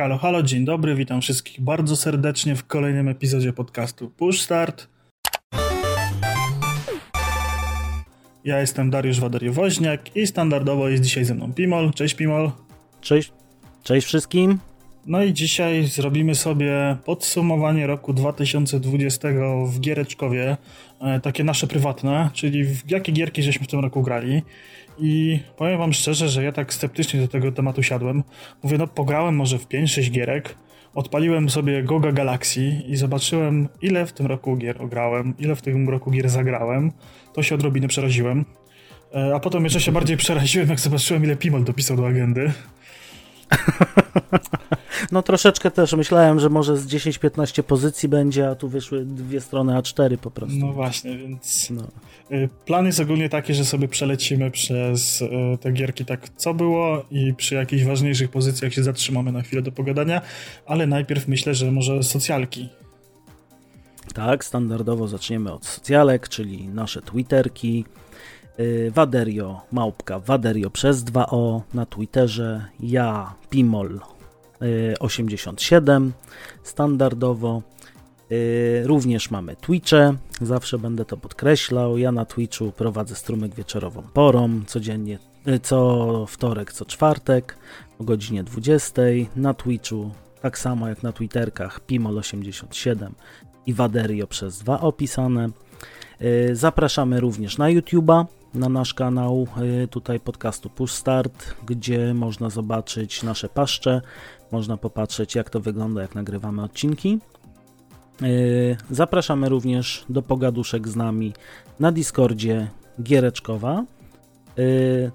[0.00, 4.88] Halo, halo, dzień dobry, witam wszystkich bardzo serdecznie w kolejnym epizodzie podcastu Push Start.
[8.44, 11.92] Ja jestem Dariusz Wadariowoźniak i standardowo jest dzisiaj ze mną Pimol.
[11.92, 12.50] Cześć Pimol.
[13.00, 13.32] Cześć,
[13.82, 14.58] cześć wszystkim.
[15.06, 19.28] No i dzisiaj zrobimy sobie podsumowanie roku 2020
[19.66, 20.56] w Giereczkowie,
[21.00, 24.42] e, takie nasze prywatne, czyli w jakie gierki żeśmy w tym roku grali.
[24.98, 28.22] I powiem wam szczerze, że ja tak sceptycznie do tego tematu siadłem.
[28.62, 30.54] Mówię, no pograłem może w 5-6 gierek,
[30.94, 35.88] odpaliłem sobie Goga Galaxy i zobaczyłem, ile w tym roku gier ograłem, ile w tym
[35.88, 36.92] roku gier zagrałem.
[37.34, 38.44] To się odrobinę przeraziłem.
[39.14, 42.52] E, a potem jeszcze się bardziej przeraziłem, jak zobaczyłem, ile Pimol dopisał do agendy.
[45.12, 49.72] No troszeczkę też myślałem, że może z 10-15 pozycji będzie, a tu wyszły dwie strony
[49.72, 50.56] A4 po prostu.
[50.58, 51.82] No właśnie, więc no.
[52.32, 55.28] Y, plan jest ogólnie taki, że sobie przelecimy przez y,
[55.60, 59.72] te gierki tak co było i przy jakichś ważniejszych pozycjach się zatrzymamy na chwilę do
[59.72, 60.20] pogadania,
[60.66, 62.68] ale najpierw myślę, że może socjalki.
[64.14, 67.84] Tak, standardowo zaczniemy od socjalek, czyli nasze Twitterki,
[68.90, 74.00] Waderio, małpka Waderio przez 2O na Twitterze, ja, Pimol
[75.00, 76.12] 87
[76.62, 77.62] standardowo.
[78.32, 81.98] Y, również mamy Twitche, zawsze będę to podkreślał.
[81.98, 87.56] Ja na Twitchu prowadzę strumyk wieczorową porą, codziennie, y, co wtorek, co czwartek
[87.98, 89.02] o godzinie 20.
[89.36, 90.10] Na Twitchu,
[90.42, 93.10] tak samo jak na Twitterkach, Pimol87
[93.66, 95.48] i Waderio przez dwa opisane.
[96.22, 98.24] Y, zapraszamy również na YouTube'a,
[98.54, 99.46] na nasz kanał
[99.90, 104.00] tutaj podcastu Push Start, gdzie można zobaczyć nasze paszcze,
[104.52, 107.18] można popatrzeć, jak to wygląda, jak nagrywamy odcinki.
[108.20, 111.32] Yy, zapraszamy również do pogaduszek z nami
[111.80, 112.70] na Discordzie
[113.02, 113.84] Giereczkowa.
[114.56, 115.10] Yy,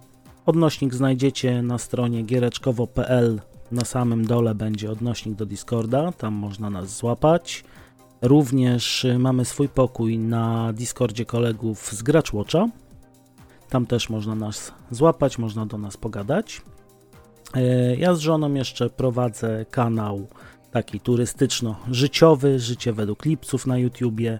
[0.45, 3.41] odnośnik znajdziecie na stronie giereczkowo.pl.
[3.71, 7.63] Na samym dole będzie odnośnik do Discorda, tam można nas złapać.
[8.21, 12.67] Również mamy swój pokój na Discordzie kolegów z Graczwatcha.
[13.75, 16.61] Tam też można nas złapać, można do nas pogadać.
[17.53, 20.27] E, ja z żoną jeszcze prowadzę kanał
[20.71, 24.39] taki turystyczno-życiowy, życie według lipców na YouTubie.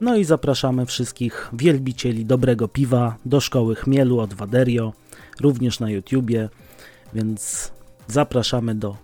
[0.00, 4.92] No i zapraszamy wszystkich wielbicieli dobrego piwa do szkoły chmielu od Waderio,
[5.40, 6.48] również na YouTubie,
[7.14, 7.72] więc
[8.06, 8.96] zapraszamy do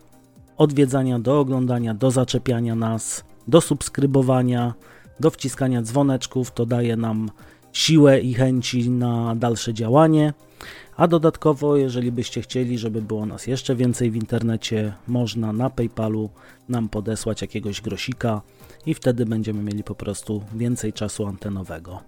[0.56, 4.74] odwiedzania, do oglądania, do zaczepiania nas, do subskrybowania,
[5.20, 6.50] do wciskania dzwoneczków.
[6.50, 7.30] To daje nam
[7.74, 10.32] siłę i chęci na dalsze działanie.
[10.96, 16.30] A dodatkowo, jeżeli byście chcieli, żeby było nas jeszcze więcej w internecie, można na PayPalu
[16.68, 18.40] nam podesłać jakiegoś grosika
[18.86, 22.00] i wtedy będziemy mieli po prostu więcej czasu antenowego.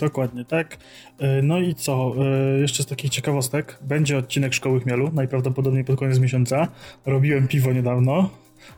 [0.00, 0.76] Dokładnie, tak.
[1.18, 2.14] E, no i co?
[2.18, 3.78] E, jeszcze z takich ciekawostek.
[3.82, 6.68] Będzie odcinek Szkoły Chmielu, najprawdopodobniej pod koniec miesiąca.
[7.06, 8.30] Robiłem piwo niedawno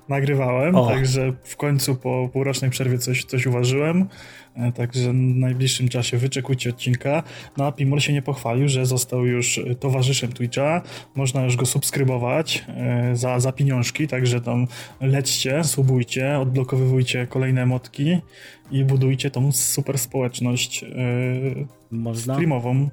[0.08, 0.86] nagrywałem, o.
[0.86, 4.08] także w końcu po półrocznej przerwie coś, coś uważyłem.
[4.56, 7.22] E, także w najbliższym czasie wyczekujcie odcinka.
[7.56, 10.82] No a Pimor się nie pochwalił, że został już towarzyszem Twitcha.
[11.14, 14.66] Można już go subskrybować e, za, za pieniążki, także tam
[15.00, 18.18] lećcie, subujcie, odblokowywujcie kolejne motki
[18.70, 20.86] i budujcie tą super społeczność e,
[21.90, 22.34] Można?
[22.34, 22.88] streamową.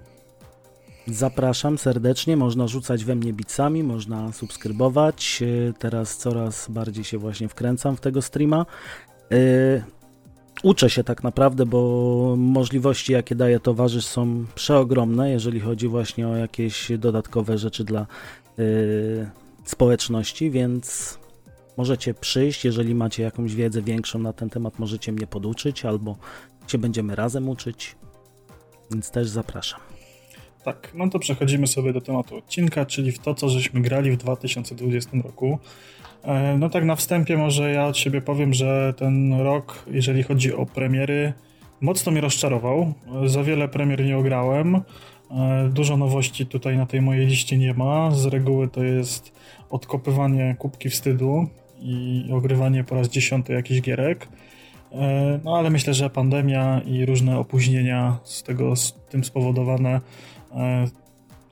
[1.08, 5.44] Zapraszam serdecznie, można rzucać we mnie bicami, można subskrybować.
[5.80, 8.66] Teraz coraz bardziej się właśnie wkręcam w tego streama
[10.64, 16.36] uczę się tak naprawdę, bo możliwości, jakie daje towarzysz, są przeogromne, jeżeli chodzi właśnie o
[16.36, 18.08] jakieś dodatkowe rzeczy dla
[18.58, 19.30] yy,
[19.66, 21.18] społeczności, więc
[21.78, 26.18] możecie przyjść, jeżeli macie jakąś wiedzę większą na ten temat, możecie mnie poduczyć, albo
[26.68, 27.96] się będziemy razem uczyć,
[28.92, 29.80] więc też zapraszam.
[30.64, 34.18] Tak, no to przechodzimy sobie do tematu odcinka, czyli w to, co żeśmy grali w
[34.18, 35.60] 2020 roku.
[36.24, 40.54] E, no tak na wstępie może ja od siebie powiem, że ten rok, jeżeli chodzi
[40.54, 41.34] o premiery,
[41.82, 42.94] mocno mnie rozczarował.
[43.26, 44.76] Za wiele premier nie ograłem.
[45.32, 48.12] E, dużo nowości tutaj na tej mojej liście nie ma.
[48.12, 49.32] Z reguły to jest
[49.70, 51.48] odkopywanie kubki wstydu
[51.82, 54.28] i ogrywanie po raz dziesiąty jakichś gierek.
[54.92, 60.02] E, no ale myślę, że pandemia i różne opóźnienia z tego z tym spowodowane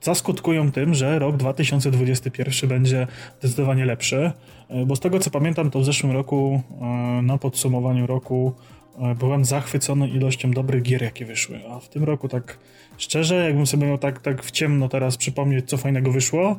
[0.02, 3.06] zaskutkują tym, że rok 2021 będzie
[3.40, 4.32] zdecydowanie lepszy.
[4.68, 6.84] E, bo z tego co pamiętam, to w zeszłym roku e,
[7.22, 8.52] na podsumowaniu roku
[8.98, 11.60] e, byłem zachwycony ilością dobrych gier, jakie wyszły.
[11.70, 12.58] A w tym roku tak
[12.98, 16.58] szczerze, jakbym sobie miał tak, tak w ciemno teraz przypomnieć, co fajnego wyszło,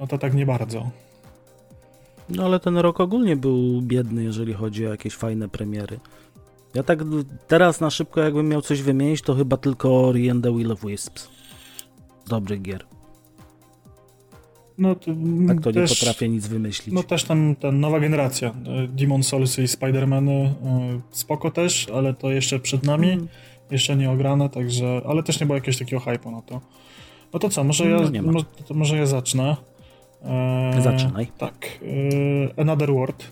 [0.00, 0.90] no to tak nie bardzo.
[2.28, 6.00] No ale ten rok ogólnie był biedny, jeżeli chodzi o jakieś fajne premiery.
[6.74, 6.98] Ja tak
[7.46, 10.80] teraz na szybko jakbym miał coś wymienić, to chyba tylko Ori and the Will of
[10.80, 11.37] Wisps.
[12.28, 12.86] Dobrych gier.
[14.78, 15.10] No, to,
[15.48, 16.94] tak to też, nie potrafię nic wymyślić.
[16.94, 18.54] No też tam ta nowa generacja,
[18.88, 20.50] Demon Souls i Spider-Many,
[21.10, 23.28] spoko też, ale to jeszcze przed nami, mm.
[23.70, 26.60] jeszcze nie ograne, także, ale też nie było jakiegoś takiego hype'u na to.
[27.32, 29.56] No to co, może, no, ja, może, może ja zacznę.
[30.24, 31.26] Eee, Zaczynaj.
[31.38, 31.78] Tak.
[31.82, 33.30] Eee, Another World.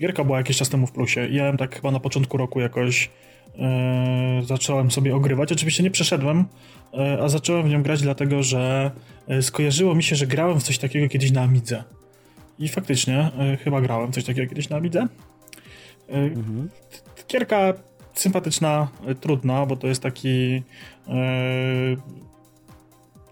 [0.00, 1.28] Gierka była jakiś czas temu w plusie.
[1.30, 3.10] Ja ją tak chyba na początku roku jakoś
[3.58, 5.52] eee, zacząłem sobie ogrywać.
[5.52, 6.44] Oczywiście nie przeszedłem,
[6.92, 8.90] eee, a zacząłem w nią grać dlatego, że
[9.28, 11.84] e, skojarzyło mi się, że grałem w coś takiego kiedyś na Amidze.
[12.58, 15.06] I faktycznie e, chyba grałem w coś takiego kiedyś na Amidze.
[16.08, 16.68] Mhm.
[17.28, 17.72] Gierka
[18.14, 18.88] sympatyczna,
[19.20, 20.62] trudna, bo to jest taki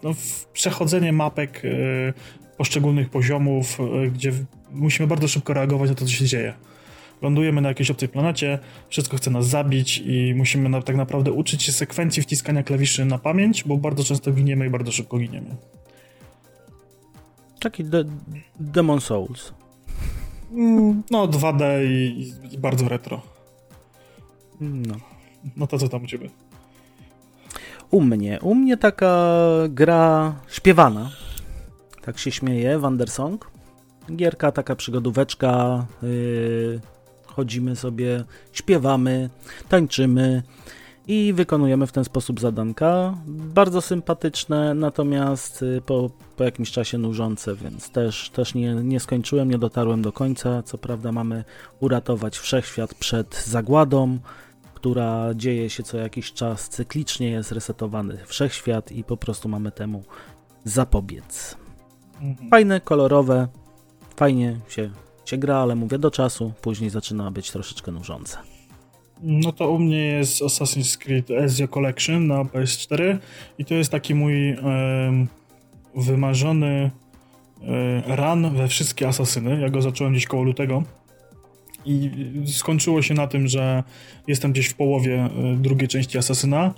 [0.03, 0.13] no,
[0.53, 1.61] przechodzenie mapek
[2.57, 4.31] poszczególnych poziomów, e, gdzie
[4.71, 6.53] musimy bardzo szybko reagować na to, co się dzieje.
[7.25, 11.63] Lądujemy na jakiejś obcej planecie, wszystko chce nas zabić i musimy na, tak naprawdę uczyć
[11.63, 15.55] się sekwencji wciskania klawiszy na pamięć, bo bardzo często giniemy i bardzo szybko giniemy.
[17.59, 18.03] Taki de
[18.59, 19.53] Demon Souls.
[20.51, 23.21] Mm, no, 2D i, i, bardzo retro.
[24.61, 24.95] No.
[25.57, 26.29] No to co tam u ciebie?
[27.91, 28.39] U mnie.
[28.41, 29.37] U mnie taka
[29.69, 31.11] gra śpiewana
[32.05, 33.51] tak się śmieje, Wandersong.
[34.15, 36.81] Gierka, taka przygodóweczka, yy,
[37.35, 39.29] chodzimy sobie, śpiewamy,
[39.69, 40.43] tańczymy
[41.07, 43.17] i wykonujemy w ten sposób zadanka.
[43.27, 49.51] Bardzo sympatyczne, natomiast y, po, po jakimś czasie nużące, więc też, też nie, nie skończyłem,
[49.51, 50.63] nie dotarłem do końca.
[50.63, 51.43] Co prawda mamy
[51.79, 54.19] uratować wszechświat przed zagładą,
[54.73, 60.03] która dzieje się co jakiś czas cyklicznie, jest resetowany wszechświat i po prostu mamy temu
[60.63, 61.57] zapobiec.
[62.21, 62.49] Mhm.
[62.49, 63.47] Fajne, kolorowe,
[64.15, 64.89] fajnie się,
[65.25, 68.37] się gra, ale mówię do czasu, później zaczyna być troszeczkę nużące.
[69.23, 73.17] No to u mnie jest Assassin's Creed Ezio Collection na PS4
[73.57, 74.57] i to jest taki mój e,
[75.95, 76.91] wymarzony
[78.07, 79.61] e, run we wszystkie asasyny.
[79.61, 80.83] Ja go zacząłem gdzieś koło lutego
[81.85, 82.11] i
[82.47, 83.83] skończyło się na tym, że
[84.27, 86.73] jestem gdzieś w połowie e, drugiej części asasyna.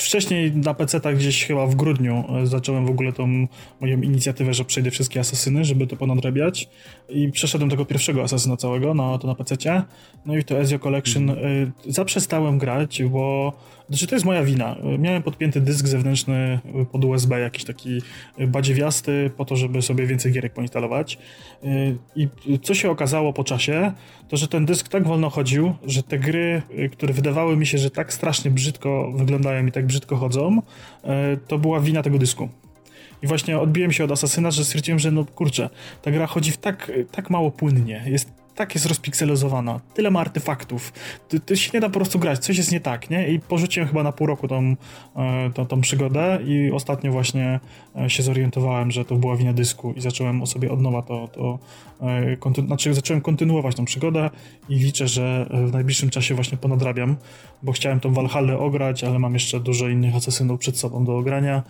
[0.00, 3.46] E, Wcześniej na PC tak gdzieś chyba w grudniu e, zacząłem w ogóle tą
[3.80, 6.68] moją inicjatywę, że przejdę wszystkie asasyny, żeby to ponadrabiać
[7.08, 9.82] i przeszedłem tego pierwszego asasyna całego na, to na PC.
[10.26, 11.72] No i to Ezio Collection mm.
[11.86, 13.52] zaprzestałem grać, bo
[13.90, 14.76] znaczy to jest moja wina.
[14.98, 16.58] Miałem podpięty dysk zewnętrzny
[16.92, 18.02] pod USB, jakiś taki
[18.48, 21.18] badziewiasty, po to, żeby sobie więcej gierek poinstalować.
[22.16, 22.28] I
[22.62, 23.92] co się okazało po czasie,
[24.28, 27.90] to że ten dysk tak wolno chodził, że te gry, które wydawały mi się, że
[27.90, 30.62] tak strasznie brzydko wyglądają i tak brzydko chodzą,
[31.48, 32.48] to była wina tego dysku.
[33.22, 35.70] I właśnie odbiłem się od Asasyna, że stwierdziłem, że no kurczę,
[36.02, 40.92] ta gra chodzi w tak, tak mało płynnie, jest tak jest rozpikselizowana, tyle ma artefaktów,
[41.28, 43.28] to, to, się nie da po prostu grać, coś jest nie tak, nie?
[43.28, 44.76] I porzuciłem chyba na pół roku tą,
[45.16, 47.60] e, tą, tą przygodę i ostatnio właśnie
[47.96, 51.58] e, się zorientowałem, że to była wina dysku i zacząłem sobie od nowa to, to
[52.00, 54.30] e, kontynu- znaczy zacząłem kontynuować tą przygodę
[54.68, 57.16] i liczę, że w najbliższym czasie właśnie ponadrabiam,
[57.62, 61.62] bo chciałem tą Valhalla ograć, ale mam jeszcze dużo innych asesynów przed sobą do ogrania,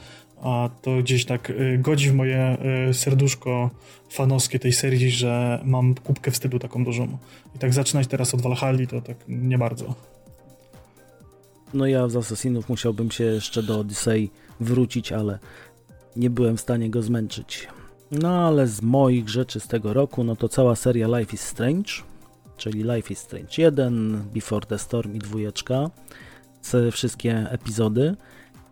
[0.43, 2.57] a to gdzieś tak godzi w moje
[2.93, 3.71] serduszko
[4.11, 7.19] fanowskie tej serii, że mam kubkę wstydu taką dużą.
[7.57, 9.95] I tak zaczynać teraz od Valhalla to tak nie bardzo.
[11.75, 15.39] No ja z Assassinów musiałbym się jeszcze do Odyssey wrócić, ale
[16.17, 17.69] nie byłem w stanie go zmęczyć.
[18.11, 21.93] No ale z moich rzeczy z tego roku, no to cała seria Life is Strange,
[22.57, 25.91] czyli Life is Strange 1, Before the Storm i dwójeczka,
[26.93, 28.17] wszystkie epizody.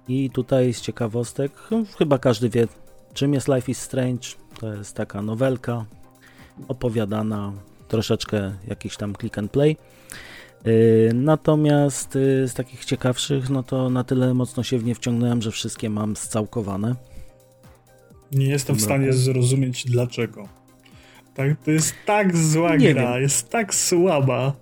[0.08, 1.52] I tutaj z ciekawostek,
[1.98, 2.68] chyba każdy wie,
[3.14, 4.28] czym jest Life is Strange.
[4.60, 5.84] To jest taka nowelka
[6.68, 7.52] opowiadana,
[7.88, 9.76] troszeczkę jakiś tam click and play.
[10.66, 15.42] Y, natomiast y, z takich ciekawszych, no to na tyle mocno się w nie wciągnąłem,
[15.42, 16.94] że wszystkie mam scałkowane.
[18.32, 20.48] Nie jestem w stanie zrozumieć dlaczego.
[21.34, 23.22] Tak, to jest tak zła nie gra, wiem.
[23.22, 24.52] jest tak słaba,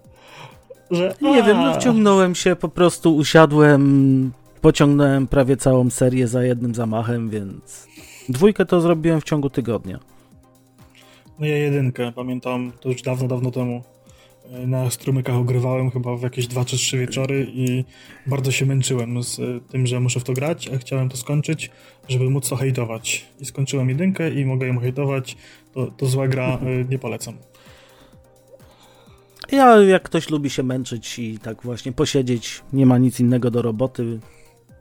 [0.91, 1.15] że.
[1.23, 1.47] Nie a.
[1.47, 7.87] wiem, no wciągnąłem się, po prostu usiadłem, pociągnąłem prawie całą serię za jednym zamachem, więc
[8.29, 9.99] dwójkę to zrobiłem w ciągu tygodnia.
[11.39, 13.83] No ja jedynkę, pamiętam, to już dawno, dawno temu
[14.53, 17.85] e, na strumykach ogrywałem chyba w jakieś dwa czy trzy wieczory i
[18.27, 21.71] bardzo się męczyłem z e, tym, że muszę w to grać, a chciałem to skończyć,
[22.09, 23.27] żeby móc to hejtować.
[23.41, 25.37] I skończyłem jedynkę i mogę ją hejtować.
[25.75, 27.35] To, to zła gra, e, nie polecam.
[29.53, 33.63] Ja, jak ktoś lubi się męczyć i tak właśnie posiedzieć, nie ma nic innego do
[33.63, 34.21] roboty,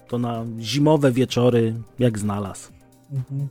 [0.08, 2.72] to na zimowe wieczory jak znalazł.
[3.14, 3.48] Mhm.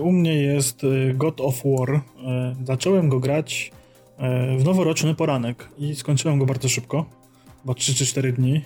[0.00, 1.90] U mnie jest y, God of War.
[1.90, 2.00] Y,
[2.64, 3.72] zacząłem go grać
[4.54, 7.04] y, w noworoczny poranek i skończyłem go bardzo szybko,
[7.62, 8.60] chyba 3 czy 4 dni.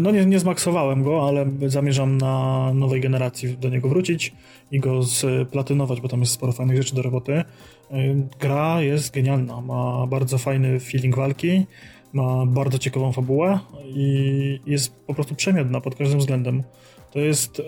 [0.00, 4.32] No nie, nie zmaksowałem go, ale zamierzam na nowej generacji do niego wrócić
[4.70, 7.44] i go splatynować, bo tam jest sporo fajnych rzeczy do roboty.
[8.40, 11.66] Gra jest genialna, ma bardzo fajny feeling walki,
[12.12, 16.62] ma bardzo ciekawą fabułę i jest po prostu przemiodna pod każdym względem.
[17.12, 17.62] To jest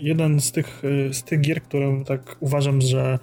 [0.00, 3.18] jeden z tych, z tych gier, które tak uważam, że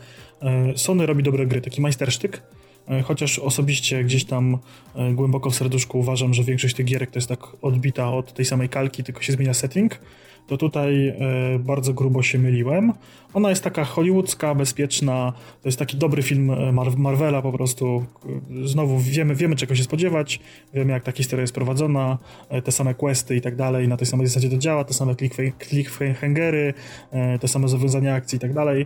[0.75, 2.41] Sony robi dobre gry, taki majstersztyk,
[2.87, 4.57] E, chociaż osobiście gdzieś tam
[4.95, 8.45] e, głęboko w serduszku uważam, że większość tych gierek to jest tak odbita od tej
[8.45, 9.99] samej kalki, tylko się zmienia setting,
[10.47, 11.15] to tutaj e,
[11.59, 12.93] bardzo grubo się myliłem.
[13.33, 18.05] Ona jest taka hollywoodzka, bezpieczna, to jest taki dobry film Mar Marvela po prostu.
[18.65, 20.39] Znowu wiemy, wiemy czego się spodziewać,
[20.73, 22.17] wiemy jak ta historia jest prowadzona,
[22.63, 25.15] te same questy i tak dalej, na tej samej zasadzie to działa, te same
[25.69, 26.73] cliffhangery,
[27.39, 28.85] te same zawiązania akcji i tak dalej.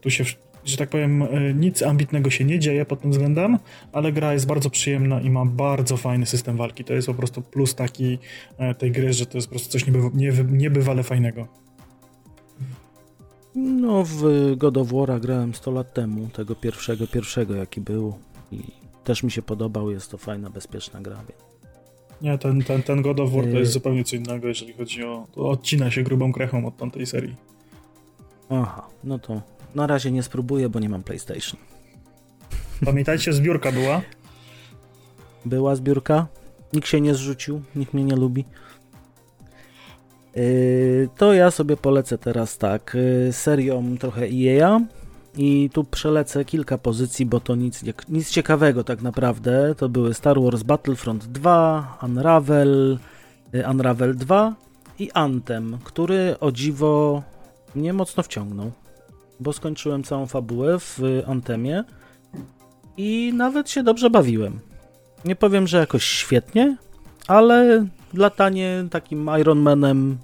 [0.00, 0.24] Tu się
[0.64, 3.58] że tak powiem, e, nic ambitnego się nie dzieje pod tym względem,
[3.92, 6.84] ale gra jest bardzo przyjemna i ma bardzo fajny system walki.
[6.84, 8.18] To jest po prostu plus taki
[8.58, 11.48] e, tej gry, że to jest po prostu coś nieby, niebywale fajnego.
[13.54, 14.22] No, w
[14.56, 18.14] God of War grałem 100 lat temu, tego pierwszego, pierwszego jaki był
[18.52, 18.62] i
[19.04, 21.16] też mi się podobał, jest to fajna, bezpieczna gra.
[22.22, 25.04] Nie, ten, ten, ten God of War to jest e, zupełnie co innego, jeżeli chodzi
[25.04, 25.26] o...
[25.32, 27.36] To odcina się grubą krechą od tamtej serii.
[28.50, 29.42] Aha, no to
[29.74, 31.60] na razie nie spróbuję, bo nie mam PlayStation.
[32.84, 34.00] Pamiętajcie, zbiórka była?
[35.44, 36.26] Była zbiórka.
[36.72, 38.44] Nikt się nie zrzucił, nikt mnie nie lubi.
[40.36, 42.96] Yy, to ja sobie polecę teraz tak,
[43.26, 44.80] yy, serią trochę EA
[45.36, 49.74] i tu przelecę kilka pozycji, bo to nic, nic ciekawego tak naprawdę.
[49.74, 52.98] To były Star Wars Battlefront 2, Unravel,
[53.52, 54.54] yy, Unravel 2
[54.98, 57.22] i Anthem, który o dziwo
[57.74, 58.72] mnie mocno wciągnął
[59.40, 61.84] bo skończyłem całą fabułę w Antemie
[62.96, 64.60] i nawet się dobrze bawiłem.
[65.24, 66.76] Nie powiem, że jakoś świetnie,
[67.26, 70.18] ale latanie takim Ironmanem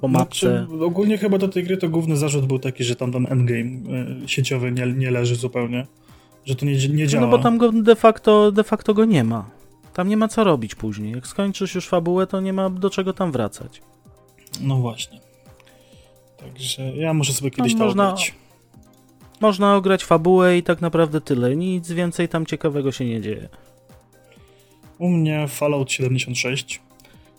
[0.00, 0.66] po mapce.
[0.66, 3.98] Znaczy, ogólnie chyba do tej gry to główny zarzut był taki, że tam ten endgame
[4.24, 5.86] y, sieciowy nie, nie leży zupełnie.
[6.44, 7.26] Że to nie, nie działa.
[7.26, 9.50] No bo tam go de facto, de facto go nie ma.
[9.94, 11.12] Tam nie ma co robić później.
[11.12, 13.82] Jak skończysz już fabułę, to nie ma do czego tam wracać.
[14.60, 15.20] No właśnie.
[16.44, 18.34] Także ja muszę sobie kiedyś to można, ograć.
[19.40, 21.56] Można ograć fabułę i tak naprawdę tyle.
[21.56, 23.48] Nic więcej tam ciekawego się nie dzieje.
[24.98, 26.80] U mnie Fallout 76.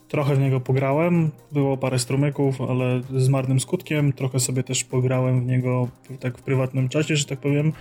[0.08, 4.14] Trochę w niego pograłem, było parę strumyków, ale z marnym skutkiem.
[4.14, 5.88] Trochę sobie też pograłem w niego
[6.20, 7.74] tak w prywatnym czasie, że tak powiem.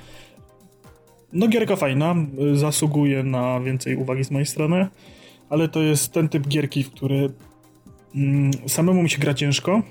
[1.33, 2.15] No gierka fajna,
[2.55, 4.87] zasługuje na więcej uwagi z mojej strony,
[5.51, 7.31] ale to jest ten typ gierki, w który
[8.15, 9.83] mm, samemu mi się gra ciężko,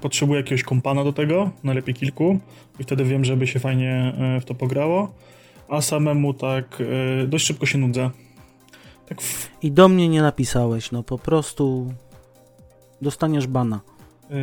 [0.00, 2.38] potrzebuję jakiegoś kompana do tego, najlepiej kilku
[2.78, 5.14] i wtedy wiem, żeby się fajnie e, w to pograło,
[5.68, 6.82] a samemu tak
[7.22, 8.10] e, dość szybko się nudzę.
[9.06, 9.50] Tak w...
[9.62, 11.94] I do mnie nie napisałeś, no po prostu
[13.02, 13.80] dostaniesz bana.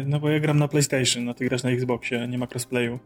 [0.05, 2.99] No bo ja gram na PlayStation, a ty grasz na Xboxie, nie ma crossplayu.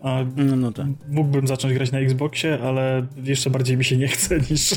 [0.00, 0.86] A no, no tak.
[1.08, 4.70] Mógłbym zacząć grać na Xboxie, ale jeszcze bardziej mi się nie chce niż,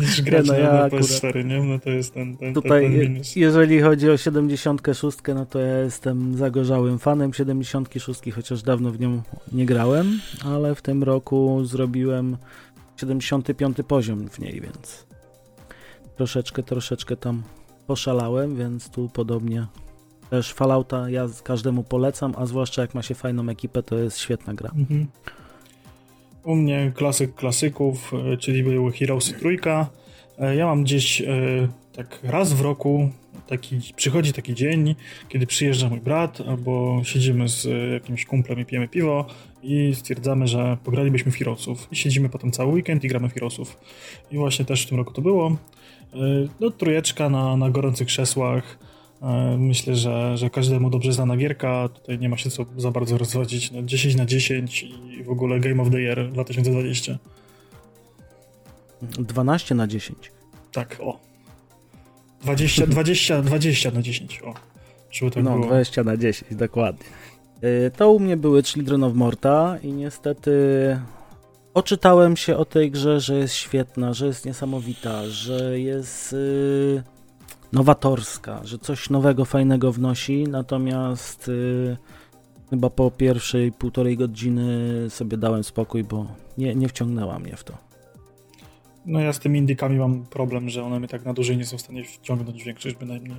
[0.00, 1.62] niż grać no, ja na PS4, nie?
[1.62, 3.36] No to jest ten, ten, Tutaj, ten, ten minus.
[3.36, 9.22] jeżeli chodzi o 76, no to ja jestem zagorzałym fanem 76, chociaż dawno w nią
[9.52, 12.36] nie grałem, ale w tym roku zrobiłem
[12.96, 15.06] 75 poziom w niej, więc
[16.16, 17.42] troszeczkę, troszeczkę tam
[17.86, 19.66] poszalałem, więc tu podobnie
[20.30, 24.54] też Fallouta ja każdemu polecam, a zwłaszcza jak ma się fajną ekipę, to jest świetna
[24.54, 24.70] gra.
[24.76, 25.06] Mhm.
[26.44, 29.90] U mnie klasyk klasyków, e, czyli były Heroesy trójka.
[30.38, 31.26] E, ja mam gdzieś e,
[31.92, 33.10] tak raz w roku
[33.46, 34.94] taki, przychodzi taki dzień,
[35.28, 39.26] kiedy przyjeżdża mój brat, albo siedzimy z jakimś kumplem i pijemy piwo
[39.62, 41.88] i stwierdzamy, że pogralibyśmy w Heroesów.
[41.92, 43.78] I siedzimy potem cały weekend i gramy w Heroesów.
[44.30, 45.56] I właśnie też w tym roku to było.
[46.60, 48.78] No, trójeczka na, na gorących krzesłach,
[49.58, 51.88] myślę, że, że każdemu dobrze znana gierka.
[51.88, 53.70] Tutaj nie ma się co za bardzo rozwodzić.
[53.70, 54.82] No 10 na 10
[55.18, 57.18] i w ogóle Game of the Year 2020.
[59.02, 60.32] 12 na 10.
[60.72, 61.18] Tak, o.
[62.42, 64.54] 20, 20, 20 na 10, o.
[65.10, 65.66] Żeby tak no, było.
[65.66, 67.06] 20 na 10, dokładnie.
[67.60, 70.50] E, to u mnie były Children of Morta i niestety
[71.74, 76.32] oczytałem się o tej grze, że jest świetna, że jest niesamowita, że jest...
[76.32, 77.19] Yy
[77.72, 81.96] nowatorska, że coś nowego, fajnego wnosi, natomiast y,
[82.70, 84.70] chyba po pierwszej półtorej godziny
[85.10, 86.26] sobie dałem spokój, bo
[86.58, 87.78] nie, nie wciągnęła mnie w to.
[89.06, 91.78] No ja z tymi indykami mam problem, że one mnie tak na dłużej nie są
[91.78, 93.36] w stanie wciągnąć większość bynajmniej.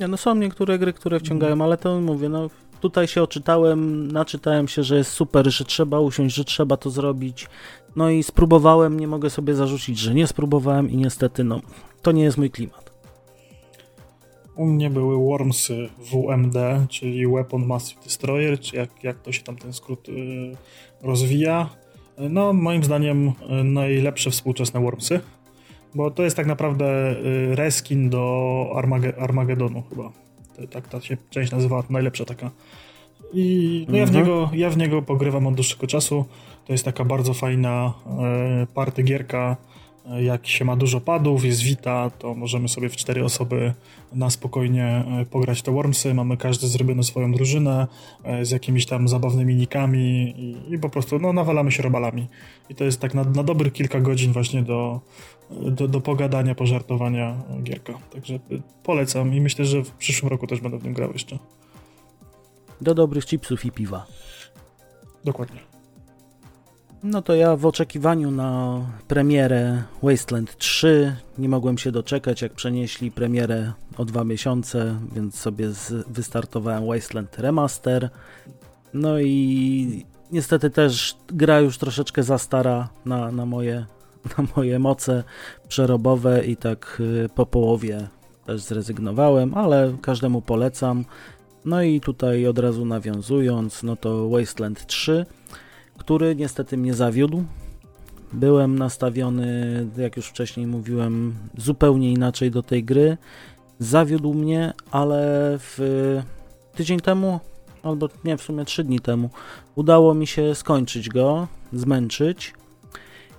[0.00, 4.68] Nie, no są niektóre gry, które wciągają, ale to mówię, no tutaj się oczytałem, naczytałem
[4.68, 7.48] się, że jest super, że trzeba usiąść, że trzeba to zrobić.
[7.96, 11.60] No i spróbowałem, nie mogę sobie zarzucić, że nie spróbowałem i niestety, no,
[12.02, 12.94] to nie jest mój klimat.
[14.56, 16.56] U mnie były Wormsy WMD,
[16.88, 20.12] czyli Weapon Massive Destroyer, czy jak, jak to się tam ten skrót y,
[21.02, 21.70] rozwija.
[22.30, 25.20] No, moim zdaniem y, najlepsze współczesne Wormsy,
[25.94, 30.12] bo to jest tak naprawdę y, reskin do Armage Armagedonu chyba.
[30.70, 32.50] Tak ta się część nazywa, najlepsza taka.
[33.32, 34.24] I no ja, w mhm.
[34.24, 36.24] niego, ja w niego pogrywam od dłuższego czasu.
[36.66, 37.92] To jest taka bardzo fajna
[38.62, 39.56] y, party gierka,
[40.20, 43.74] jak się ma dużo padów, jest Vita, to możemy sobie w cztery osoby
[44.12, 46.14] na spokojnie e, pograć te Wormsy.
[46.14, 47.86] Mamy każdy zrobioną swoją drużynę
[48.24, 52.28] e, z jakimiś tam zabawnymi nikami i, i po prostu no, nawalamy się robalami.
[52.68, 55.00] I to jest tak na, na dobrych kilka godzin właśnie do,
[55.50, 57.98] do, do pogadania, pożartowania gierka.
[58.12, 58.38] Także
[58.82, 61.38] polecam i myślę, że w przyszłym roku też będę w nim grał jeszcze.
[62.80, 64.06] Do dobrych chipsów i piwa.
[65.24, 65.73] Dokładnie.
[67.04, 73.10] No to ja w oczekiwaniu na premierę Wasteland 3 nie mogłem się doczekać, jak przenieśli
[73.10, 75.68] premierę o dwa miesiące, więc sobie
[76.08, 78.10] wystartowałem Wasteland Remaster.
[78.94, 83.86] No i niestety też gra już troszeczkę za stara na, na, moje,
[84.38, 85.24] na moje moce
[85.68, 88.08] przerobowe i tak y, po połowie
[88.46, 91.04] też zrezygnowałem, ale każdemu polecam.
[91.64, 95.26] No i tutaj od razu nawiązując, no to Wasteland 3
[95.98, 97.44] który niestety mnie zawiódł.
[98.32, 103.16] Byłem nastawiony, jak już wcześniej mówiłem, zupełnie inaczej do tej gry.
[103.78, 105.18] Zawiódł mnie, ale
[105.58, 105.78] w
[106.74, 107.40] tydzień temu,
[107.82, 109.30] albo nie, w sumie trzy dni temu,
[109.74, 112.54] udało mi się skończyć go, zmęczyć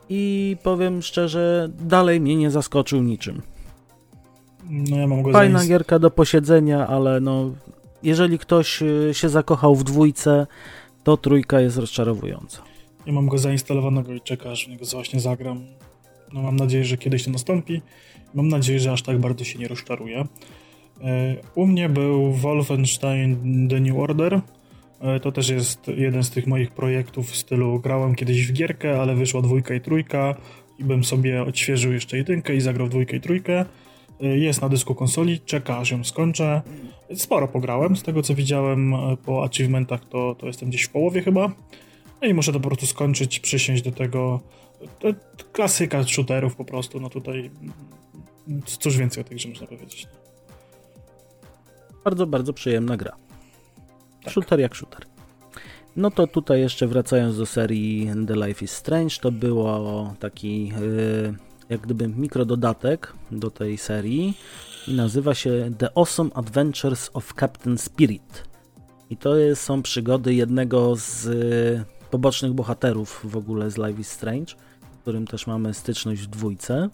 [0.10, 3.42] i powiem szczerze, dalej mnie nie zaskoczył niczym.
[4.70, 7.52] No ja mam Fajna gierka do posiedzenia, ale no,
[8.04, 10.48] jeżeli ktoś y, się zakochał w dwójce,
[11.06, 12.62] to trójka jest rozczarowująca.
[13.06, 15.66] Ja mam go zainstalowanego i czekam, aż w niego właśnie zagram.
[16.34, 17.82] No mam nadzieję, że kiedyś to nastąpi.
[18.34, 20.26] Mam nadzieję, że aż tak bardzo się nie rozczaruje.
[21.56, 24.42] U mnie był Wolfenstein The New Order.
[25.02, 29.02] E, to też jest jeden z tych moich projektów w stylu grałem kiedyś w gierkę,
[29.02, 30.36] ale wyszła dwójka i trójka
[30.80, 33.66] i bym sobie odświeżył jeszcze jedynkę i zagrał dwójkę i trójkę.
[34.22, 36.62] E, jest na dysku konsoli, czeka aż ją skończę.
[37.16, 41.22] Sporo pograłem, z tego co widziałem e, po achievementach to, to jestem gdzieś w połowie
[41.22, 41.52] chyba.
[42.22, 44.40] No i muszę to po prostu skończyć, przysiąść do tego.
[45.00, 45.08] To
[45.52, 47.52] klasyka shooterów po prostu, no tutaj
[48.66, 50.08] cóż więcej o tej grze można powiedzieć.
[52.04, 53.16] Bardzo, bardzo przyjemna gra.
[54.24, 54.34] Tak.
[54.34, 55.06] Shooter jak shooter.
[55.96, 61.36] No to tutaj jeszcze wracając do serii The Life is Strange, to było taki yy,
[61.70, 64.38] jak gdyby mikrododatek do tej serii
[64.88, 68.44] i nazywa się The Awesome Adventures of Captain Spirit.
[69.10, 74.12] I to jest, są przygody jednego z y, pobocznych bohaterów w ogóle z Life is
[74.12, 76.90] Strange, w którym też mamy styczność w dwójce.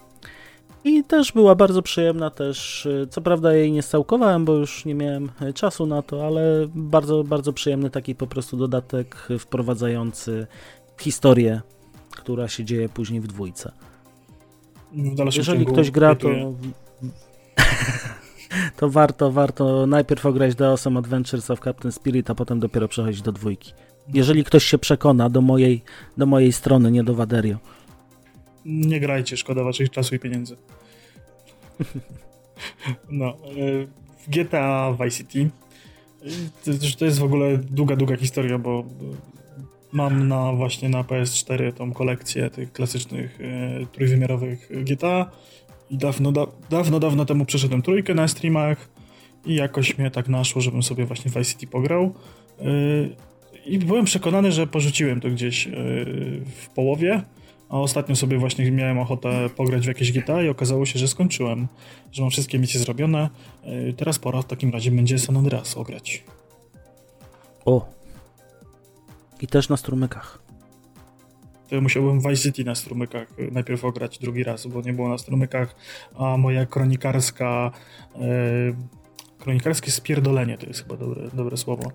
[0.84, 4.96] I też była bardzo przyjemna też, y, co prawda jej nie stałkowałem, bo już nie
[4.96, 10.48] miałem y, czasu na to, ale bardzo, bardzo przyjemny taki po prostu dodatek wprowadzający
[11.00, 11.62] historię,
[12.12, 13.72] która się dzieje później w dwójce.
[15.38, 16.30] Jeżeli ktoś gra, to
[18.78, 23.22] to warto, warto najpierw ograć The Awesome Adventures of Captain Spirit, a potem dopiero przechodzić
[23.22, 23.74] do dwójki.
[24.14, 25.82] Jeżeli ktoś się przekona do mojej,
[26.18, 27.58] do mojej strony, nie do Waderio.
[28.66, 30.56] Nie grajcie, szkoda waszych czasu i pieniędzy.
[33.10, 33.34] No, e,
[34.18, 35.50] w GTA Vice City
[37.00, 38.84] to jest w ogóle długa, długa historia, bo
[39.92, 45.32] mam na właśnie na PS4 tą kolekcję tych klasycznych e, trójwymiarowych GTA
[45.92, 48.90] dawno, da, dawno, dawno temu przeszedłem trójkę na streamach
[49.46, 52.14] i jakoś mnie tak naszło, żebym sobie właśnie Vice City pograł.
[52.62, 53.16] Yy,
[53.66, 55.74] I byłem przekonany, że porzuciłem to gdzieś yy,
[56.46, 57.22] w połowie,
[57.70, 61.68] a ostatnio sobie właśnie miałem ochotę pograć w jakieś GTA i okazało się, że skończyłem,
[62.12, 63.30] że mam wszystkie misje zrobione.
[63.64, 66.24] Yy, teraz pora w takim razie będzie San Andreas ograć.
[67.66, 68.01] O!
[69.42, 70.52] I też na strumykach
[71.72, 75.76] to musiałbym Vice City na strumykach najpierw ograć drugi raz, bo nie było na strumykach,
[76.16, 77.72] a moja kronikarska
[78.16, 78.20] e,
[79.40, 81.92] kronikarskie spierdolenie, to jest chyba dobre, dobre słowo,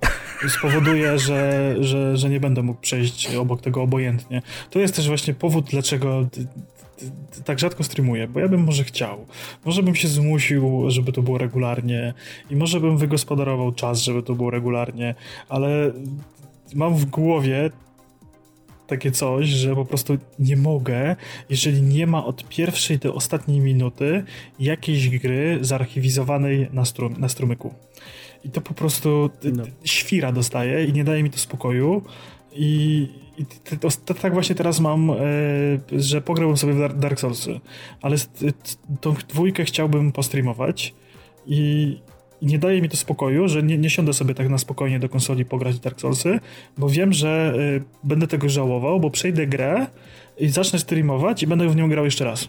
[0.49, 4.43] spowoduje, że, że, że nie będę mógł przejść obok tego obojętnie.
[4.71, 6.27] To jest też właśnie powód, dlaczego
[7.45, 9.27] tak rzadko streamuję, bo ja bym może chciał.
[9.65, 12.15] Może bym się zmusił, żeby to było regularnie
[12.51, 15.15] i może bym wygospodarował czas, żeby to było regularnie,
[15.49, 15.93] ale
[16.75, 17.71] mam w głowie
[18.87, 21.17] takie coś, że po prostu nie mogę,
[21.51, 24.25] jeżeli nie ma od pierwszej do ostatniej minuty
[24.61, 27.75] jakiejś gry zarchiwizowanej na, strum na strumyku.
[28.45, 29.65] I to po prostu no.
[29.85, 32.03] świra dostaje i nie daje mi to spokoju.
[32.53, 33.47] I, i
[33.81, 35.15] to, to, tak właśnie teraz mam, e,
[35.93, 37.61] że pograłbym sobie w Dark Soulsy,
[38.03, 38.17] ale
[39.01, 40.95] tą dwójkę chciałbym postreamować
[41.47, 41.99] i
[42.43, 45.45] nie daje mi to spokoju, że nie, nie siądę sobie tak na spokojnie do konsoli
[45.45, 46.41] pograć Dark Soulsy,
[46.79, 49.87] bo wiem, że y, będę tego żałował, bo przejdę grę
[50.39, 52.49] i zacznę streamować i będę w nią grał jeszcze raz.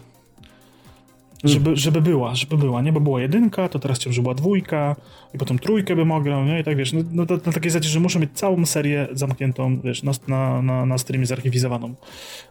[1.44, 2.92] Żeby, żeby była, żeby była, nie?
[2.92, 4.96] Bo była jedynka, to teraz żeby była dwójka
[5.34, 6.60] i potem trójkę bym ograł, nie?
[6.60, 10.02] I tak wiesz, no, no na takiej zasadzie, że muszę mieć całą serię zamkniętą, wiesz,
[10.02, 11.94] na, na, na, na streamie zarchiwizowaną.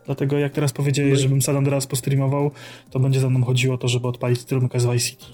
[0.06, 2.52] Dlatego jak teraz powiedziałeś, no żebym San Andreas postreamował,
[2.92, 5.26] to będzie za mną chodziło to, żeby odpalić strumkę z Vice City.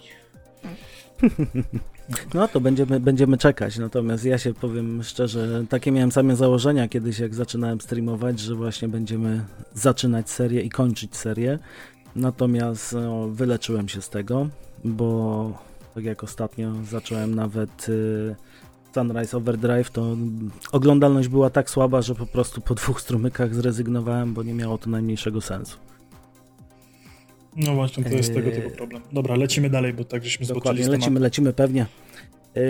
[2.34, 7.20] No to będziemy, będziemy czekać, natomiast ja się powiem szczerze, takie miałem same założenia kiedyś,
[7.20, 9.42] jak zaczynałem streamować, że właśnie będziemy
[9.74, 11.60] zaczynać serię i kończyć serię,
[12.16, 14.48] natomiast no, wyleczyłem się z tego,
[14.84, 15.52] bo
[15.96, 18.36] tak jak ostatnio zacząłem nawet y,
[18.94, 20.16] Sunrise Overdrive, to
[20.72, 24.90] oglądalność była tak słaba, że po prostu po dwóch strumykach zrezygnowałem, bo nie miało to
[24.90, 25.78] najmniejszego sensu.
[27.56, 29.02] No właśnie, to jest tego typu problem.
[29.12, 31.86] Dobra, lecimy dalej, bo tak żeśmy Dokładnie, lecimy, lecimy pewnie.
[32.56, 32.64] Eee,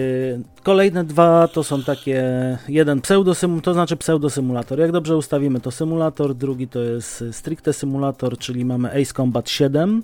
[0.64, 2.24] kolejne dwa to są takie,
[2.68, 4.80] jeden pseudosymulator, to znaczy pseudosymulator.
[4.80, 10.04] Jak dobrze ustawimy to symulator, drugi to jest stricte symulator, czyli mamy Ace Combat 7.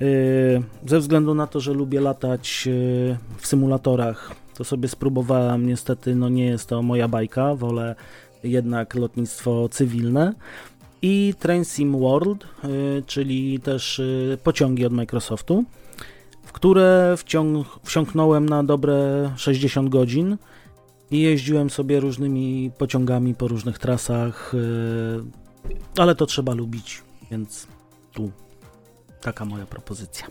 [0.00, 0.06] Eee,
[0.86, 2.68] ze względu na to, że lubię latać
[3.38, 5.66] w symulatorach, to sobie spróbowałem.
[5.66, 7.94] Niestety, no nie jest to moja bajka, wolę
[8.44, 10.34] jednak lotnictwo cywilne
[11.04, 15.64] i Train Sim World, y, czyli też y, pociągi od Microsoftu,
[16.42, 20.36] w które wciąg wsiąknąłem na dobre 60 godzin
[21.10, 27.66] i jeździłem sobie różnymi pociągami po różnych trasach, y, ale to trzeba lubić, więc
[28.12, 28.30] tu
[29.20, 30.26] taka moja propozycja.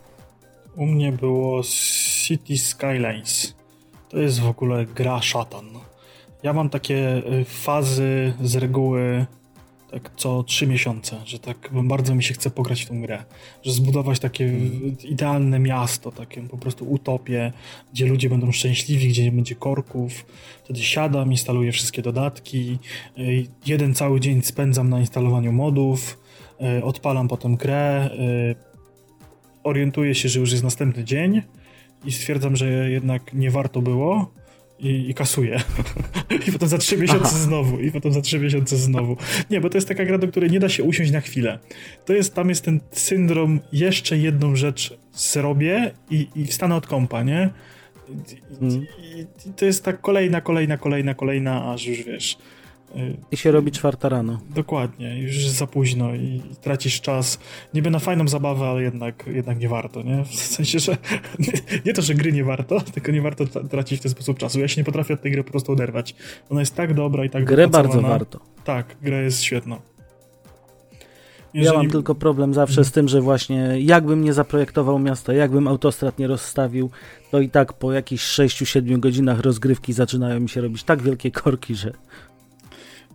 [0.75, 1.62] U mnie było
[2.23, 3.55] City Skylines.
[4.09, 5.65] To jest w ogóle gra szatan.
[6.43, 9.25] Ja mam takie fazy z reguły
[9.93, 13.23] tak co trzy miesiące, że tak bardzo mi się chce pograć w tą grę,
[13.63, 14.95] że zbudować takie mm.
[15.03, 17.51] idealne miasto, takie po prostu utopię,
[17.93, 20.25] gdzie ludzie będą szczęśliwi, gdzie nie będzie korków.
[20.63, 22.79] Wtedy siadam, instaluję wszystkie dodatki,
[23.17, 26.19] y, jeden cały dzień spędzam na instalowaniu modów,
[26.77, 28.10] y, odpalam potem grę,
[28.51, 28.56] y,
[29.63, 31.41] orientuję się, że już jest następny dzień
[32.06, 34.32] i stwierdzam, że jednak nie warto było,
[34.84, 35.62] i, i kasuje.
[36.48, 37.38] I potem za trzy miesiące Aha.
[37.38, 39.17] znowu, i potem za trzy miesiące znowu.
[39.50, 41.60] Nie, bo to jest taka gra, do której nie da się usiąść na chwilę.
[42.06, 47.24] To jest, tam jest ten syndrom, jeszcze jedną rzecz zrobię i, i wstanę od kąpa,
[47.24, 47.50] nie?
[48.10, 48.86] I, hmm.
[49.00, 49.19] i,
[49.50, 52.38] I, to jest tak kolejna, kolejna, kolejna, kolejna, aż już wiesz,
[53.32, 54.39] i się robi czwarta rano.
[54.56, 57.39] Dokładnie, już za późno i tracisz czas.
[57.73, 60.25] Niby na fajną zabawę, ale jednak, jednak nie warto, nie?
[60.25, 60.97] W sensie, że
[61.86, 64.60] nie to, że gry nie warto, tylko nie warto tracić w ten sposób czasu.
[64.60, 66.15] Ja się nie potrafię od tej gry po prostu oderwać.
[66.49, 68.39] Ona jest tak dobra i tak Grę bardzo warto.
[68.63, 69.77] Tak, gra jest świetna.
[71.53, 71.75] Jeżeli...
[71.75, 76.19] Ja mam tylko problem zawsze z tym, że właśnie jakbym nie zaprojektował miasta, jakbym autostrad
[76.19, 76.89] nie rozstawił,
[77.32, 81.75] to i tak po jakichś 6-7 godzinach rozgrywki zaczynają mi się robić tak wielkie korki,
[81.75, 81.93] że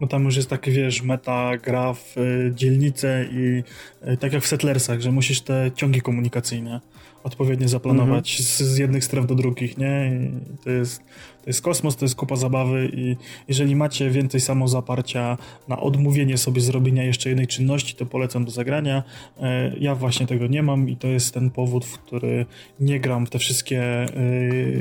[0.00, 3.62] bo tam już jest taki, wiesz, meta, gra w y, dzielnice i
[4.08, 6.80] y, tak jak w Settlersach, że musisz te ciągi komunikacyjne
[7.24, 8.48] odpowiednio zaplanować mhm.
[8.48, 10.12] z, z, jednych stref do drugich, nie?
[10.54, 10.98] I to jest,
[11.42, 13.16] to jest kosmos, to jest kupa zabawy i
[13.48, 19.02] jeżeli macie więcej samozaparcia na odmówienie sobie zrobienia jeszcze jednej czynności, to polecam do zagrania.
[19.40, 22.46] E, ja właśnie tego nie mam i to jest ten powód, w który
[22.80, 24.08] nie gram w te wszystkie e,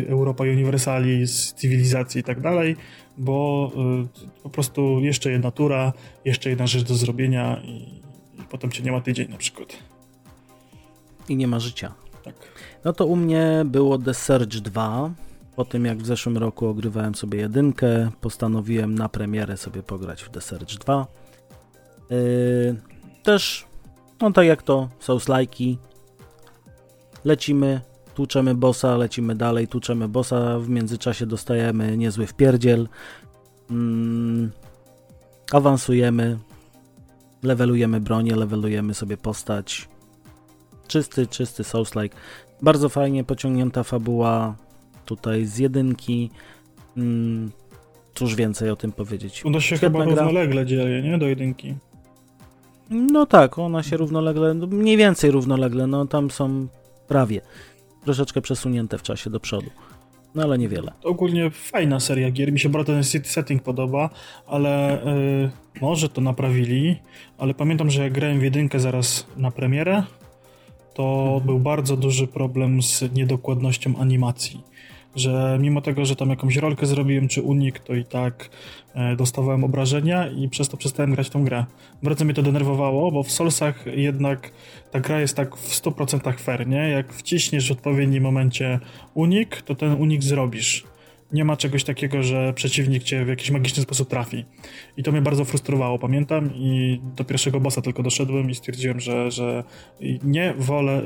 [0.09, 2.75] Europa Universali z cywilizacji i tak dalej,
[3.17, 5.93] bo e, po prostu jeszcze jedna tura,
[6.25, 8.01] jeszcze jedna rzecz do zrobienia i,
[8.39, 9.77] i potem cię nie ma tydzień na przykład.
[11.29, 11.93] I nie ma życia.
[12.23, 12.35] Tak.
[12.83, 15.11] No to u mnie było The Surge 2.
[15.55, 20.29] Po tym jak w zeszłym roku ogrywałem sobie jedynkę, postanowiłem na premierę sobie pograć w
[20.29, 21.07] The Surge 2.
[22.09, 22.75] Yy,
[23.23, 23.65] też,
[24.21, 25.77] no tak jak to, Souls-like'i.
[27.25, 27.81] Lecimy,
[28.17, 32.87] tłuczemy bossa, lecimy dalej, tłuczemy bossa, w międzyczasie dostajemy niezły wpierdziel.
[33.69, 34.49] Yy,
[35.51, 36.37] awansujemy,
[37.43, 39.89] levelujemy bronię, levelujemy sobie postać.
[40.87, 42.15] Czysty, czysty Souls-like.
[42.61, 44.55] Bardzo fajnie pociągnięta fabuła
[45.05, 46.29] tutaj z jedynki.
[46.97, 47.51] Mm,
[48.15, 49.45] cóż więcej o tym powiedzieć.
[49.45, 50.23] Ona się Świetna chyba gra.
[50.23, 51.17] równolegle dzieje, nie?
[51.17, 51.75] Do jedynki.
[52.89, 56.67] No tak, ona się równolegle, no mniej więcej równolegle, no tam są
[57.07, 57.41] prawie
[58.07, 59.69] troszeczkę przesunięte w czasie do przodu.
[60.35, 60.91] No ale niewiele.
[61.03, 64.09] Ogólnie fajna seria gier, mi się bardzo ten setting podoba,
[64.47, 65.01] ale
[65.75, 66.95] yy, może to naprawili,
[67.37, 70.03] ale pamiętam, że jak grałem w jedynkę zaraz na premierę,
[70.93, 71.45] to mhm.
[71.45, 74.63] był bardzo duży problem z niedokładnością animacji
[75.15, 78.49] że mimo tego, że tam jakąś rolkę zrobiłem, czy unik, to i tak
[78.95, 81.65] e, dostawałem obrażenia i przez to przestałem grać tą grę.
[82.03, 84.51] Bardzo mnie to denerwowało, bo w Soulsach jednak
[84.91, 86.89] ta gra jest tak w 100% fair, nie?
[86.89, 88.79] Jak wciśniesz w odpowiednim momencie
[89.13, 90.83] unik, to ten unik zrobisz
[91.31, 94.45] nie ma czegoś takiego, że przeciwnik cię w jakiś magiczny sposób trafi.
[94.97, 99.31] I to mnie bardzo frustrowało, pamiętam, i do pierwszego bossa tylko doszedłem i stwierdziłem, że,
[99.31, 99.63] że
[100.23, 101.01] nie wolę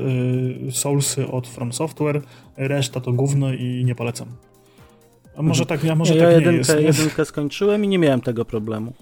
[0.68, 2.22] y, Soulsy od From Software,
[2.56, 4.28] reszta to gówno i nie polecam.
[5.36, 5.80] A może mhm.
[5.80, 6.98] tak, a może ja tak jedynkę, nie jest.
[6.98, 8.92] jedynkę skończyłem i nie miałem tego problemu.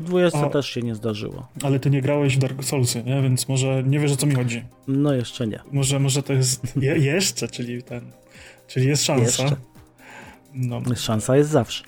[0.00, 1.48] W też się nie zdarzyło.
[1.62, 3.22] Ale ty nie grałeś w Dark Soulsy, nie?
[3.22, 4.62] Więc może nie wiesz o co mi chodzi.
[4.88, 5.60] No jeszcze nie.
[5.72, 8.12] Może, może to jest je, jeszcze, czyli ten
[8.66, 9.42] Czyli jest szansa.
[9.42, 9.56] Jeszcze.
[10.54, 10.82] No.
[10.96, 11.84] Szansa jest zawsze.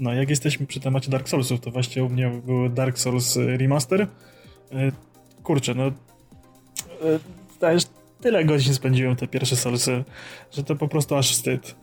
[0.00, 3.56] No, jak jesteśmy przy temacie Dark Soulsów, to właśnie u mnie był Dark Souls y,
[3.56, 4.00] Remaster.
[4.00, 4.06] Y,
[5.42, 5.86] kurczę, no.
[5.86, 5.92] Y,
[8.20, 10.04] tyle godzin spędziłem te pierwsze Soulsy,
[10.52, 11.74] że to po prostu aż wstyd.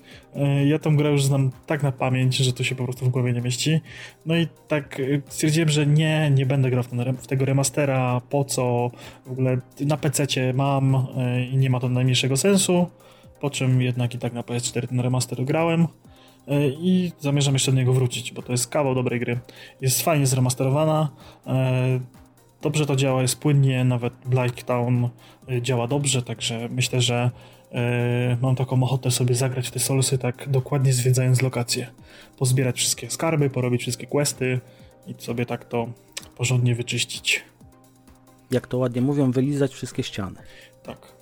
[0.65, 3.33] Ja tą grę już znam tak na pamięć, że to się po prostu w głowie
[3.33, 3.81] nie mieści.
[4.25, 8.45] No i tak stwierdziłem, że nie, nie będę grał w, ten, w tego remastera, po
[8.45, 8.91] co,
[9.25, 11.07] w ogóle na PC mam
[11.51, 12.87] i nie ma to najmniejszego sensu
[13.41, 15.87] po czym jednak i tak na PS4 ten remaster grałem
[16.47, 19.39] e, i zamierzam jeszcze do niego wrócić, bo to jest kawał dobrej gry.
[19.81, 21.09] Jest fajnie zremasterowana,
[21.47, 21.99] e,
[22.61, 25.09] dobrze to działa, jest płynnie, nawet Black Town
[25.49, 27.31] e, działa dobrze, także myślę, że
[28.41, 31.87] mam taką ochotę sobie zagrać w te solsy, tak dokładnie zwiedzając lokacje.
[32.37, 34.59] Pozbierać wszystkie skarby, porobić wszystkie questy
[35.07, 35.87] i sobie tak to
[36.37, 37.43] porządnie wyczyścić.
[38.51, 40.39] Jak to ładnie mówią, wylizać wszystkie ściany.
[40.83, 41.18] Tak.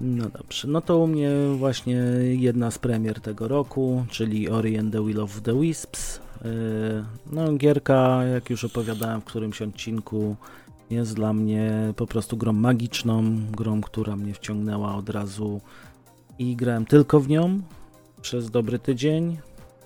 [0.00, 4.92] No dobrze, no to u mnie właśnie jedna z premier tego roku, czyli Ori and
[4.92, 6.20] the Will of the Wisps.
[6.44, 6.50] Yy,
[7.32, 10.36] no gierka, jak już opowiadałem w którymś odcinku,
[10.90, 15.60] jest dla mnie po prostu grą magiczną, grą, która mnie wciągnęła od razu
[16.38, 17.60] i grałem tylko w nią
[18.22, 19.38] przez dobry tydzień.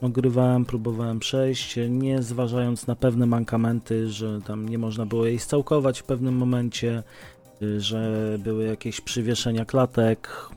[0.03, 6.01] Ogrywałem, próbowałem przejść, nie zważając na pewne mankamenty, że tam nie można było jej scałkować
[6.01, 7.03] w pewnym momencie,
[7.79, 10.49] że były jakieś przywieszenia klatek.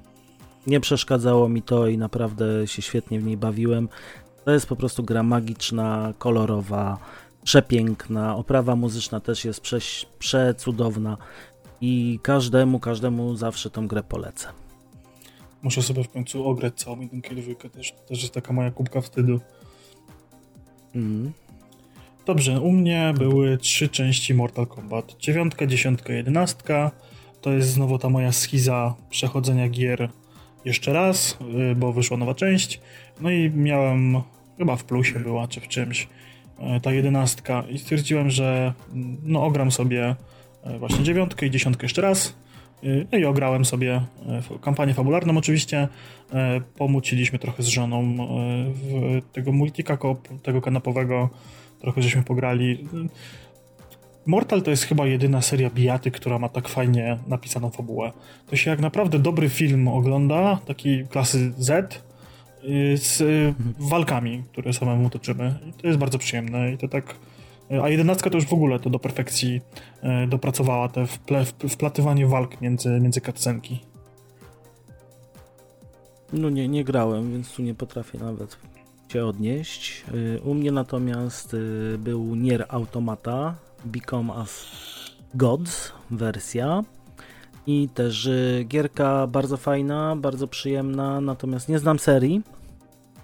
[0.68, 3.90] Nie przeszkadzało mi to i naprawdę się świetnie w niej bawiłem.
[4.46, 6.98] To jest po prostu gra magiczna, kolorowa,
[7.44, 8.36] przepiękna.
[8.36, 9.80] Oprawa muzyczna też jest prze,
[10.20, 11.18] przecudowna
[11.82, 14.48] i każdemu, każdemu zawsze tą grę polecę.
[15.62, 19.02] Muszę sobie w końcu ograć całą jedynkę dwójkę, też, to też jest taka moja kubka
[19.02, 19.40] wstydu.
[20.96, 21.34] Mm.
[22.26, 25.16] Dobrze, u mnie były trzy części Mortal Kombat.
[25.20, 26.92] Dziewiątka, dziesiątka, jedenastka.
[27.42, 30.10] To jest znowu ta moja schiza przechodzenia gier
[30.66, 31.38] jeszcze raz,
[31.72, 32.82] y, bo wyszła nowa część.
[33.22, 34.22] No i miałem,
[34.58, 36.08] chyba w plusie była, czy w czymś,
[36.78, 40.16] y, ta jedenastka i stwierdziłem, że mm, no ogram sobie
[40.76, 42.36] y, właśnie dziewiątkę i dziesiątkę jeszcze raz.
[43.12, 44.02] No i ograłem sobie
[44.62, 45.88] kampanię fabularną oczywiście.
[46.78, 48.18] Pomuciliśmy trochę z żoną
[49.34, 49.98] tego multika
[50.44, 51.30] tego kanapowego
[51.84, 52.88] trochę żeśmy pograli.
[54.26, 58.12] Mortal to jest chyba jedyna seria bijaty, która ma tak fajnie napisaną fabułę.
[58.48, 62.04] To się jak naprawdę dobry film ogląda, taki klasy Z,
[62.64, 63.74] y, z mhm.
[63.80, 65.56] walkami, które samemu toczymy.
[65.70, 67.16] I to jest bardzo przyjemne i to tak...
[67.84, 69.62] A jedenastka to już w ogóle to do perfekcji
[70.24, 73.80] y, dopracowała, te wple, wplatywanie walk między, między cutscenki.
[76.34, 78.58] No nie, nie grałem, więc tu nie potrafię nawet
[79.10, 80.04] się odnieść.
[80.14, 84.66] Y, u mnie natomiast y, był Nier Automata Become as
[85.36, 86.84] Gods wersja
[87.68, 92.42] i też y, gierka bardzo fajna, bardzo przyjemna, natomiast nie znam serii,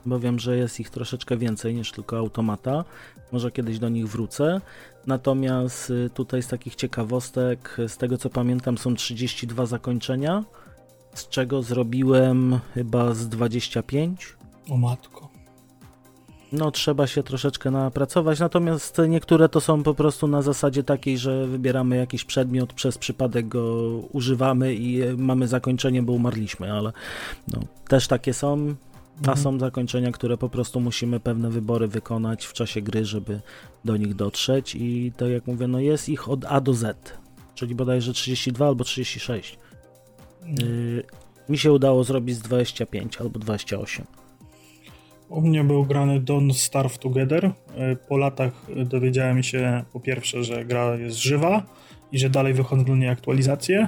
[0.05, 2.85] bo wiem, że jest ich troszeczkę więcej niż tylko Automata.
[3.31, 4.61] Może kiedyś do nich wrócę.
[5.07, 10.43] Natomiast tutaj z takich ciekawostek, z tego co pamiętam, są 32 zakończenia,
[11.13, 14.35] z czego zrobiłem chyba z 25.
[14.69, 15.28] O matko.
[16.51, 21.47] No, trzeba się troszeczkę napracować, natomiast niektóre to są po prostu na zasadzie takiej, że
[21.47, 26.91] wybieramy jakiś przedmiot, przez przypadek go używamy i mamy zakończenie, bo umarliśmy, ale
[27.47, 28.75] no, też takie są.
[29.17, 29.37] A mhm.
[29.37, 33.41] są zakończenia, które po prostu musimy pewne wybory wykonać w czasie gry, żeby
[33.85, 37.13] do nich dotrzeć i to jak mówię, no jest ich od A do Z,
[37.55, 39.57] czyli bodajże 32 albo 36.
[40.45, 41.03] Yy,
[41.49, 44.05] mi się udało zrobić z 25 albo 28.
[45.29, 47.45] U mnie był grany Don't Starve Together.
[47.45, 47.51] E,
[47.95, 48.51] po latach
[48.85, 51.63] dowiedziałem się po pierwsze, że gra jest żywa
[52.11, 53.87] i że dalej wychodzą do niej aktualizacje.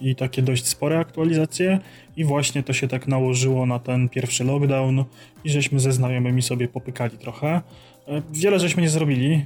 [0.00, 1.78] i takie dość spore aktualizacje
[2.16, 5.04] i właśnie to się tak nałożyło na ten pierwszy lockdown
[5.44, 7.48] i żeśmy ze znajomymi sobie popykali trochę.
[8.08, 9.44] E, wiele żeśmy nie zrobili, e,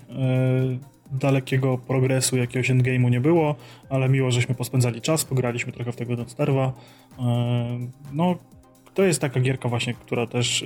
[1.13, 3.57] dalekiego progresu, jakiegoś endgame'u nie było,
[3.89, 6.73] ale miło, żeśmy pospędzali czas, pograliśmy trochę w tego Don't Starve'a.
[8.13, 8.37] No,
[8.95, 10.65] to jest taka gierka właśnie, która też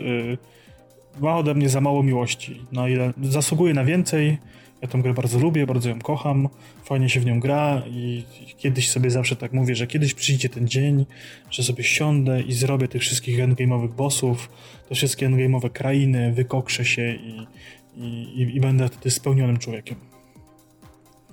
[1.20, 2.66] ma ode mnie za mało miłości.
[2.72, 4.38] Na ile zasługuje na więcej,
[4.82, 6.48] ja tę grę bardzo lubię, bardzo ją kocham,
[6.84, 8.24] fajnie się w nią gra i
[8.58, 11.06] kiedyś sobie zawsze tak mówię, że kiedyś przyjdzie ten dzień,
[11.50, 14.50] że sobie siądę i zrobię tych wszystkich endgame'owych bossów,
[14.88, 17.46] te wszystkie endgame'owe krainy, wykokrzę się i,
[17.96, 18.06] i,
[18.40, 19.96] i, i będę wtedy spełnionym człowiekiem.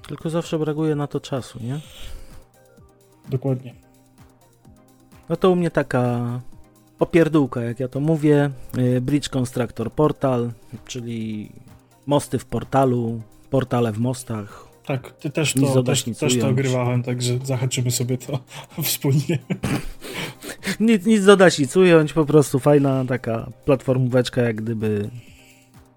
[0.07, 1.79] Tylko zawsze brakuje na to czasu, nie?
[3.29, 3.73] Dokładnie.
[5.29, 6.41] No to u mnie taka
[7.03, 8.49] opierdółka, jak ja to mówię.
[8.77, 10.51] Y, Bridge Constructor Portal,
[10.85, 11.49] czyli
[12.05, 14.67] mosty w portalu, portale w mostach.
[14.85, 18.39] Tak, ty też to, też, też to ogrywałem, także zahaczymy sobie to
[18.83, 19.39] wspólnie.
[20.79, 25.09] nic, nic dodać nic ująć, po prostu fajna taka platformóweczka, jak gdyby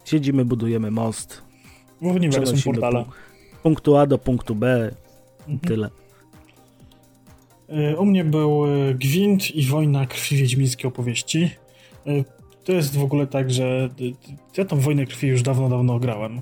[0.05, 1.42] siedzimy, budujemy most.
[2.01, 3.05] W uniwersum portala.
[3.62, 4.95] punktu A do punktu B
[5.40, 5.59] mhm.
[5.59, 5.90] tyle.
[7.70, 11.50] Y, u mnie był y, Gwint i Wojna Krwi Wiedźmińskiej opowieści.
[12.07, 12.24] Y,
[12.64, 13.88] to jest w ogóle tak, że
[14.57, 16.40] ja tą Wojnę Krwi już dawno, dawno grałem.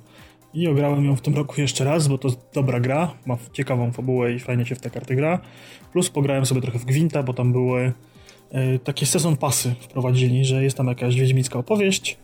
[0.54, 4.32] I ograłem ją w tym roku jeszcze raz, bo to dobra gra, ma ciekawą fabułę
[4.32, 5.38] i fajnie się w te karty gra.
[5.92, 7.92] Plus pograłem sobie trochę w Gwinta, bo tam były
[8.50, 12.18] e, takie sezon pasy wprowadzili, że jest tam jakaś wiedźmińska opowieść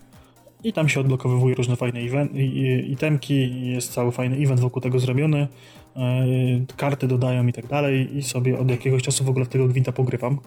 [0.64, 2.00] i tam się odblokowywuje różne fajne
[2.88, 5.48] itemki jest cały fajny event wokół tego zrobiony.
[5.96, 6.26] E,
[6.76, 9.92] karty dodają i tak dalej i sobie od jakiegoś czasu w ogóle w tego Gwinta
[9.92, 10.38] pogrywam,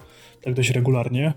[0.42, 1.32] tak dość regularnie.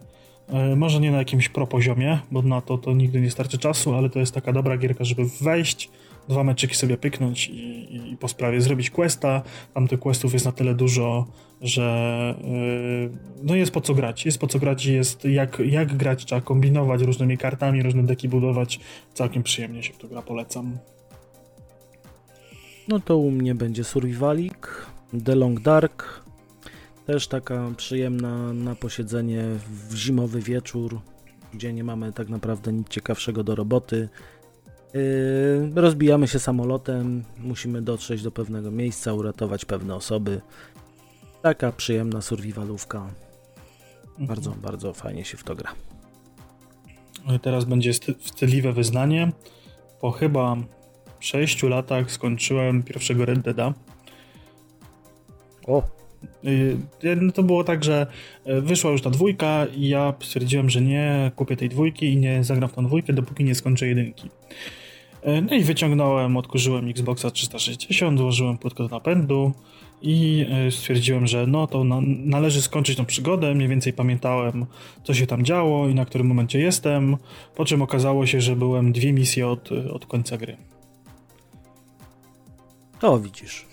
[0.48, 3.96] E, może nie na jakimś pro poziomie, bo na to to nigdy nie starczy czasu,
[3.96, 5.90] ale to jest taka dobra gierka, żeby wejść,
[6.30, 9.42] dwa meczyki sobie pyknąć i, i, po sprawie zrobić questa.
[9.74, 11.26] Tam tych questów jest na tyle dużo,
[11.62, 14.26] że yy, no jest po co grać.
[14.26, 18.30] Jest po co grać i jest jak, jak grać, trzeba kombinować różnymi kartami, różne deki
[18.30, 18.80] budować.
[19.14, 20.78] Całkiem przyjemnie się w to gra, polecam.
[22.88, 24.86] No to u mnie będzie Survivalik,
[25.26, 26.22] The Long Dark,
[27.06, 29.44] też taka przyjemna na posiedzenie
[29.90, 31.00] w zimowy wieczór,
[31.54, 34.10] gdzie nie mamy tak naprawdę nic ciekawszego do roboty.
[34.94, 40.42] Yy, rozbijamy się samolotem, musimy dotrzeć do pewnego miejsca, uratować pewne osoby.
[41.42, 43.10] Taka przyjemna survivalówka.
[44.10, 44.28] Mhm.
[44.28, 45.74] Bardzo, bardzo fajnie się w to gra.
[47.42, 49.32] Teraz będzie wstydliwe wyznanie.
[50.02, 50.58] Po chyba
[51.20, 53.74] 6 latach skończyłem pierwszego Red Deada.
[55.68, 55.98] O!
[56.46, 56.78] Y,
[57.22, 58.08] no to było tak, że
[58.48, 62.44] y, wyszła już ta dwójka i ja stwierdziłem, że nie kupię tej dwójki i nie
[62.44, 64.30] zagram w tą dwójkę, dopóki nie skończę jedynki.
[65.28, 69.52] Y, no i wyciągnąłem, odkurzyłem Xboxa 360, złożyłem płytkę do napędu
[70.02, 73.56] i stwierdziłem, że no to na, należy skończyć tą przygodę.
[73.56, 74.66] Mniej więcej pamiętałem,
[75.04, 77.18] co się tam działo i na którym momencie jestem.
[77.56, 80.58] Po czym okazało się, że byłem dwie misje od, od końca gry.
[83.00, 83.66] To widzisz.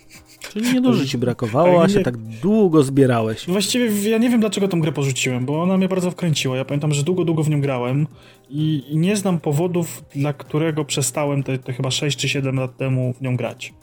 [0.52, 3.46] Czyli niedużo ci brakowało, a się tak długo zbierałeś.
[3.46, 6.56] Właściwie ja nie wiem, dlaczego tą grę porzuciłem, bo ona mnie bardzo wkręciła.
[6.56, 8.06] Ja pamiętam, że długo, długo w nią grałem
[8.50, 12.76] i, i nie znam powodów, dla którego przestałem te, te, chyba 6 czy 7 lat
[12.76, 13.74] temu w nią grać.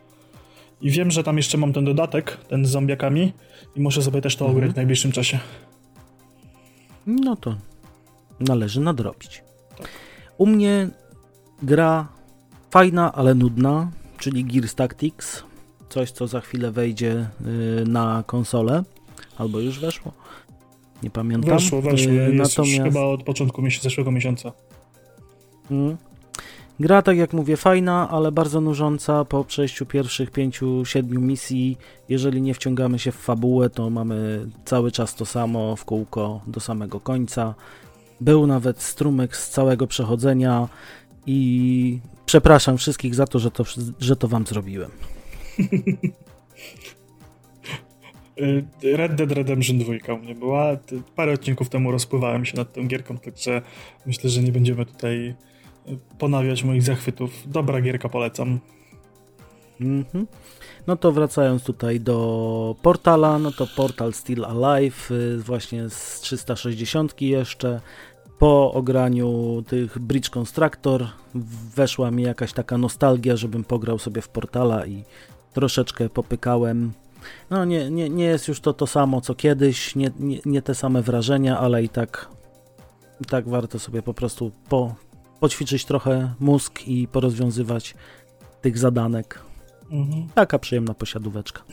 [0.82, 3.34] I wiem, że tam jeszcze mam ten dodatek, ten z zombiakami
[3.76, 4.58] i muszę sobie też to mhm.
[4.58, 5.40] ograć w najbliższym czasie.
[7.08, 7.56] No to
[8.40, 9.44] należy nadrobić.
[9.78, 9.90] Tak.
[10.38, 10.90] U mnie
[11.64, 12.08] gra
[12.72, 15.44] fajna, ale nudna, czyli Gears Tactics
[15.90, 17.30] coś, co za chwilę wejdzie
[17.82, 18.84] y, na konsolę,
[19.38, 20.12] albo już weszło.
[21.04, 21.54] Nie pamiętam.
[21.58, 22.12] Weszło, weszło.
[22.12, 22.84] Y, Jest Natomiast...
[22.84, 24.52] chyba od początku zeszłego miesiąca.
[25.72, 25.98] Mm.
[26.80, 29.26] Gra, tak jak mówię, fajna, ale bardzo nużąca.
[29.26, 31.78] Po przejściu pierwszych pięciu, siedmiu misji,
[32.10, 36.60] jeżeli nie wciągamy się w fabułę, to mamy cały czas to samo w kółko do
[36.60, 37.56] samego końca.
[38.22, 40.68] Był nawet strumyk z całego przechodzenia
[41.26, 42.00] i
[42.32, 43.64] przepraszam wszystkich za to, że to,
[44.00, 44.92] że to wam zrobiłem.
[48.98, 50.78] Red Dead Redemption 2 u mnie była.
[51.16, 53.62] Parę odcinków temu rozpływałem się nad tą gierką, także
[54.06, 55.36] myślę, że nie będziemy tutaj e,
[56.20, 57.32] ponawiać moich zachwytów.
[57.46, 58.60] Dobra gierka, polecam.
[59.82, 60.28] Mhm.
[60.88, 67.22] No to wracając tutaj do portala, no to portal Still Alive, y, właśnie z 360
[67.22, 67.82] jeszcze.
[68.42, 71.08] Po ograniu tych Bridge Constructor
[71.76, 75.04] weszła mi jakaś taka nostalgia, żebym pograł sobie w portala i
[75.54, 76.92] troszeczkę popykałem.
[77.50, 80.76] No nie, nie, nie jest już to to samo co kiedyś, nie, nie, nie te
[80.76, 82.30] same wrażenia, ale i tak,
[83.22, 84.96] i tak warto sobie po prostu po,
[85.40, 87.96] poćwiczyć trochę mózg i porozwiązywać
[88.62, 89.40] tych zadanek.
[89.92, 90.28] Mhm.
[90.36, 91.64] Taka przyjemna posiadóweczka.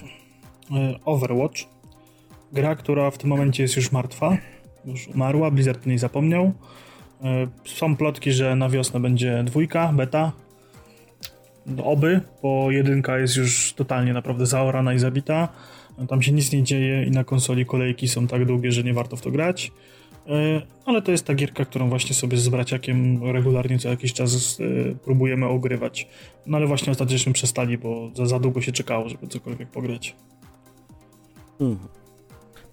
[0.70, 1.60] E, Overwatch.
[2.52, 4.36] gra, która w tym momencie jest już martwa,
[4.84, 6.52] już umarła, Blizzard nie zapomniał.
[7.22, 10.32] E, są plotki, że na wiosnę będzie dwójka, beta.
[11.84, 15.48] Oby, bo jedynka jest już totalnie naprawdę zaorana i zabita.
[16.08, 19.16] Tam się nic nie dzieje i na konsoli kolejki są tak długie, że nie warto
[19.16, 19.72] w to grać.
[20.28, 24.60] E, ale to jest ta gierka, którą właśnie sobie z braciakiem regularnie co jakiś czas
[24.60, 26.08] e, próbujemy ogrywać.
[26.46, 30.16] No ale właśnie ostatecznie przestali, bo za, za długo się czekało, żeby cokolwiek pograć.
[31.58, 31.97] Hmm.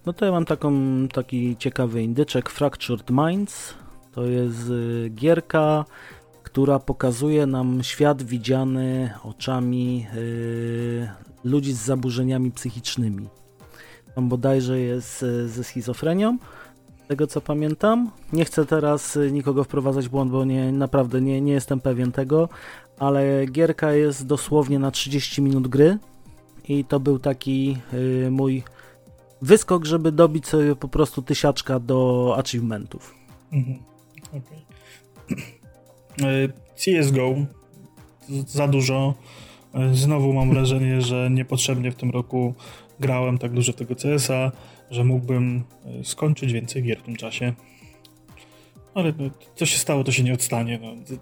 [0.06, 0.72] No to ja mam taką,
[1.08, 3.74] taki ciekawy indyczek Fractured Minds.
[4.12, 5.84] To jest y, gierka,
[6.42, 11.08] która pokazuje nam świat widziany oczami yy,
[11.44, 13.28] ludzi z zaburzeniami psychicznymi.
[14.14, 16.38] Tam bodajże jest y, ze schizofrenią,
[17.08, 18.10] tego co pamiętam.
[18.32, 22.12] Nie chcę teraz y, nikogo wprowadzać w błąd, bo nie, naprawdę nie, nie jestem pewien
[22.12, 22.48] tego,
[22.98, 25.98] ale gierka jest dosłownie na 30 minut gry
[26.68, 28.62] i to był taki yy, mój
[29.42, 33.14] wyskok, żeby dobić sobie po prostu tysiaczka do achievementów.
[33.52, 33.78] Mhm.
[34.28, 34.66] Okay.
[36.22, 37.34] E, CSGO
[38.46, 39.14] za dużo.
[39.74, 42.54] E, znowu mam wrażenie, że niepotrzebnie w tym roku
[43.00, 44.52] grałem tak dużo tego CS-a,
[44.90, 47.52] że mógłbym e, skończyć więcej gier w tym czasie.
[48.94, 49.12] Ale
[49.54, 50.78] co się stało, to się nie odstanie.
[50.82, 51.16] No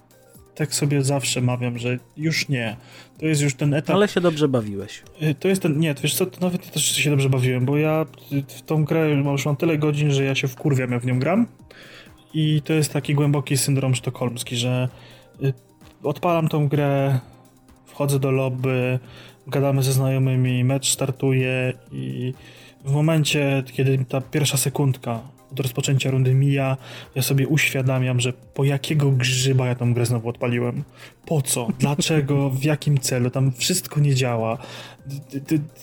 [0.54, 2.76] tak sobie zawsze mawiam, że już nie.
[3.18, 3.96] To jest już ten etap.
[3.96, 5.02] Ale się dobrze bawiłeś.
[5.22, 5.78] Y, to jest ten.
[5.78, 8.06] Nie, wiesz co, to nawet też się dobrze bawiłem, bo ja
[8.48, 11.46] w tą grę już mam tyle godzin, że ja się wkurwiam, jak w nią gram.
[12.34, 14.88] I to jest taki głęboki syndrom sztokholmski, że
[15.42, 15.52] y,
[16.02, 17.18] odpalam tą grę,
[17.86, 18.98] wchodzę do lobby,
[19.46, 22.34] gadamy ze znajomymi, mecz startuje i
[22.84, 26.76] w momencie, kiedy ta pierwsza sekundka od rozpoczęcia rundy mija,
[27.14, 30.84] ja sobie uświadamiam, że po jakiego grzyba ja tą grę znowu odpaliłem.
[31.26, 31.68] Po co?
[31.78, 32.50] Dlaczego?
[32.50, 33.30] W jakim celu?
[33.30, 34.58] Tam wszystko nie działa.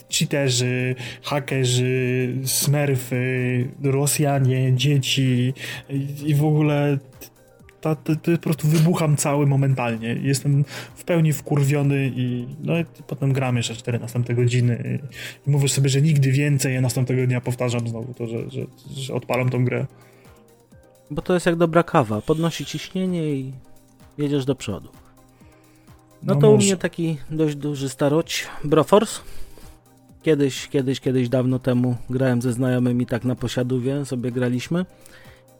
[0.09, 5.53] Cheaterzy, hakerzy, smurfy, Rosjanie, dzieci
[6.25, 6.97] i w ogóle
[7.81, 10.19] ta, ta, ta, po prostu wybucham cały momentalnie.
[10.21, 10.65] Jestem
[10.95, 14.99] w pełni wkurwiony i, no, i potem gram jeszcze 4 następne godziny
[15.45, 18.61] i, i mówię sobie, że nigdy więcej, a następnego dnia powtarzam znowu to, że, że,
[18.95, 19.85] że odpalam tą grę.
[21.11, 22.21] Bo to jest jak dobra kawa.
[22.21, 23.53] Podnosi ciśnienie i
[24.17, 24.89] jedziesz do przodu.
[26.23, 26.65] No, no to może.
[26.65, 28.47] u mnie taki dość duży staroć.
[28.63, 29.21] Broforce.
[30.23, 34.85] Kiedyś, kiedyś, kiedyś dawno temu grałem ze znajomymi tak na posiadówie, sobie graliśmy.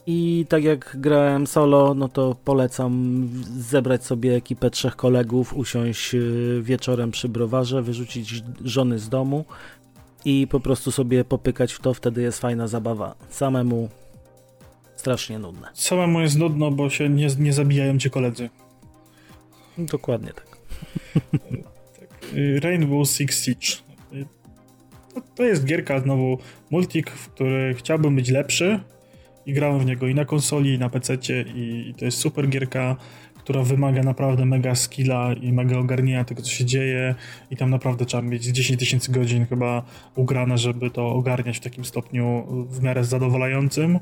[0.08, 3.28] I tak jak grałem solo, no to polecam
[3.58, 9.46] zebrać sobie ekipę trzech kolegów, usiąść y, wieczorem przy browarze, wyrzucić żony z domu
[10.26, 13.16] i po prostu sobie popykać w to, wtedy jest fajna zabawa.
[13.30, 13.90] Samemu
[14.96, 15.68] strasznie nudne.
[15.74, 18.50] Samemu jest nudno, bo się nie, nie zabijają cię koledzy.
[19.78, 20.58] Dokładnie tak.
[22.00, 22.34] tak.
[22.34, 23.68] Y, Rainbow Six Siege.
[24.14, 24.26] Y,
[25.36, 26.38] to jest gierka znowu
[26.72, 28.80] multik, w której chciałbym być lepszy,
[29.46, 31.18] i grałem w niego i na konsoli, i na PC
[31.56, 32.96] i, i to jest super gierka,
[33.44, 37.16] która wymaga naprawdę mega skilla i mega ogarnienia tego, co się dzieje
[37.52, 39.84] i tam naprawdę trzeba mieć 10 tysięcy godzin chyba
[40.16, 44.00] ugrane, żeby to ogarniać w takim stopniu w miarę zadowalającym.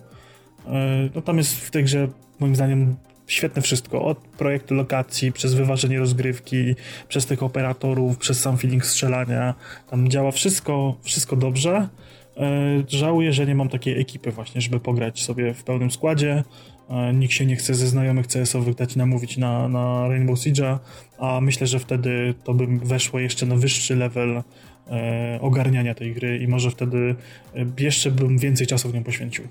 [0.68, 2.08] E, no tam jest w tej grze
[2.40, 2.96] moim zdaniem
[3.28, 6.76] świetne wszystko, od projektu lokacji, przez wyważenie rozgrywki,
[7.08, 9.54] przez tych operatorów, przez sam feeling strzelania,
[9.90, 11.88] tam działa wszystko, wszystko dobrze.
[12.38, 16.44] E, żałuję, że nie mam takiej ekipy właśnie, żeby pograć sobie w pełnym składzie.
[16.90, 20.78] E, nikt się nie chce ze znajomych CS-owych dać namówić na, na Rainbow Siege'a,
[21.18, 24.44] a myślę, że wtedy to by weszło jeszcze na wyższy level
[24.88, 27.16] e, ogarniania tej gry i może wtedy
[27.80, 29.48] jeszcze bym więcej czasu w nią poświęcił.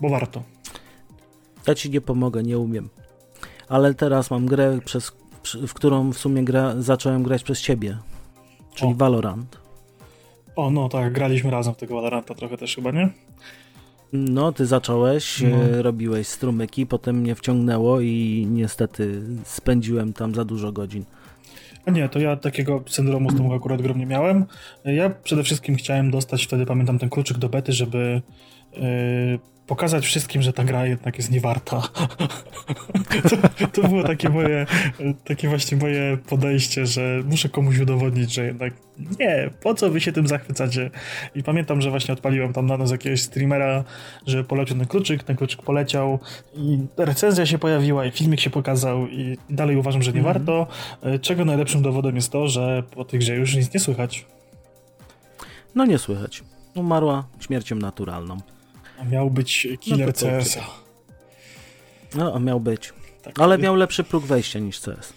[0.00, 0.42] Bo warto.
[1.66, 2.88] Ja ci nie pomogę, nie umiem.
[3.68, 5.12] Ale teraz mam grę, przez,
[5.68, 7.98] w którą w sumie gra, zacząłem grać przez ciebie,
[8.74, 8.94] czyli o.
[8.94, 9.65] Valorant.
[10.56, 13.08] O, no tak, graliśmy razem w tego Valoranta trochę też chyba, nie?
[14.12, 15.48] No, ty zacząłeś, no.
[15.48, 21.04] E, robiłeś strumyki, potem mnie wciągnęło i niestety spędziłem tam za dużo godzin.
[21.86, 24.44] A nie, to ja takiego syndromu z tym akurat grom nie miałem.
[24.84, 28.22] Ja przede wszystkim chciałem dostać wtedy, pamiętam, ten kluczyk do bety, żeby
[29.66, 31.82] pokazać wszystkim, że ta gra jednak jest niewarta.
[33.30, 34.66] to, to było takie moje,
[35.24, 38.72] takie właśnie moje podejście, że muszę komuś udowodnić, że jednak
[39.18, 40.90] nie, po co wy się tym zachwycacie?
[41.34, 43.84] I pamiętam, że właśnie odpaliłem tam na nas jakiegoś streamera,
[44.26, 46.18] że poleciał ten kluczyk, ten kluczyk poleciał
[46.54, 50.34] i recenzja się pojawiła i filmik się pokazał i dalej uważam, że nie mm -hmm.
[50.34, 50.66] warto,
[51.20, 54.26] czego najlepszym dowodem jest to, że po tych grze już nic nie słychać.
[55.74, 56.42] No nie słychać.
[56.74, 58.36] Umarła śmiercią naturalną.
[58.98, 60.60] A miał być killer no CS-a.
[62.14, 62.92] No, a miał być.
[63.22, 63.40] Tak.
[63.40, 65.12] Ale miał lepszy próg wejścia niż CS.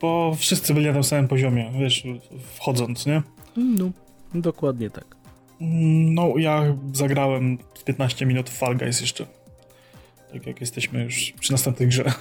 [0.00, 2.04] Bo wszyscy byli na tym samym poziomie, wiesz,
[2.54, 3.22] wchodząc, nie?
[3.56, 3.90] No,
[4.34, 5.16] dokładnie tak.
[5.60, 9.26] No, ja zagrałem 15 minut w Fall Guys jeszcze.
[10.32, 12.12] Tak jak jesteśmy już przy następnej grze.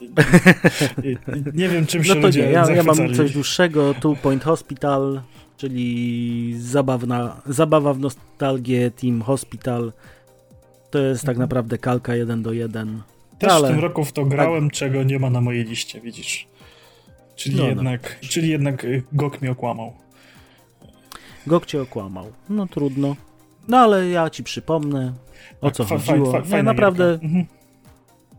[1.54, 3.94] nie wiem, czym się no to ludzie nie, ja, ja mam coś dłuższego.
[3.94, 5.22] Two Point Hospital,
[5.56, 9.92] czyli zabawna, zabawa w nostalgię Team Hospital.
[10.90, 11.40] To jest tak mhm.
[11.40, 13.02] naprawdę kalka 1 do 1.
[13.38, 13.68] Też ale...
[13.68, 14.78] w tym roku w to grałem, tak.
[14.78, 16.46] czego nie ma na mojej liście, widzisz.
[17.36, 17.68] Czyli, no, no.
[17.68, 18.28] jednak, no.
[18.28, 19.92] czyli jednak y, Gok mi okłamał.
[21.46, 22.32] Gok cię okłamał.
[22.48, 23.16] No trudno.
[23.68, 25.12] No ale ja ci przypomnę,
[25.60, 26.32] o tak, co fa, chodziło.
[26.32, 27.26] Fa, fa, naprawdę gierka.
[27.26, 27.46] Mhm.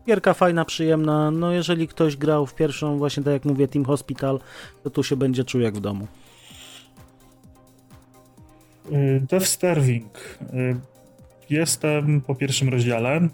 [0.06, 1.30] gierka fajna, przyjemna.
[1.30, 4.40] No jeżeli ktoś grał w pierwszą, właśnie tak jak mówię, Team Hospital,
[4.82, 6.06] to tu się będzie czuł jak w domu.
[8.92, 10.38] Y, Death Starving.
[10.54, 10.76] Y,
[11.50, 13.28] jestem po pierwszym rozdziale.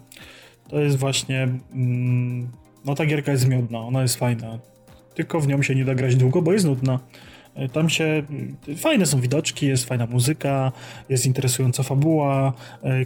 [0.69, 1.49] To jest właśnie.
[1.75, 2.49] Mm,
[2.85, 4.59] no ta gierka jest miodna, ona jest fajna.
[5.15, 7.01] Tylko w nią się nie da grać długo, bo jest nudna.
[7.59, 8.23] Y, tam się.
[8.77, 10.73] Fajne są widoczki, jest fajna muzyka,
[11.09, 12.53] jest interesująca fabuła.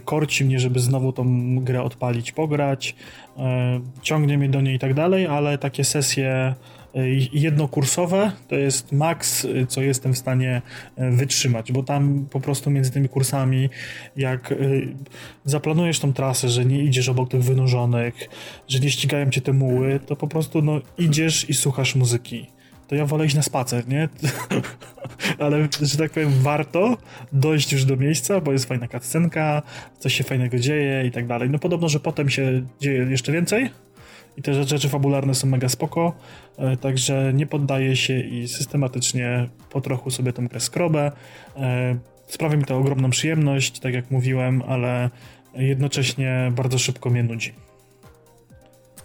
[0.05, 2.95] Korci mnie, żeby znowu tą grę odpalić, pograć.
[4.01, 6.55] Ciągnie mnie do niej i tak dalej, ale takie sesje
[7.33, 10.61] jednokursowe to jest maks, y, co jestem w stanie
[10.99, 13.69] y, wytrzymać, bo tam po prostu między tymi kursami,
[14.15, 14.53] jak
[15.45, 18.29] zaplanujesz tą trasę, że nie idziesz obok tych wynurzonych,
[18.67, 22.47] że nie ścigają cię te muły, to po prostu no, idziesz i słuchasz muzyki.
[22.87, 24.09] To ja wolę iść na spacer, nie?
[25.39, 26.97] Ale, że tak powiem, warto
[27.33, 29.61] dojść już do miejsca, bo jest fajna cutscenka,
[29.99, 31.49] coś się fajnego dzieje i tak dalej.
[31.49, 33.69] No podobno, że potem się dzieje jeszcze więcej,
[34.37, 36.13] i te rzeczy fabularne są mega spoko,
[36.81, 41.11] także nie poddaję się i systematycznie po trochu sobie tę grę skrobę.
[41.55, 41.97] E,
[42.27, 45.09] sprawia mi to ogromną przyjemność, tak jak mówiłem, ale
[45.55, 47.53] jednocześnie bardzo szybko mnie nudzi.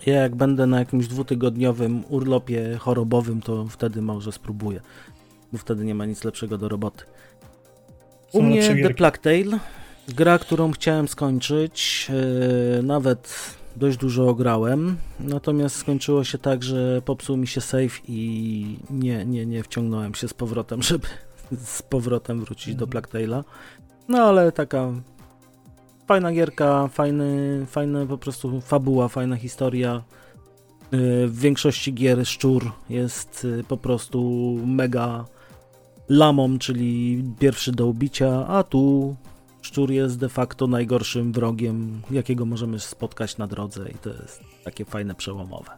[0.07, 4.81] Ja jak będę na jakimś dwutygodniowym urlopie chorobowym, to wtedy może spróbuję,
[5.53, 7.05] bo wtedy nie ma nic lepszego do roboty.
[8.33, 9.59] U mnie The Plague Tale,
[10.09, 12.09] gra, którą chciałem skończyć,
[12.77, 18.79] yy, nawet dość dużo ograłem, natomiast skończyło się tak, że popsuł mi się save i
[18.91, 21.07] nie, nie, nie wciągnąłem się z powrotem, żeby
[21.65, 23.45] z powrotem wrócić do Black Taila.
[24.09, 24.93] No ale taka
[26.07, 30.03] fajna gierka, fajny, fajna po prostu fabuła, fajna historia.
[30.95, 34.21] Y, w większości gier szczur jest y, po prostu
[34.67, 35.25] mega
[36.09, 39.17] lamą, czyli pierwszy do ubicia, a tu
[39.65, 44.85] szczur jest de facto najgorszym wrogiem, jakiego możemy spotkać na drodze i to jest takie
[44.85, 45.71] fajne, przełomowe.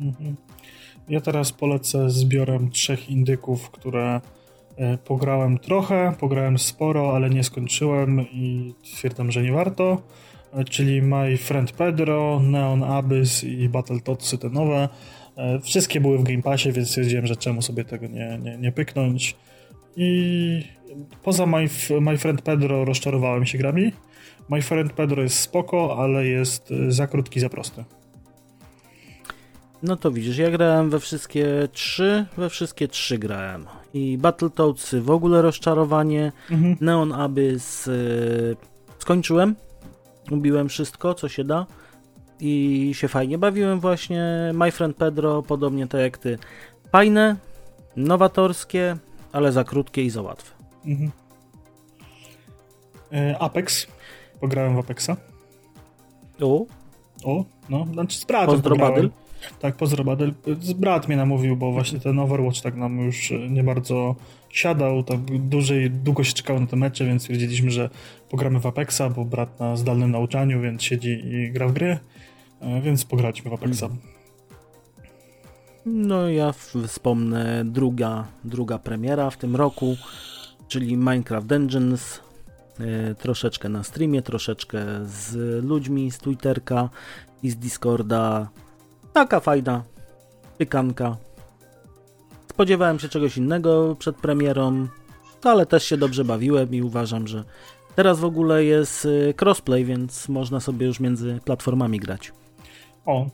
[0.00, 0.36] Mhm.
[1.08, 4.20] Ja teraz polecę zbiorem trzech indyków, które
[4.76, 10.02] e, pograłem trochę, pograłem sporo, ale nie skończyłem i stwierdzam, że nie warto.
[10.52, 14.88] E, czyli My Friend Pedro, Neon Abyss i Battletoadsy te nowe.
[15.36, 18.72] E, wszystkie były w Game Passie, więc stwierdziłem, że czemu sobie tego nie, nie, nie
[18.72, 19.36] pyknąć.
[20.00, 20.62] I
[21.22, 21.68] poza My,
[22.00, 23.92] My Friend Pedro rozczarowałem się grami.
[24.48, 27.84] My Friend Pedro jest spoko, ale jest y, za krótki, za prosty.
[29.82, 33.66] No to widzisz, ja grałem we wszystkie trzy, we wszystkie trzy grałem.
[33.94, 36.76] I Battletoads w ogóle rozczarowanie, mhm.
[36.80, 38.56] Neon Abyss yy,
[38.98, 39.54] skończyłem,
[40.30, 41.66] ubiłem wszystko, co się da
[42.40, 44.50] i się fajnie bawiłem właśnie.
[44.54, 46.38] My Friend Pedro, podobnie tak jak ty,
[46.92, 47.36] fajne,
[47.96, 48.96] nowatorskie,
[49.32, 50.54] ale za krótkie i za łatwe.
[50.86, 51.10] Mhm.
[53.12, 53.86] E, Apex.
[54.40, 55.10] Pograłem w Apexa.
[56.40, 56.66] O?
[57.24, 59.10] O, no, znaczy z bratem Pozdro pograłem.
[59.60, 60.34] Tak, pozdro Badel.
[60.76, 64.16] Brat mnie namówił, bo właśnie ten Overwatch tak nam już e, nie bardzo
[64.50, 67.90] siadał, tak dłużej, długo się czekało na te mecze, więc stwierdziliśmy, że
[68.28, 71.98] pogramy w Apexa, bo brat na zdalnym nauczaniu, więc siedzi i gra w gry,
[72.60, 73.82] e, więc pograliśmy w Apexa.
[73.82, 74.17] Mhm.
[75.92, 76.52] No ja
[76.86, 79.96] wspomnę druga, druga premiera w tym roku,
[80.68, 82.20] czyli Minecraft Dungeons.
[82.80, 85.34] E, troszeczkę na streamie, troszeczkę z
[85.64, 86.90] ludźmi z Twitterka
[87.42, 88.48] i z Discorda.
[89.12, 89.82] Taka fajna
[90.58, 91.16] pykanka.
[92.50, 94.86] Spodziewałem się czegoś innego przed premierą,
[95.42, 97.44] ale też się dobrze bawiłem i uważam, że
[97.94, 102.32] teraz w ogóle jest e, crossplay, więc można sobie już między platformami grać.
[103.06, 103.26] O,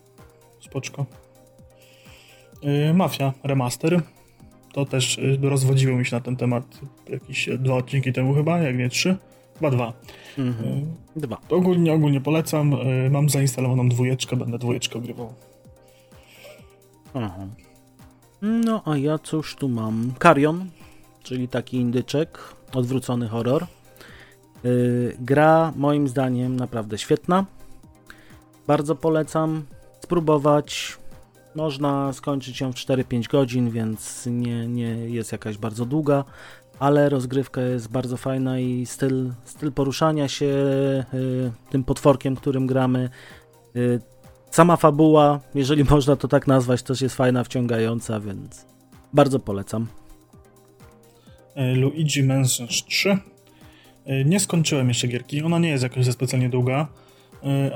[0.61, 1.07] spoczko.
[2.65, 4.03] Y, Mafia Remaster.
[4.73, 8.79] To też y, rozwodziło mi się na ten temat jakieś dwa odcinki temu chyba, jak
[8.79, 9.17] nie trzy.
[9.55, 9.93] Chyba dwa.
[10.39, 10.69] Mhm.
[11.17, 11.39] Y, dwa.
[11.51, 12.77] Ogólnie, ogólnie polecam.
[13.11, 15.35] Mam zainstalowaną dwójeczkę, będę dwójeczkę ogrywał.
[17.15, 17.47] Aha.
[18.43, 20.13] No, a ja cóż tu mam?
[20.19, 20.71] Karion,
[21.23, 22.39] czyli taki indyczek,
[22.73, 23.67] odwrócony horror.
[24.65, 27.45] Yy, gra moim zdaniem naprawdę świetna.
[28.67, 29.65] Bardzo polecam
[30.01, 30.97] spróbować.
[31.55, 36.25] Można skończyć ją w 4-5 godzin, więc nie, nie jest jakaś bardzo długa.
[36.79, 40.47] ale rozgrywka jest bardzo fajna i styl, styl poruszania się
[41.15, 43.11] y, tym potworkiem, którym gramy.
[43.77, 44.01] Y,
[44.51, 48.67] sama fabuła, jeżeli można to tak nazwać, też jest fajna, wciągająca, więc
[49.13, 49.87] bardzo polecam.
[51.55, 53.19] E, Luigi Mansion 3.
[54.07, 55.43] E, nie skończyłem jeszcze gierki.
[55.43, 56.89] Ona nie jest jakoś za specjalnie długa,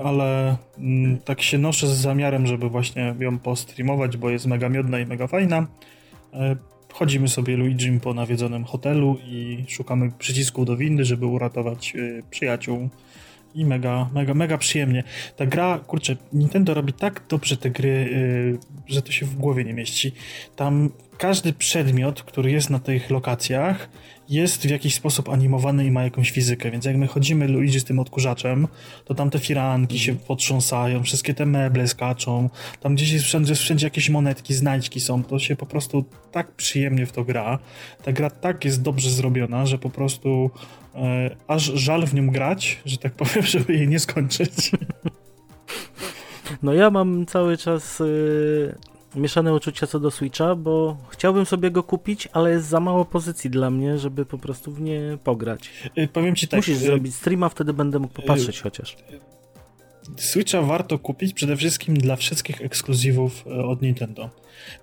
[0.05, 4.99] ale mm, tak się noszę z zamiarem, żeby właśnie ją postreamować, bo jest mega miodna
[4.99, 5.67] i mega fajna.
[6.93, 11.95] Chodzimy sobie Luigi po nawiedzonym hotelu i szukamy przycisku do windy, żeby uratować
[12.31, 12.89] przyjaciół.
[13.55, 15.05] I mega, mega, mega przyjemnie.
[15.37, 18.09] Ta gra, kurczę, Nintendo robi tak dobrze te gry,
[18.87, 20.13] że to się w głowie nie mieści.
[20.57, 23.89] Tam każdy przedmiot, który jest na tych lokacjach,
[24.29, 27.85] jest w jakiś sposób animowany i ma jakąś fizykę, więc jak my chodzimy Luigi z
[27.85, 28.69] tym odkurzaczem,
[29.05, 32.51] to tam te firanki się potrząsają, wszystkie te meble skaczą,
[32.81, 37.07] tam gdzieś jest wszędzie, wszędzie jakieś monetki, znajdźki są, to się po prostu tak przyjemnie
[37.07, 37.59] w to gra.
[38.03, 40.51] Ta gra tak jest dobrze zrobiona, że po prostu
[40.95, 44.71] e, aż żal w nią grać, że tak powiem, żeby jej nie skończyć.
[46.63, 48.75] No ja mam cały czas y,
[49.15, 53.51] mieszane uczucia co do Switcha, bo chciałbym sobie go kupić, ale jest za mało pozycji
[53.51, 55.71] dla mnie, żeby po prostu w nie pograć.
[55.97, 56.59] Yy, powiem ci tak.
[56.59, 58.97] Musisz yy, zrobić streama, wtedy będę mógł popatrzeć yy, chociaż.
[60.17, 64.31] Switcha warto kupić przede wszystkim dla wszystkich ekskluzywów od Nintendo.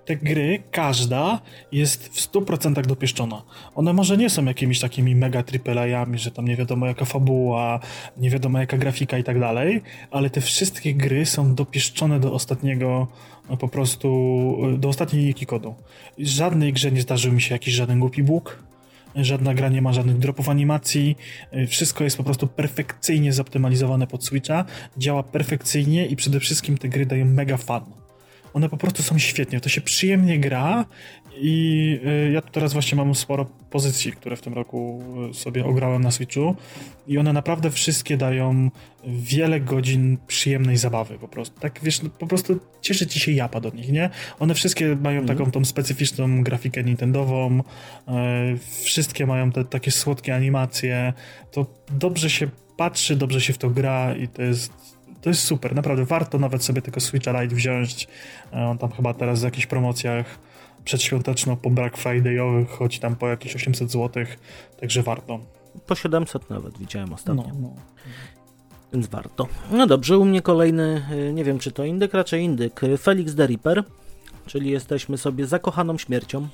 [0.04, 1.40] Te gry, każda
[1.72, 3.42] jest w 100% dopieszczona.
[3.74, 7.80] One może nie są jakimiś takimi mega AAA-ami, że tam nie wiadomo jaka fabuła,
[8.16, 13.08] nie wiadomo jaka grafika i tak dalej, ale te wszystkie gry są dopieszczone do ostatniego
[13.50, 15.74] no, po prostu, do ostatniej linijki kodu.
[16.18, 18.62] Żadnej grze nie zdarzył mi się jakiś żaden głupi bóg,
[19.16, 21.16] żadna gra nie ma żadnych dropów animacji,
[21.68, 24.64] wszystko jest po prostu perfekcyjnie zoptymalizowane pod Switcha,
[24.98, 28.05] działa perfekcyjnie i przede wszystkim te gry dają mega fan.
[28.56, 30.84] One po prostu są świetnie, to się przyjemnie gra
[31.40, 35.64] i y, ja tu teraz właśnie mam sporo pozycji, które w tym roku y, sobie
[35.64, 36.56] ograłem na Switchu
[37.06, 38.70] i one naprawdę wszystkie dają
[39.06, 41.60] wiele godzin przyjemnej zabawy po prostu.
[41.60, 44.10] Tak wiesz, no, po prostu cieszy ci się japa do nich, nie?
[44.38, 45.28] One wszystkie mają mm.
[45.28, 47.62] taką tą specyficzną grafikę nintendową,
[48.08, 48.12] e,
[48.82, 51.12] wszystkie mają te takie słodkie animacje,
[51.50, 55.74] to dobrze się patrzy, dobrze się w to gra i to jest to jest super,
[55.74, 58.08] naprawdę warto nawet sobie tego Switcha Lite wziąć.
[58.52, 60.38] E, on tam chyba teraz w jakichś promocjach
[60.84, 64.24] przedświąteczno po Black Friday'owych, choć tam po jakieś 800 zł,
[64.80, 65.38] także warto.
[65.86, 67.42] Po 700 nawet widziałem ostatnio.
[67.42, 67.74] No, no.
[68.92, 69.46] Więc warto.
[69.70, 73.46] No dobrze, u mnie kolejny, y, nie wiem czy to indyk, raczej indyk, Felix the
[73.46, 73.84] Reaper,
[74.46, 76.48] czyli jesteśmy sobie zakochaną śmiercią.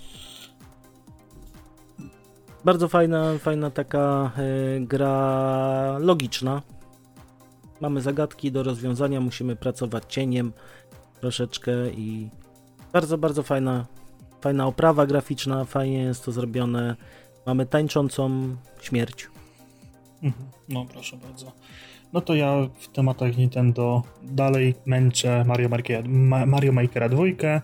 [2.64, 6.62] Bardzo fajna, fajna taka y, gra logiczna.
[7.82, 10.52] Mamy zagadki do rozwiązania, musimy pracować cieniem
[11.20, 12.30] troszeczkę i
[12.92, 13.86] bardzo, bardzo fajna
[14.42, 16.96] Fajna oprawa graficzna, fajnie jest to zrobione.
[17.46, 19.28] Mamy tańczącą śmierć.
[20.22, 20.44] Mhm.
[20.68, 21.52] No proszę bardzo.
[22.12, 26.08] No to ja w tematach Nintendo dalej męczę Mario, Maker,
[26.46, 27.22] Mario Makera 2.
[27.26, 27.62] E,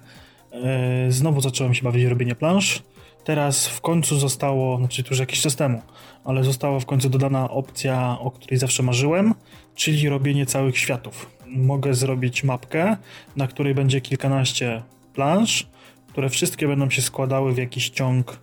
[1.09, 2.83] znowu zacząłem się bawić robienie plansz.
[3.29, 5.83] Teraz w końcu zostało, znaczy to już jakiś czas temu,
[6.25, 9.35] ale została w końcu dodana opcja, o której zawsze marzyłem,
[9.75, 11.31] czyli robienie całych światów.
[11.47, 12.97] Mogę zrobić mapkę,
[13.37, 14.83] na której będzie kilkanaście
[15.15, 15.67] plansz,
[16.07, 18.41] które wszystkie będą się składały w jakiś ciąg,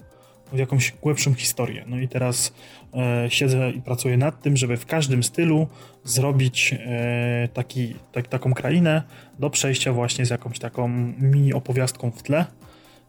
[0.54, 1.84] w jakąś głębszą historię.
[1.88, 2.54] No i teraz
[2.94, 5.68] e, siedzę i pracuję nad tym, żeby w każdym stylu
[6.04, 9.04] zrobić e, taki, tak, taką krainę
[9.40, 10.88] do przejścia właśnie z jakąś taką
[11.20, 12.46] mini opowiastką w tle.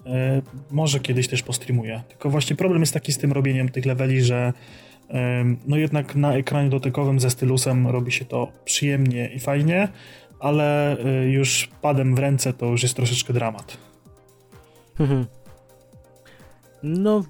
[0.06, 2.02] E, może kiedyś też postreamuję.
[2.08, 4.52] Tylko właśnie problem jest taki z tym robieniem tych leveli, że
[5.66, 9.88] no jednak na ekranie dotykowym ze stylusem robi się to przyjemnie i fajnie,
[10.40, 13.76] ale e, już padem w ręce to już jest troszeczkę dramat.
[15.00, 15.26] Mhm.
[16.82, 17.24] No,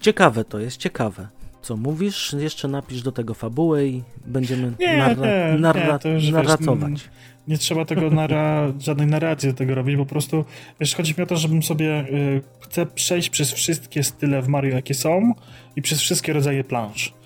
[0.00, 1.28] ciekawe to jest, ciekawe.
[1.62, 2.36] Co mówisz?
[2.38, 6.92] Jeszcze napisz do tego fabułę i będziemy nie, narra nie, narra nie, narracować.
[6.92, 7.10] Wiesz,
[7.50, 10.44] nie trzeba tego nara żadnej narracji do tego robić, po prostu
[10.80, 14.74] wiesz, chodzi mi o to, żebym sobie y, chcę przejść przez wszystkie style w Mario,
[14.76, 15.32] jakie są
[15.76, 17.19] i przez wszystkie rodzaje plansz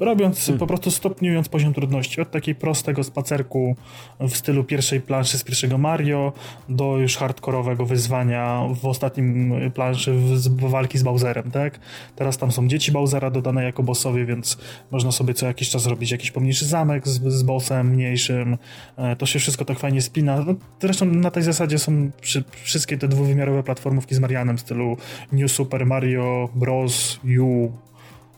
[0.00, 0.58] robiąc, hmm.
[0.58, 3.76] po prostu stopniując poziom trudności od takiej prostego spacerku
[4.20, 6.32] w stylu pierwszej planszy z pierwszego Mario
[6.68, 11.80] do już hardkorowego wyzwania w ostatnim planszy z walki z Bowserem, tak?
[12.16, 14.58] Teraz tam są dzieci Bowsera dodane jako bossowie, więc
[14.90, 18.58] można sobie co jakiś czas robić jakiś pomniejszy zamek z, z bossem mniejszym.
[18.96, 20.44] E, to się wszystko tak fajnie spina.
[20.46, 24.96] No, zresztą na tej zasadzie są przy, wszystkie te dwuwymiarowe platformówki z Marianem w stylu
[25.32, 27.20] New Super Mario Bros.
[27.40, 27.70] U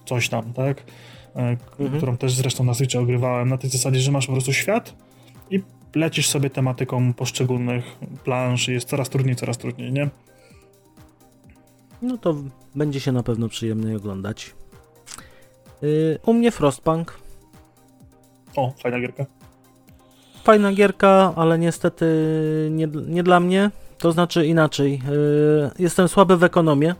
[0.04, 0.82] coś tam, tak?
[1.36, 1.96] E, mhm.
[1.96, 4.94] którą też zresztą na Switchu ogrywałem, na tej zasadzie, że masz po prostu świat
[5.50, 5.62] i
[5.94, 7.84] lecisz sobie tematyką poszczególnych
[8.24, 10.08] plansz i jest coraz trudniej, coraz trudniej, nie?
[12.02, 12.34] No to
[12.74, 14.54] będzie się na pewno przyjemniej oglądać.
[15.82, 17.18] Yy, u mnie Frostpunk.
[18.56, 19.26] O, fajna gierka.
[20.44, 22.06] Fajna gierka, ale niestety
[22.70, 23.70] nie, nie dla mnie.
[23.98, 24.92] To znaczy inaczej.
[24.92, 26.94] Yy, jestem słaby w ekonomię.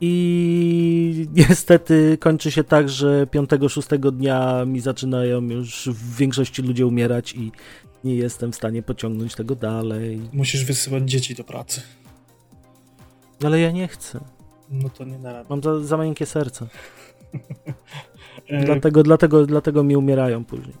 [0.00, 7.34] I niestety kończy się tak, że 5-6 dnia mi zaczynają już w większości ludzie umierać
[7.34, 7.52] i
[8.04, 10.20] nie jestem w stanie pociągnąć tego dalej.
[10.32, 11.80] Musisz wysyłać dzieci do pracy.
[13.44, 14.20] Ale ja nie chcę.
[14.70, 16.66] No to nie na Mam za, za miękkie serce.
[18.66, 20.76] dlatego, dlatego, dlatego mi umierają później.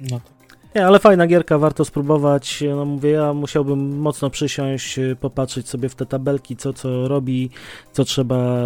[0.00, 0.37] No tak.
[0.78, 2.64] Nie, ale fajna gierka, warto spróbować.
[2.76, 7.50] No mówię, ja musiałbym mocno przysiąść, popatrzeć sobie w te tabelki, co co robi,
[7.92, 8.62] co trzeba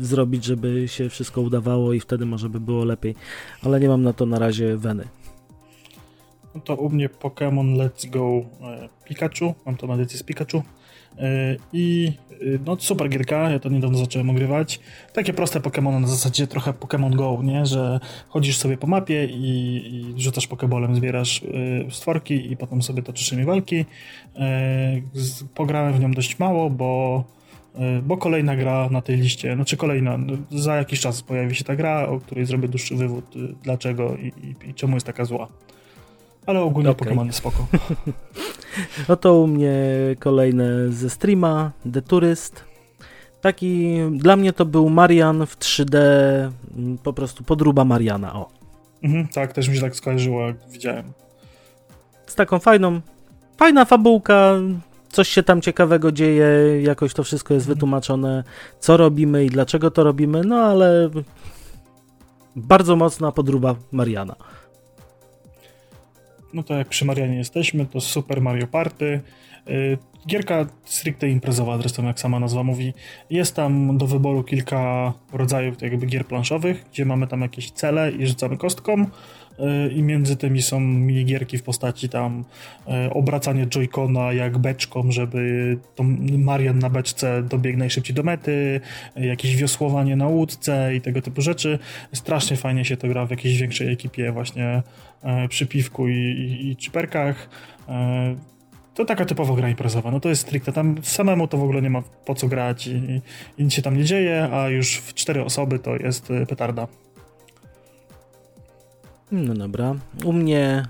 [0.00, 3.14] zrobić, żeby się wszystko udawało i wtedy może by było lepiej.
[3.64, 5.08] Ale nie mam na to na razie weny.
[6.54, 9.54] No to u mnie Pokémon Let's Go e, Pikachu.
[9.66, 10.62] Mam to na edycję z Pikachu.
[11.18, 12.34] E, I e,
[12.66, 14.80] no super gierka, ja to niedawno zacząłem ogrywać.
[15.12, 17.66] Takie proste Pokémon na zasadzie trochę Pokémon Go, nie?
[17.66, 21.40] Że chodzisz sobie po mapie i, i rzucasz Pokébolem, zbierasz
[21.90, 23.84] stworki i potem sobie toczysz nimi walki.
[25.54, 27.24] Pograłem w nią dość mało, bo
[28.02, 31.76] bo kolejna gra na tej liście, znaczy kolejna, no, za jakiś czas pojawi się ta
[31.76, 33.24] gra, o której zrobię dłuższy wywód,
[33.62, 35.48] dlaczego i, i, i czemu jest taka zła.
[36.46, 37.08] Ale ogólnie okay.
[37.08, 37.66] Pokémon jest spoko.
[39.08, 39.74] no to u mnie
[40.18, 42.64] kolejne ze streama, The Tourist.
[43.40, 45.96] Taki, dla mnie to był Marian w 3D,
[46.76, 48.48] mm, po prostu podruba Mariana, o.
[49.02, 51.12] Mhm, tak, też mi się tak skojarzyło, jak widziałem.
[52.26, 53.00] Z taką fajną,
[53.56, 54.54] fajna fabułka,
[55.08, 56.46] coś się tam ciekawego dzieje,
[56.82, 57.74] jakoś to wszystko jest mhm.
[57.74, 58.44] wytłumaczone,
[58.80, 61.10] co robimy i dlaczego to robimy, no ale
[62.56, 64.36] bardzo mocna podruba Mariana.
[66.52, 69.20] No to jak przy Marianie jesteśmy, to Super Mario Party.
[69.68, 72.94] Y, gierka stricte imprezowa, zresztą jak sama nazwa mówi.
[73.30, 78.26] Jest tam do wyboru kilka rodzajów jakby gier planszowych, gdzie mamy tam jakieś cele i
[78.26, 79.06] rzucamy kostką
[79.94, 82.44] i między tymi są minigierki w postaci tam
[83.06, 86.02] y, obracanie joycona jak beczką, żeby to
[86.38, 88.80] Marian na beczce dobiegł najszybciej do mety,
[89.16, 91.78] jakieś wiosłowanie na łódce i tego typu rzeczy.
[92.12, 94.82] Strasznie fajnie się to gra w jakiejś większej ekipie właśnie
[95.22, 97.48] E, przy piwku i, i, i czyperkach.
[97.88, 98.36] E,
[98.94, 100.10] to taka typowa gra imprezowa.
[100.10, 100.72] No to jest stricte.
[100.72, 103.20] Tam samemu to w ogóle nie ma po co grać i,
[103.58, 106.88] i nic się tam nie dzieje, a już w cztery osoby to jest e, petarda.
[109.32, 109.94] No dobra.
[110.24, 110.86] U mnie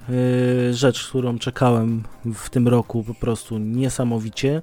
[0.70, 2.02] y, rzecz, którą czekałem
[2.34, 4.62] w tym roku po prostu niesamowicie,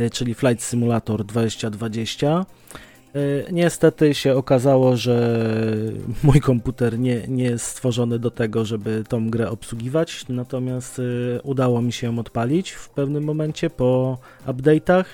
[0.00, 2.46] y, czyli Flight Simulator 2020.
[3.14, 5.46] E, niestety się okazało, że
[6.22, 11.82] mój komputer nie, nie jest stworzony do tego, żeby tą grę obsługiwać, natomiast e, udało
[11.82, 15.04] mi się ją odpalić w pewnym momencie po update'ach.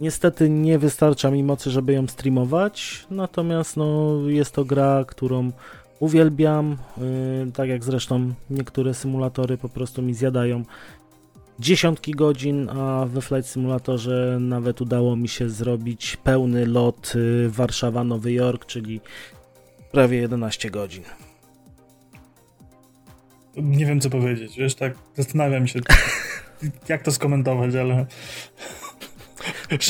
[0.00, 5.52] Niestety nie wystarcza mi mocy, żeby ją streamować, natomiast no, jest to gra, którą
[6.00, 10.62] uwielbiam, e, tak jak zresztą niektóre symulatory po prostu mi zjadają
[11.58, 18.28] dziesiątki godzin, a we Flight Simulatorze nawet udało mi się zrobić pełny lot y, Warszawa-Nowy
[18.28, 19.00] Jork, czyli
[19.92, 21.02] prawie 11 godzin.
[23.56, 25.80] Nie wiem co powiedzieć, wiesz, tak zastanawiam się,
[26.88, 28.06] jak to skomentować, ale...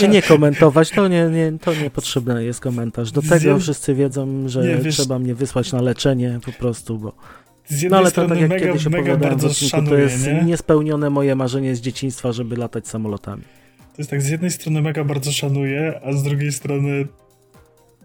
[0.02, 3.12] Nie, nie komentować, to nie, nie, to niepotrzebny jest komentarz.
[3.12, 4.96] Do tego wszyscy wiedzą, że nie, wiesz...
[4.96, 7.12] trzeba mnie wysłać na leczenie po prostu, bo
[7.68, 10.02] z jednej no ale strony to tak jak mega, kiedyś mega bardzo odcinku, szanuję, to
[10.02, 10.44] jest nie?
[10.44, 13.42] niespełnione moje marzenie z dzieciństwa, żeby latać samolotami.
[13.78, 17.06] To jest tak, z jednej strony mega bardzo szanuję, a z drugiej strony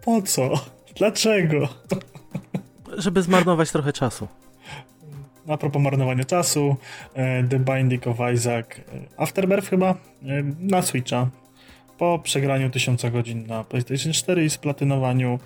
[0.04, 0.50] po co?
[0.98, 1.68] Dlaczego?
[2.98, 4.28] Żeby zmarnować trochę czasu.
[5.48, 6.76] A propos marnowania czasu,
[7.14, 8.82] e, The Binding of Isaac e,
[9.16, 9.96] Afterbirth chyba e,
[10.60, 11.30] na Switcha.
[11.98, 15.38] Po przegraniu tysiąca godzin na PlayStation 4 i splatynowaniu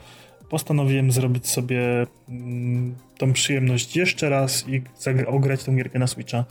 [0.48, 4.82] postanowiłem zrobić sobie mm, tą przyjemność jeszcze raz i
[5.26, 6.44] ograć tą gierkę na Switcha.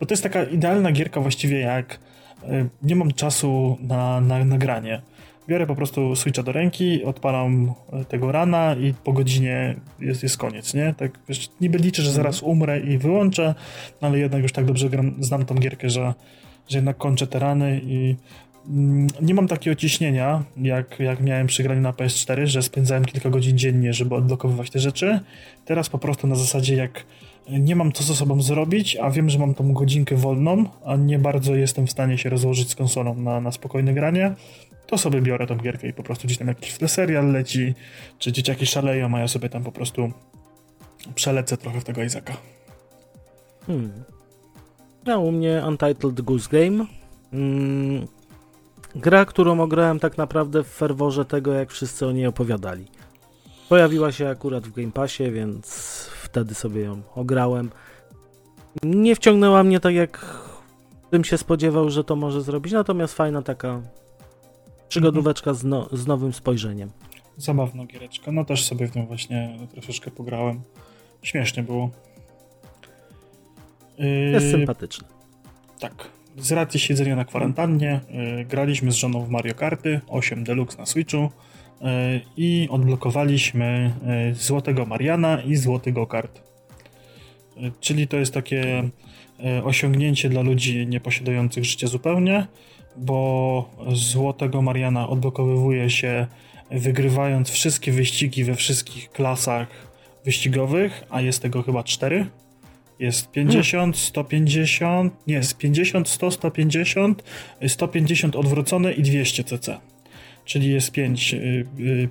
[0.00, 1.98] Bo to jest taka idealna gierka właściwie jak
[2.44, 5.02] y, nie mam czasu na, na nagranie.
[5.48, 7.72] Biorę po prostu Switcha do ręki, odpalam
[8.02, 10.94] y, tego rana i po godzinie jest, jest koniec, nie?
[10.96, 12.24] Tak, wiesz, niby liczę, że mhm.
[12.24, 13.54] zaraz umrę i wyłączę,
[14.00, 16.14] ale jednak już tak dobrze gram, znam tą gierkę, że,
[16.68, 18.16] że jednak kończę te rany i
[19.20, 23.58] nie mam takiego ciśnienia, jak, jak miałem przy graniu na PS4, że spędzałem kilka godzin
[23.58, 25.20] dziennie, żeby odblokowywać te rzeczy.
[25.64, 27.04] Teraz po prostu na zasadzie, jak
[27.48, 31.18] nie mam co ze sobą zrobić, a wiem, że mam tą godzinkę wolną, a nie
[31.18, 34.34] bardzo jestem w stanie się rozłożyć z konsolą na, na spokojne granie,
[34.86, 37.74] to sobie biorę tą gierkę i po prostu gdzieś tam jakiś serial leci,
[38.18, 40.12] czy dzieciaki szaleją, a ja sobie tam po prostu
[41.14, 42.36] przelecę trochę w tego Izaka.
[43.66, 43.92] Hmm.
[45.06, 46.86] No, u mnie Untitled Goose Game.
[47.30, 48.21] Hmm
[48.94, 52.86] gra, którą ograłem tak naprawdę w ferworze tego, jak wszyscy o niej opowiadali.
[53.68, 55.66] Pojawiła się akurat w Game Passie, więc
[56.22, 57.70] wtedy sobie ją ograłem.
[58.82, 60.42] Nie wciągnęła mnie tak, jak
[61.10, 63.80] bym się spodziewał, że to może zrobić, natomiast fajna taka
[64.88, 66.90] przygodóweczka z, no, z nowym spojrzeniem.
[67.36, 68.32] Zabawna giereczka.
[68.32, 70.62] No też sobie w nią właśnie troszeczkę pograłem.
[71.22, 71.90] Śmiesznie było.
[74.32, 75.08] Jest yy, sympatyczny.
[75.80, 76.08] Tak.
[76.36, 80.86] Z racji siedzenia na kwarantannie yy, graliśmy z żoną w Mario Karty 8 Deluxe na
[80.86, 81.16] Switchu
[81.80, 81.88] yy,
[82.36, 83.92] i odblokowaliśmy
[84.28, 86.42] yy, Złotego Mariana i Złoty Go-Kart.
[87.56, 88.90] Yy, czyli to jest takie
[89.38, 92.46] yy, osiągnięcie dla ludzi nieposiadających życia zupełnie,
[92.96, 96.26] bo Złotego Mariana odblokowywuje się
[96.70, 99.68] wygrywając wszystkie wyścigi we wszystkich klasach
[100.24, 102.26] wyścigowych, a jest tego chyba 4
[103.02, 107.22] jest 50, 150, nie, jest 50, 100, 150,
[107.68, 109.78] 150 odwrócone i 200 cc.
[110.44, 111.36] Czyli jest 5,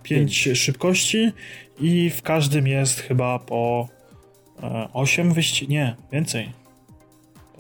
[0.04, 1.32] 5 szybkości
[1.80, 3.88] i w każdym jest chyba po
[4.94, 6.50] 8 wyścigów, nie, więcej.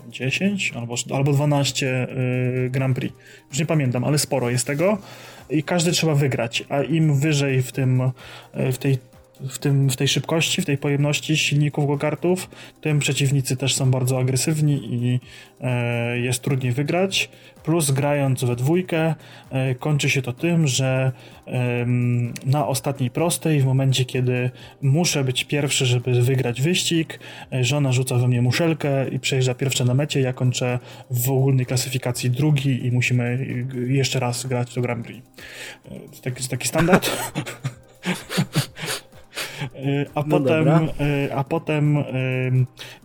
[0.09, 2.07] 10 albo, albo 12
[2.65, 3.15] y, Grand Prix.
[3.49, 4.97] Już nie pamiętam, ale sporo jest tego
[5.49, 8.97] i każdy trzeba wygrać, a im wyżej w tym, y, w tej
[9.49, 12.49] w, tym, w tej szybkości, w tej pojemności silników go-kartów,
[12.81, 15.19] tym przeciwnicy też są bardzo agresywni i
[15.61, 17.29] e, jest trudniej wygrać.
[17.63, 19.15] Plus grając we dwójkę
[19.49, 21.11] e, kończy się to tym, że
[21.47, 21.85] e,
[22.45, 27.19] na ostatniej prostej, w momencie kiedy muszę być pierwszy, żeby wygrać wyścig,
[27.53, 30.79] e, żona rzuca we mnie muszelkę i przejeżdża pierwsza na mecie, ja kończę
[31.11, 33.47] w ogólnej klasyfikacji drugi i musimy
[33.87, 35.27] jeszcze raz grać do Grand Prix.
[35.85, 37.11] E, taki, taki standard.
[39.85, 42.03] Y, a, no potem, y, a potem,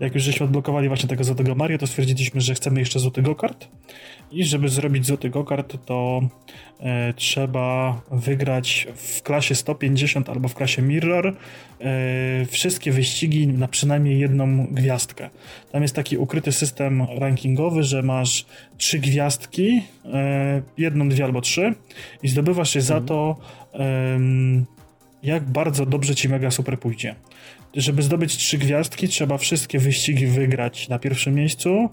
[0.00, 3.68] jak już żeśmy odblokowali właśnie tego złotego Mario, to stwierdziliśmy, że chcemy jeszcze złoty go-kart.
[4.32, 6.20] I żeby zrobić złoty go-kart, to
[6.80, 11.34] e, trzeba wygrać w klasie 150 albo w klasie Mirror e,
[12.46, 15.30] wszystkie wyścigi na przynajmniej jedną gwiazdkę.
[15.72, 18.46] Tam jest taki ukryty system rankingowy, że masz
[18.76, 21.74] trzy gwiazdki, e, jedną, dwie albo trzy
[22.22, 23.00] i zdobywasz je mhm.
[23.00, 23.36] za to
[25.22, 27.14] jak bardzo dobrze ci mega super pójdzie.
[27.74, 31.90] Żeby zdobyć trzy gwiazdki, trzeba wszystkie wyścigi wygrać na pierwszym miejscu.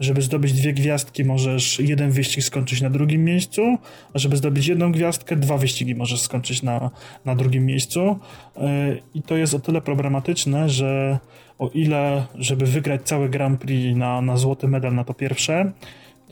[0.00, 3.78] Żeby zdobyć dwie gwiazdki, możesz jeden wyścig skończyć na drugim miejscu,
[4.14, 6.90] a żeby zdobyć jedną gwiazdkę, dwa wyścigi możesz skończyć na,
[7.24, 8.18] na drugim miejscu.
[8.56, 11.18] E, I to jest o tyle problematyczne, że
[11.58, 15.72] o ile, żeby wygrać cały Grand Prix na, na złoty medal na to pierwsze,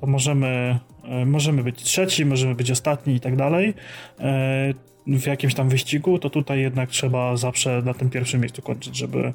[0.01, 3.75] to możemy, e, możemy być trzeci, możemy być ostatni i tak dalej
[4.21, 4.75] e,
[5.07, 9.33] w jakimś tam wyścigu, to tutaj jednak trzeba zawsze na tym pierwszym miejscu kończyć, żeby,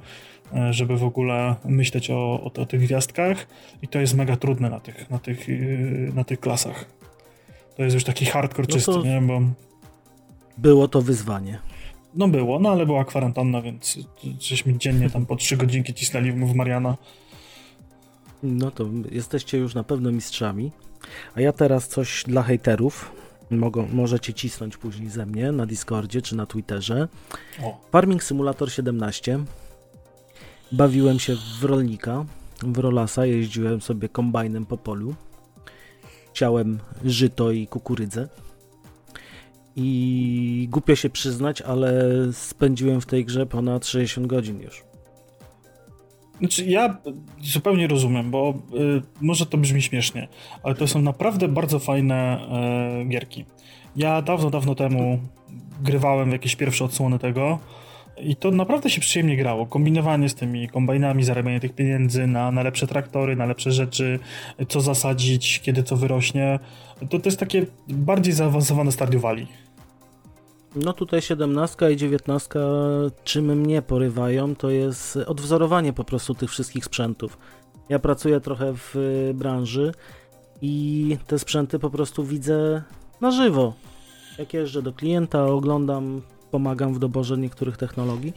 [0.54, 3.48] e, żeby w ogóle myśleć o, o, o tych gwiazdkach
[3.82, 5.54] i to jest mega trudne na tych, na tych, e,
[6.16, 6.86] na tych klasach.
[7.78, 9.22] To jest już taki hardcore no czysty, nie?
[9.22, 9.42] Bo...
[10.58, 11.60] Było to wyzwanie.
[12.16, 14.00] No było, no ale była kwarantanna, więc
[14.40, 16.98] żeśmy dziennie tam po trzy godzinki cisnęli w Mariana.
[18.44, 20.72] No to jesteście już na pewno mistrzami.
[21.36, 23.12] A ja teraz coś dla hejterów
[23.52, 27.08] mogą, możecie cisnąć później ze mnie na Discordzie czy na Twitterze.
[27.64, 27.82] O.
[27.92, 29.40] Farming Simulator 17.
[30.72, 32.26] Bawiłem się w rolnika,
[32.64, 35.16] w rolasa, jeździłem sobie kombajnem po polu.
[36.34, 38.28] Chciałem żyto i kukurydzę.
[39.76, 44.89] I głupio się przyznać, ale spędziłem w tej grze ponad 60 godzin już.
[46.40, 46.98] Znaczy, ja
[47.42, 50.28] zupełnie rozumiem, bo y, może to brzmi śmiesznie,
[50.64, 52.40] ale to są naprawdę bardzo fajne
[53.02, 53.46] y, gierki.
[53.96, 55.20] Ja dawno, dawno temu
[55.82, 57.60] grywałem w jakieś pierwsze odsłony tego
[58.22, 59.66] i to naprawdę się przyjemnie grało.
[59.66, 64.20] Kombinowanie z tymi kombajnami, zarabianie tych pieniędzy na, na lepsze traktory, na lepsze rzeczy,
[64.68, 66.60] co zasadzić, kiedy co wyrośnie.
[67.10, 69.48] To, to jest takie bardziej zaawansowane Valley.
[70.76, 72.60] No tutaj 17 i 19
[73.24, 77.38] czym mnie porywają, to jest odwzorowanie po prostu tych wszystkich sprzętów.
[77.90, 78.96] Ja pracuję trochę w
[79.34, 79.92] branży
[80.62, 82.84] i te sprzęty po prostu widzę
[83.22, 83.74] na żywo.
[84.38, 88.34] Jak jeżdżę do klienta, oglądam, pomagam w doborze niektórych technologii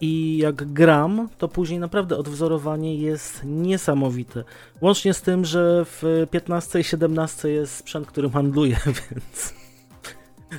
[0.00, 4.44] i jak gram, to później naprawdę odwzorowanie jest niesamowite.
[4.80, 8.78] Łącznie z tym, że w 15 i 17 jest sprzęt, którym handluję,
[9.10, 9.59] więc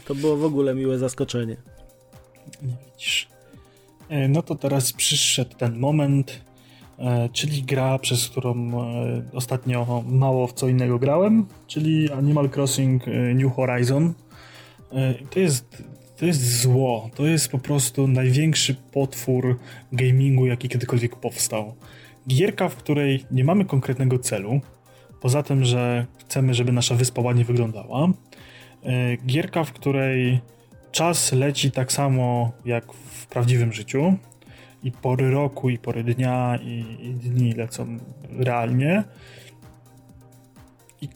[0.05, 1.57] to było w ogóle miłe zaskoczenie.
[2.61, 3.27] Nie widzisz.
[4.09, 6.41] E, no to teraz przyszedł ten moment,
[6.99, 13.03] e, czyli gra, przez którą e, ostatnio mało w co innego grałem, czyli Animal Crossing
[13.35, 14.13] New Horizon.
[15.29, 15.83] To jest,
[16.17, 19.59] to jest zło, to jest po prostu największy potwór
[19.91, 21.75] gamingu, jaki kiedykolwiek powstał.
[22.27, 24.61] Gierka, w której nie mamy konkretnego celu,
[25.21, 28.07] Poza tym, że chcemy, żeby nasza wyspa ładnie wyglądała.
[28.85, 30.39] E, gierka, w której
[30.91, 34.13] czas leci tak samo jak w prawdziwym życiu
[34.83, 37.97] i pory roku, i pory dnia, i, i dni lecą
[38.29, 39.03] realnie.
[41.01, 41.09] I,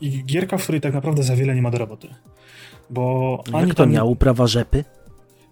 [0.00, 2.08] I, gierka, w której tak naprawdę za wiele nie ma do roboty.
[2.90, 3.90] Bo Jak to tam...
[3.90, 4.84] miał uprawa rzepy?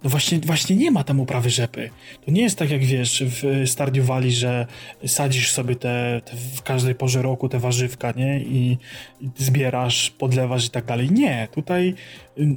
[0.05, 1.91] No właśnie, właśnie nie ma tam uprawy rzepy.
[2.25, 4.67] To nie jest tak jak wiesz w Stardew Valley, że
[5.07, 8.41] sadzisz sobie te, te, w każdej porze roku te warzywka, nie?
[8.41, 8.79] I,
[9.21, 11.11] I, zbierasz, podlewasz i tak dalej.
[11.11, 11.95] Nie, tutaj y,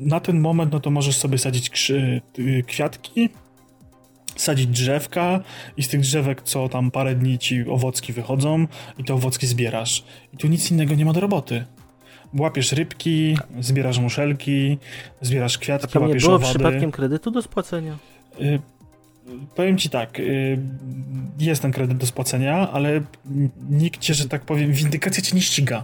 [0.01, 3.29] na ten moment no to możesz sobie sadzić krzy, y, kwiatki,
[4.35, 5.39] sadzić drzewka
[5.77, 8.67] i z tych drzewek co tam parę dni ci owocki wychodzą
[8.97, 10.03] i te owocki zbierasz.
[10.33, 11.65] I tu nic innego nie ma do roboty
[12.37, 14.77] łapiesz rybki, zbierasz muszelki,
[15.21, 16.53] zbierasz kwiatki, A łapiesz nie było owady.
[16.53, 17.97] przypadkiem kredytu do spłacenia?
[18.41, 18.59] Y
[19.55, 20.57] powiem ci tak, y
[21.39, 23.01] jest ten kredyt do spłacenia, ale
[23.69, 25.83] nikt cię, że tak powiem, windykacja cię nie ściga.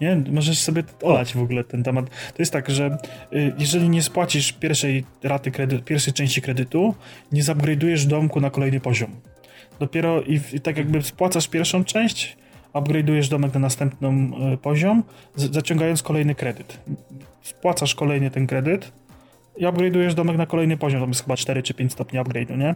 [0.00, 0.16] Nie?
[0.30, 2.10] Możesz sobie olać w ogóle ten temat.
[2.10, 2.98] To jest tak, że
[3.32, 6.94] y jeżeli nie spłacisz pierwszej raty kredytu, pierwszej części kredytu,
[7.32, 9.10] nie zupgrade'ujesz domku na kolejny poziom.
[9.80, 12.36] Dopiero i, i tak jakby spłacasz pierwszą część,
[12.74, 15.02] upgrade'ujesz domek na następny e, poziom,
[15.36, 16.80] zaciągając kolejny kredyt.
[17.42, 18.92] Spłacasz kolejnie ten kredyt
[19.56, 22.74] i upgrade'ujesz domek na kolejny poziom, to jest chyba 4 czy 5 stopni upgrade'u, nie?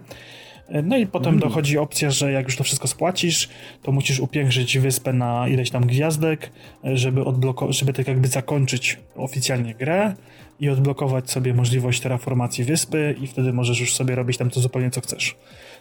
[0.68, 1.40] E, no i potem mm.
[1.40, 3.48] dochodzi opcja, że jak już to wszystko spłacisz,
[3.82, 6.50] to musisz upiększyć wyspę na ileś tam gwiazdek,
[6.84, 10.14] e, żeby, odbloko- żeby tak jakby zakończyć oficjalnie grę
[10.60, 14.90] i odblokować sobie możliwość terraformacji wyspy i wtedy możesz już sobie robić tam to zupełnie
[14.90, 15.36] co chcesz.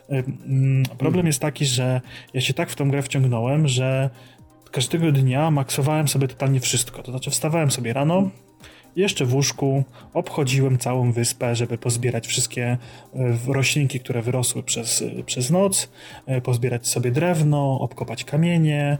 [0.09, 2.01] Mm, problem jest taki, że
[2.33, 4.09] ja się tak w tą grę wciągnąłem, że
[4.71, 7.03] każdego dnia maksowałem sobie totalnie wszystko.
[7.03, 8.29] To znaczy wstawałem sobie rano,
[8.95, 9.83] jeszcze w łóżku
[10.13, 12.77] obchodziłem całą wyspę, żeby pozbierać wszystkie e,
[13.47, 15.89] roślinki, które wyrosły przez, e, przez noc,
[16.43, 18.97] pozbierać sobie drewno, obkopać kamienie,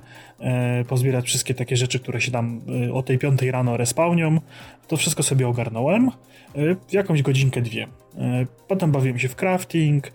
[0.87, 2.61] pozbierać wszystkie takie rzeczy, które się tam
[2.93, 4.39] o tej piątej rano respawnią.
[4.87, 6.11] To wszystko sobie ogarnąłem
[6.87, 7.87] w jakąś godzinkę, dwie.
[8.67, 10.11] Potem bawiłem się w crafting,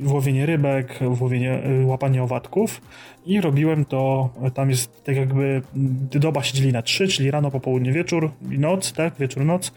[0.00, 2.80] w łowienie rybek, w łowienie, łapanie owadków
[3.26, 5.62] i robiłem to, tam jest tak jakby
[6.10, 9.72] doba się dzieli na trzy, czyli rano, popołudnie, wieczór i noc, tak, wieczór, noc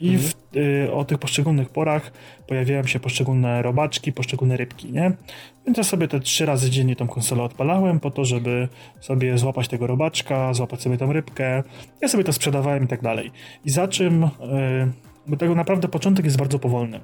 [0.00, 2.12] i w, y, o tych poszczególnych porach
[2.46, 5.12] pojawiają się poszczególne robaczki, poszczególne rybki, nie?
[5.66, 8.68] Więc ja sobie te trzy razy dziennie tą konsolę odpalałem po to, żeby
[9.00, 11.62] sobie złapać tego robaczka, złapać sobie tą rybkę,
[12.00, 13.30] ja sobie to sprzedawałem i tak dalej.
[13.64, 14.28] I za czym, y,
[15.26, 17.00] bo tego naprawdę początek jest bardzo powolny.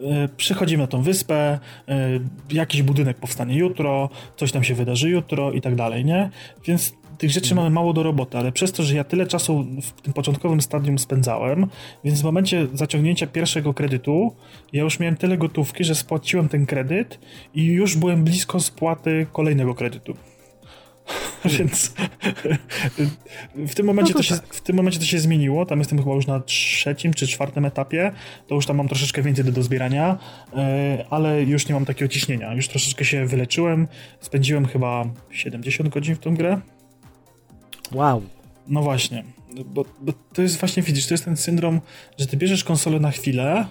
[0.00, 1.58] E, przychodzimy na tą wyspę,
[1.88, 2.20] e,
[2.50, 6.30] jakiś budynek powstanie jutro, coś tam się wydarzy jutro i tak dalej, nie?
[6.66, 7.56] Więc tych rzeczy mhm.
[7.64, 10.98] mamy mało do roboty, ale przez to, że ja tyle czasu w tym początkowym stadium
[10.98, 11.66] spędzałem,
[12.04, 14.36] więc w momencie zaciągnięcia pierwszego kredytu
[14.72, 17.18] ja już miałem tyle gotówki, że spłaciłem ten kredyt
[17.54, 20.14] i już byłem blisko spłaty kolejnego kredytu.
[21.58, 21.94] Więc
[23.72, 24.54] w tym, momencie no to, to się, tak.
[24.54, 25.66] w tym momencie to się zmieniło.
[25.66, 28.12] Tam jestem chyba już na trzecim czy czwartym etapie.
[28.46, 30.18] To już tam mam troszeczkę więcej do, do zbierania,
[30.56, 32.54] e, ale już nie mam takiego ciśnienia.
[32.54, 33.88] Już troszeczkę się wyleczyłem.
[34.20, 36.60] Spędziłem chyba 70 godzin w tą grę.
[37.94, 38.22] Wow.
[38.68, 39.24] No właśnie.
[39.66, 41.80] Bo, bo to jest właśnie, widzisz, to jest ten syndrom,
[42.18, 43.66] że ty bierzesz konsolę na chwilę,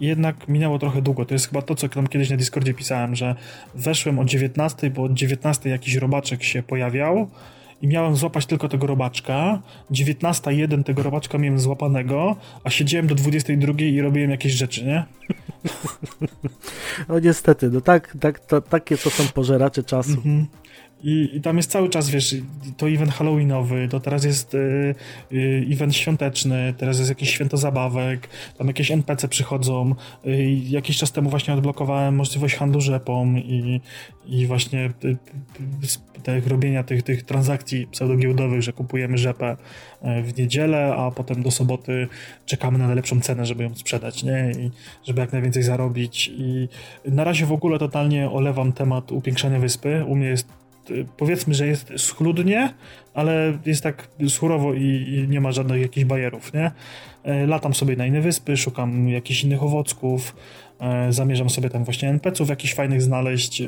[0.00, 1.24] jednak minęło trochę długo.
[1.24, 3.34] To jest chyba to, co tam kiedyś na Discordzie pisałem, że
[3.74, 7.30] weszłem o 19, bo o 19 jakiś robaczek się pojawiał
[7.82, 9.62] i miałem złapać tylko tego robaczka.
[9.90, 15.04] 19.1 tego robaczka miałem złapanego, a siedziałem do 22 i robiłem jakieś rzeczy, nie?
[17.08, 20.12] No niestety, no tak, tak, to, takie to są pożeracze czasu.
[20.12, 20.44] -hmm.
[21.02, 22.34] I, I, tam jest cały czas, wiesz,
[22.76, 24.94] to event halloweenowy, to teraz jest y,
[25.32, 28.28] y, event świąteczny, teraz jest jakieś święto zabawek,
[28.58, 29.94] tam jakieś NPC przychodzą.
[30.26, 33.80] Y, jakiś czas temu właśnie odblokowałem możliwość handlu rzepą i,
[34.26, 34.90] i właśnie
[36.22, 39.56] te, robienia tych, tych transakcji pseudogiełdowych, że kupujemy rzepę
[40.02, 42.08] w niedzielę, a potem do soboty
[42.46, 44.52] czekamy na najlepszą cenę, żeby ją sprzedać, nie?
[44.58, 44.70] I
[45.06, 46.30] żeby jak najwięcej zarobić.
[46.34, 46.68] I
[47.04, 50.04] na razie w ogóle totalnie olewam temat upiększania wyspy.
[50.08, 50.59] U mnie jest
[51.16, 52.74] powiedzmy, że jest schludnie,
[53.14, 56.70] ale jest tak surowo i, i, nie ma żadnych jakichś bajerów, nie?
[57.24, 60.36] E, latam sobie na inne wyspy, szukam jakichś innych owocków,
[60.80, 63.60] e, zamierzam sobie tam właśnie NPC-ów jakichś fajnych znaleźć.
[63.60, 63.66] E,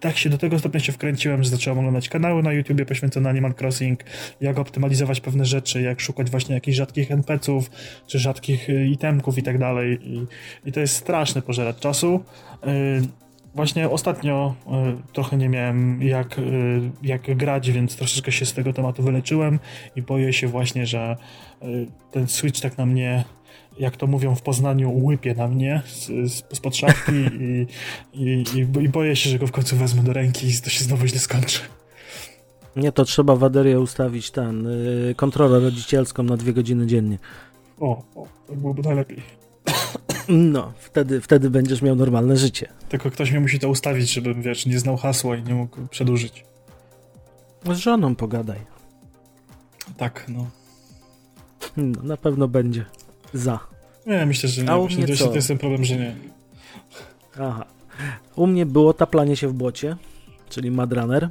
[0.00, 3.54] tak się do tego stopnia się wkręciłem, że zacząłem oglądać kanały na YouTubie poświęcone Animal
[3.60, 4.04] Crossing,
[4.40, 7.70] jak optymalizować pewne rzeczy, jak szukać właśnie jakichś rzadkich NPC-ów,
[8.06, 9.98] czy rzadkich itemków i tak dalej.
[10.66, 12.24] I to jest straszny pożerać czasu.
[13.54, 18.72] Właśnie ostatnio y, trochę nie miałem jak, y, jak grać, więc troszeczkę się z tego
[18.72, 19.58] tematu wyleczyłem
[19.96, 21.16] i boję się właśnie, że
[21.62, 23.24] y, ten Switch tak na mnie,
[23.78, 25.82] jak to mówią w Poznaniu, łypie na mnie
[26.52, 27.66] spod szafki i,
[28.12, 30.84] i, i, i boję się, że go w końcu wezmę do ręki i to się
[30.84, 31.60] znowu źle skończy.
[32.76, 34.68] Nie, to trzeba w Aderię ustawić ten,
[35.16, 37.18] kontrolę rodzicielską na dwie godziny dziennie.
[37.80, 39.22] O, o, to byłoby najlepiej.
[40.30, 42.68] No, wtedy, wtedy będziesz miał normalne życie.
[42.88, 46.44] Tylko ktoś mi musi to ustawić, żebym, wiesz, nie znał hasła i nie mógł przedłużyć.
[47.64, 48.58] Z żoną pogadaj.
[49.96, 50.50] Tak, no.
[51.76, 52.84] no na pewno będzie
[53.34, 53.58] za.
[54.06, 54.70] Nie, myślę, że nie.
[54.70, 55.28] A u Myślę, mnie co?
[55.28, 56.16] to jest ten problem, że nie.
[57.40, 57.64] Aha.
[58.36, 59.96] U mnie było taplanie się w błocie,
[60.48, 61.28] czyli Madrunner.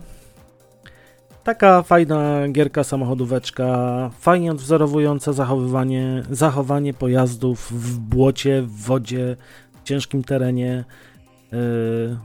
[1.49, 9.35] Taka fajna gierka samochodóweczka, fajnie odwzorowująca zachowywanie, zachowanie pojazdów w błocie, w wodzie,
[9.79, 10.85] w ciężkim terenie.
[11.51, 12.17] Yy.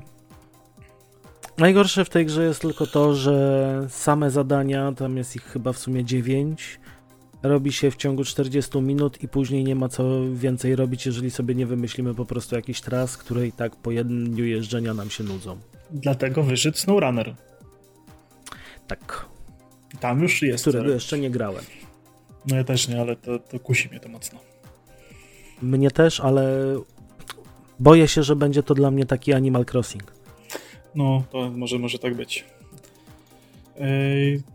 [1.58, 5.78] Najgorsze w tej grze jest tylko to, że same zadania, tam jest ich chyba w
[5.78, 6.80] sumie 9,
[7.42, 10.04] robi się w ciągu 40 minut i później nie ma co
[10.34, 14.30] więcej robić, jeżeli sobie nie wymyślimy po prostu jakiś tras, które i tak po jednym
[14.30, 15.58] dniu jeżdżenia nam się nudzą.
[15.90, 17.34] Dlatego wyszedł SnowRunner.
[18.86, 19.26] Tak,
[20.00, 20.64] Tam już jest.
[20.64, 21.64] którego ale- jeszcze nie grałem.
[22.46, 24.38] No ja też nie, ale to, to kusi mnie to mocno.
[25.62, 26.44] Mnie też, ale
[27.80, 30.12] boję się, że będzie to dla mnie taki Animal Crossing.
[30.94, 32.44] No, to może, może tak być.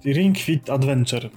[0.06, 1.30] Ring Fit Adventure.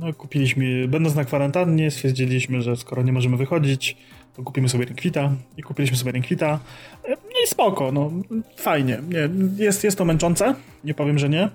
[0.00, 3.96] No, kupiliśmy, będąc na kwarantannie, stwierdziliśmy, że skoro nie możemy wychodzić,
[4.36, 6.60] to kupimy sobie Ring Fita i kupiliśmy sobie Ring Fita.
[7.08, 7.14] No
[7.44, 8.10] i spoko, no,
[8.56, 9.00] fajnie.
[9.08, 9.28] Nie,
[9.64, 11.50] jest, jest to męczące, nie powiem, że nie.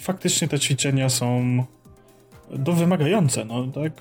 [0.00, 1.64] Faktycznie te ćwiczenia są
[2.50, 3.92] do wymagające, no tak.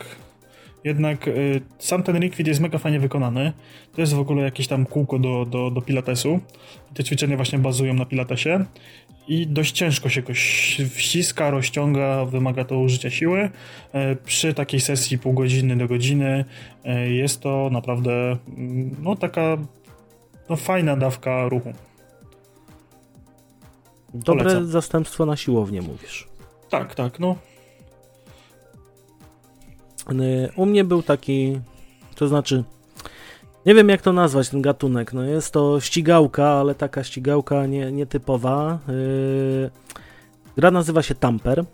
[0.84, 3.54] Jednak y, sam ten Fit jest mega fajnie wykonany.
[3.95, 6.39] To jest w ogóle jakieś tam kółko do, do, do pilatesu.
[6.93, 8.66] Te ćwiczenia właśnie bazują na pilatesie
[9.28, 10.34] i dość ciężko się go
[10.89, 13.49] wściska, rozciąga, wymaga to użycia siły.
[13.93, 16.45] E, Przy takiej sesji pół godziny do godziny
[16.86, 19.58] e, jest to naprawdę mm, no taka
[20.49, 21.74] no, fajna dawka ruchu.
[24.14, 24.68] Dobre Polecam.
[24.68, 26.28] zastępstwo na siłownię, mówisz.
[26.70, 27.36] Tak, tak, no.
[30.11, 31.59] Y, U mnie był taki,
[32.16, 32.64] to znaczy,
[33.66, 35.14] nie wiem jak to nazwać, ten gatunek.
[35.14, 38.80] No jest to ścigałka, ale taka ścigałka nie, nietypowa.
[38.88, 39.70] Yy,
[40.57, 41.66] Gra nazywa się Tamper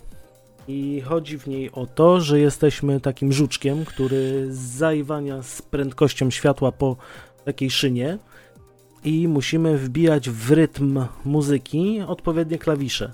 [0.67, 6.71] i chodzi w niej o to, że jesteśmy takim żuczkiem, który zaiwania z prędkością światła
[6.71, 6.95] po
[7.45, 8.17] takiej szynie
[9.03, 13.13] i musimy wbijać w rytm muzyki odpowiednie klawisze.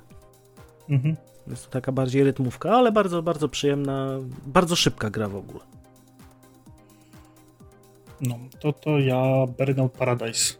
[0.89, 1.15] Mhm.
[1.47, 5.59] Jest to taka bardziej rytmówka, ale bardzo, bardzo przyjemna, bardzo szybka gra w ogóle.
[8.21, 9.23] No, to, to ja
[9.57, 10.53] Burnout Paradise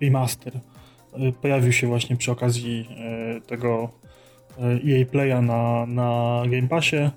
[0.00, 2.88] Remaster y, pojawił się właśnie przy okazji
[3.36, 3.90] y, tego
[4.58, 7.10] y, EA Playa na, na Game Passie.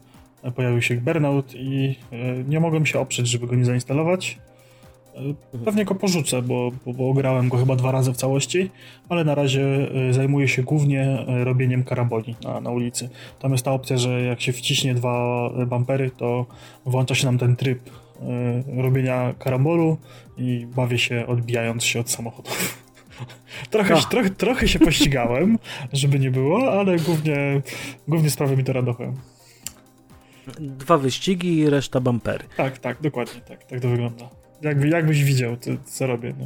[0.55, 1.95] Pojawił się Burnout i
[2.47, 4.39] nie mogłem się oprzeć, żeby go nie zainstalować.
[5.65, 8.69] Pewnie go porzucę, bo, bo, bo grałem go chyba dwa razy w całości,
[9.09, 9.61] ale na razie
[10.09, 13.09] y, zajmuję się głównie y, robieniem karamboli na, na ulicy.
[13.39, 16.45] Tam jest ta opcja, że jak się wciśnie dwa y, bumpery, to
[16.85, 17.79] włącza się nam ten tryb
[18.77, 19.97] robienia karambolu
[20.37, 22.77] i bawię się odbijając się od samochodów.
[23.69, 24.09] trochę, Ach.
[24.09, 25.57] trochę, trochę się pościgałem,
[25.93, 27.61] żeby nie było, ale głównie,
[28.07, 29.13] głównie sprawia mi to radochę.
[30.59, 32.45] Dwa wyścigi i reszta bumpery.
[32.57, 34.40] Tak, tak, dokładnie, tak, tak to wygląda.
[34.61, 36.33] Jakby, jakbyś widział, to, co robię.
[36.39, 36.45] No.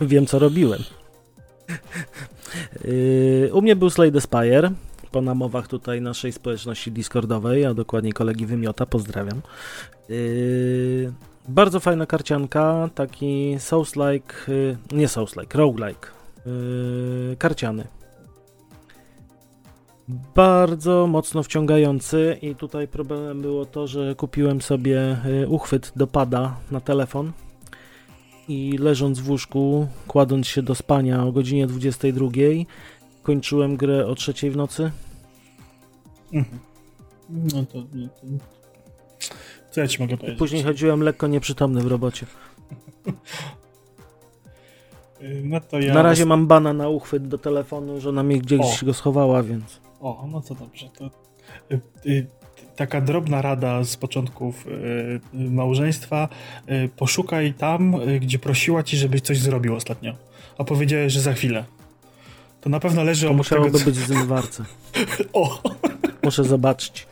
[0.06, 0.82] Wiem, co robiłem.
[2.84, 4.70] Yy, U mnie był Slade Spire,
[5.10, 9.42] po namowach tutaj naszej społeczności Discordowej, a dokładniej kolegi Wymiota, pozdrawiam.
[10.08, 11.12] Yy,
[11.48, 16.08] Bardzo fajna karcianka, taki Souls-like, yy, nie Souls-like, roguelike,
[16.46, 17.84] yy, karciany.
[20.08, 26.56] Bardzo mocno wciągający i tutaj problemem było to, że kupiłem sobie yy, uchwyt do pada
[26.70, 27.32] na telefon
[28.48, 32.28] i leżąc w łóżku, kładąc się do spania o godzinie 22,
[33.22, 34.90] kończyłem grę o trzeciej w nocy.
[36.32, 36.58] Mhm.
[37.28, 38.26] No to, no to...
[39.70, 40.38] Co ja ci mogę powiedzieć?
[40.38, 42.26] Później chodziłem lekko nieprzytomny w robocie.
[45.22, 48.40] Y, No to ja Na razie mam bana na uchwyt do telefonu, że ona mi
[48.40, 48.86] gdzieś O.
[48.86, 49.83] go schowała, więc...
[50.04, 50.88] O, no to dobrze.
[50.88, 51.10] To,
[51.72, 52.26] y, y,
[52.76, 55.20] taka drobna rada z początków y, y,
[55.50, 56.28] małżeństwa.
[56.70, 60.14] Y, poszukaj tam, y, gdzie prosiła ci, żebyś coś zrobił ostatnio.
[60.58, 61.64] A powiedziałeś, że za chwilę.
[62.60, 63.84] To na pewno leży To obok musiałoby tego, co...
[63.84, 64.64] być w zmywarce.
[65.32, 65.62] O,
[66.22, 67.06] Muszę zobaczyć.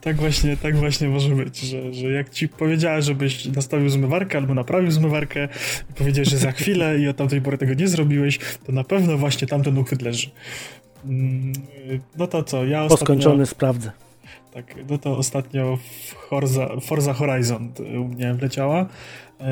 [0.00, 4.54] Tak właśnie, tak właśnie może być, że, że jak ci powiedziała, żebyś nastawił zmywarkę albo
[4.54, 5.48] naprawił zmywarkę
[5.90, 9.18] i powiedziałeś, że za chwilę i od tamtej pory tego nie zrobiłeś, to na pewno
[9.18, 10.30] właśnie tamten uchwyt leży.
[11.04, 11.52] Mm,
[12.18, 13.06] No to co, ja ostatnio...
[13.06, 13.92] skończony sprawdzę.
[14.54, 15.78] Tak, no to ostatnio
[16.28, 18.86] Forza, Forza Horizon u mnie wleciała.
[19.40, 19.46] Yy,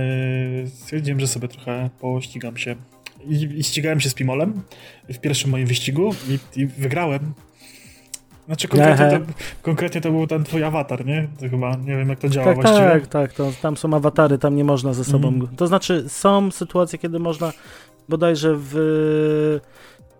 [0.69, 2.77] Stwierdziłem, że sobie trochę pościgam się
[3.29, 4.63] i, i ścigałem się z Pimolem
[5.09, 7.35] w pierwszym moim wyścigu i, i wygrałem.
[8.47, 11.29] Znaczy konkretnie to, konkretnie to, był ten twój awatar, nie?
[11.41, 12.91] To chyba, nie wiem jak to działa tak, właściwie.
[12.91, 15.29] Tak, tak, to, tam są awatary, tam nie można ze sobą...
[15.29, 15.49] Mm.
[15.57, 17.53] To znaczy są sytuacje, kiedy można
[18.09, 19.61] bodajże w...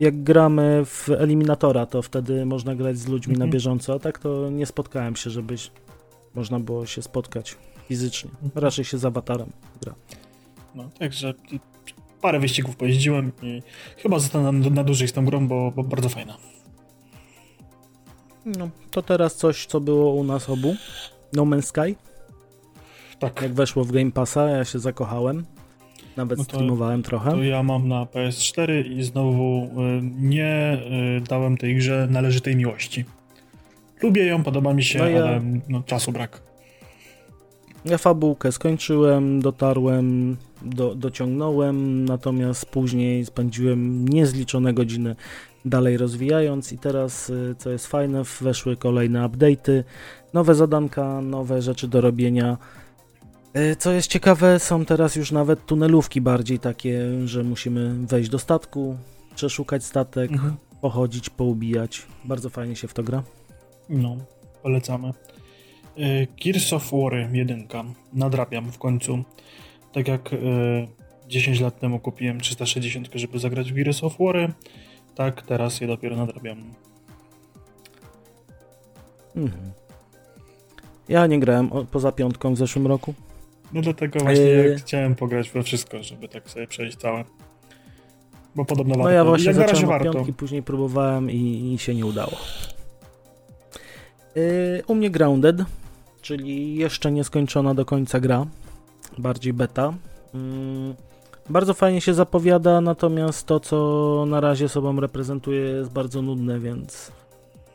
[0.01, 3.39] Jak gramy w Eliminatora, to wtedy można grać z ludźmi mm -hmm.
[3.39, 3.53] na mhm.
[3.53, 5.71] bieżąco, a tak to nie spotkałem się, żebyś
[6.35, 7.57] można było się spotkać
[7.89, 8.31] fizycznie.
[8.43, 8.65] Mhm.
[8.65, 9.51] Raczej się z awatarem
[9.83, 9.95] gra.
[10.75, 11.35] No, także
[12.21, 13.63] parę wyścigów pojeździłem i
[13.97, 16.37] chyba zostanę na, na dłużej z tą grą, bo, bo bardzo fajna.
[18.47, 20.75] No, to teraz coś, co było u nas obu.
[21.33, 21.97] No Man's Sky.
[23.19, 23.43] Tak.
[23.43, 25.45] Jak weszło w Game Passa, ja się zakochałem.
[26.17, 27.31] Nawet no to, streamowałem trochę.
[27.31, 29.69] To ja mam na PS4 i znowu y,
[30.21, 30.79] nie
[31.19, 33.05] y, dałem tej grze należytej miłości.
[34.03, 35.25] Lubię ją, podoba mi się, no ja...
[35.25, 36.43] ale no, czasu brak.
[37.85, 45.17] Ja fabułkę skończyłem, dotarłem, do, dociągnąłem, natomiast później spędziłem niezliczone godziny
[45.65, 49.85] dalej rozwijając i teraz, y, co jest fajne, weszły kolejne update'y,
[50.35, 52.59] nowe zadanka, nowe rzeczy do robienia.
[53.57, 58.39] Y, co jest ciekawe, są teraz już nawet tunelówki bardziej takie, że musimy wejść do
[58.39, 58.97] statku,
[59.35, 60.57] przeszukać statek, mhm.
[60.81, 62.03] pochodzić, poubijać.
[62.25, 63.23] Bardzo fajnie się w to gra.
[63.89, 64.17] No,
[64.63, 65.13] polecamy.
[65.99, 67.69] Y, Gears of War 1
[68.13, 69.25] nadrabiam w końcu.
[69.93, 70.31] Tak jak
[71.29, 74.55] 10 lat temu kupiłem 360, żeby zagrać w Gears of War,
[75.21, 76.59] tak, teraz je dopiero nadrabiam.
[79.37, 79.73] Mhm.
[81.09, 83.15] Ja nie grałem poza piątką w zeszłym roku.
[83.73, 84.77] No dlatego właśnie yy...
[84.79, 87.25] chciałem pograć we wszystko, żeby tak sobie przejść całe.
[88.55, 89.09] Bo podobno warto.
[89.09, 92.37] No ja właśnie zacząłem od piątki, później próbowałem i, i się nie udało.
[94.35, 95.57] Yy, u mnie Grounded,
[96.23, 98.47] czyli jeszcze nieskończona do końca gra,
[99.19, 99.93] bardziej beta.
[100.35, 101.10] Yy,
[101.51, 107.13] bardzo fajnie się zapowiada, natomiast to, co na razie sobą reprezentuje, jest bardzo nudne, więc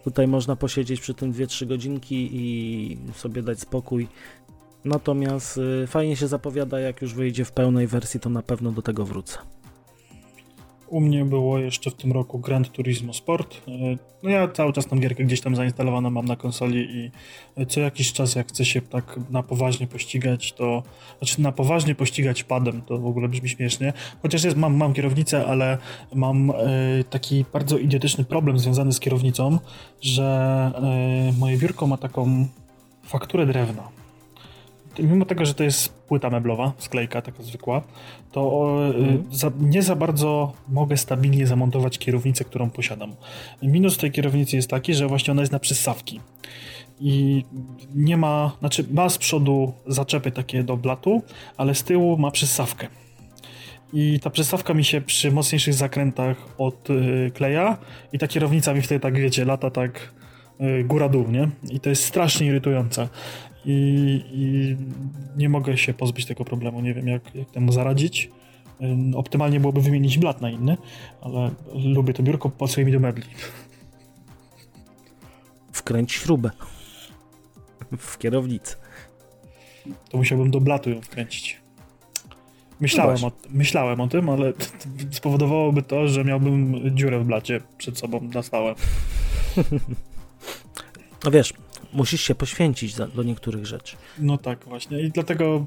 [0.04, 4.08] tutaj można posiedzieć przy tym 2-3 godzinki i sobie dać spokój.
[4.86, 8.82] Natomiast y, fajnie się zapowiada, jak już wyjdzie w pełnej wersji, to na pewno do
[8.82, 9.38] tego wrócę.
[10.96, 13.62] U mnie było jeszcze w tym roku Grand Turismo Sport.
[13.68, 13.72] E,
[14.24, 17.12] no ja cały czas tą gierkę gdzieś tam zainstalowaną mam na konsoli i
[17.66, 20.84] co jakiś czas jak chcę się tak na poważnie pościgać, to
[21.20, 23.94] znaczy na poważnie pościgać padem, to w ogóle brzmi śmiesznie.
[24.22, 25.78] Chociaż jest, mam, mam kierownicę, ale
[26.14, 26.54] mam e,
[27.10, 29.60] taki bardzo idiotyczny problem związany z kierownicą,
[30.02, 30.24] że
[30.76, 32.48] e, moje biurko ma taką
[33.04, 33.95] fakturę drewna
[35.00, 37.82] mimo tego, że to jest płyta meblowa, sklejka taka zwykła,
[38.32, 39.24] to mhm.
[39.32, 43.16] za, nie za bardzo mogę stabilnie zamontować kierownicę, którą posiadam.
[43.62, 46.20] Minus tej kierownicy jest taki, że właśnie ona jest na przystawki.
[47.00, 47.44] I
[47.96, 51.22] nie ma, znaczy ma z przodu zaczepy takie do blatu,
[51.58, 52.88] ale z tyłu ma przystawkę.
[53.94, 57.78] I ta przystawka mi się przy mocniejszych zakrętach odkleja
[58.14, 60.14] i ta kierownica mi wtedy tak, wiecie, lata tak
[60.62, 61.50] y, góra-dół, nie?
[61.70, 63.08] I to jest strasznie irytujące
[63.66, 64.76] i, i
[65.38, 66.82] nie mogę się pozbyć tego problemu.
[66.82, 68.30] Nie wiem, jak, jak temu zaradzić.
[69.16, 70.78] Optymalnie byłoby wymienić blat na inny,
[71.22, 73.24] ale lubię to biurko, pasuje mi do mebli.
[75.72, 76.52] Wkręć śrubę
[77.98, 78.76] w kierownicy.
[80.10, 81.60] To musiałbym do blatu ją wkręcić.
[82.80, 84.54] Myślałem, no o, myślałem o tym, ale
[85.12, 88.76] spowodowałoby to, że miałbym dziurę w blacie przed sobą na stałe.
[91.24, 91.54] No wiesz,
[91.96, 93.96] musisz się poświęcić za, do niektórych rzeczy.
[94.20, 95.02] No tak, właśnie.
[95.02, 95.66] I dlatego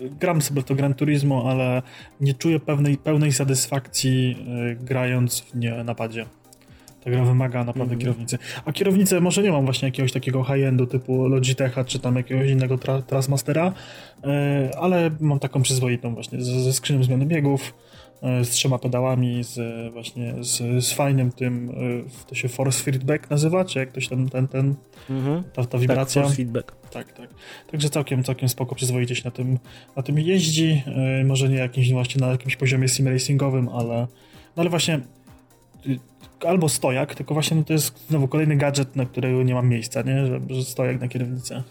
[0.00, 1.82] y, gram sobie w to Gran Turismo, ale
[2.20, 4.36] nie czuję pewnej, pełnej satysfakcji
[4.72, 6.26] y, grając w nie napadzie.
[7.04, 8.00] Ta gra wymaga naprawdę mm.
[8.00, 8.38] kierownicy.
[8.64, 12.78] A kierownicę może nie mam właśnie jakiegoś takiego high-endu typu Logitecha czy tam jakiegoś innego
[12.78, 17.74] tra Trasmastera, y, ale mam taką przyzwoitą właśnie ze, ze skrzynią zmiany biegów,
[18.22, 23.64] z trzema pedałami, z właśnie z, z fajnym tym, y, to się force feedback nazywa,
[23.64, 24.74] czy jak ktoś ten, ten, ten
[25.10, 25.42] mhm.
[25.52, 26.22] ta, ta wibracja.
[26.22, 26.76] Tak, feedback.
[26.90, 27.30] Tak, tak.
[27.70, 29.58] Także całkiem, całkiem spoko, przyzwoicie się na tym,
[29.96, 30.82] na tym jeździ.
[31.24, 34.06] Może nie jakimś właśnie na jakimś poziomie sim racingowym, ale,
[34.56, 35.00] no ale właśnie
[35.86, 35.98] yy,
[36.46, 40.02] albo stojak, tylko właśnie no to jest znowu kolejny gadżet, na którego nie mam miejsca,
[40.02, 40.26] nie?
[40.26, 41.62] Że, że stojak na kierownicę.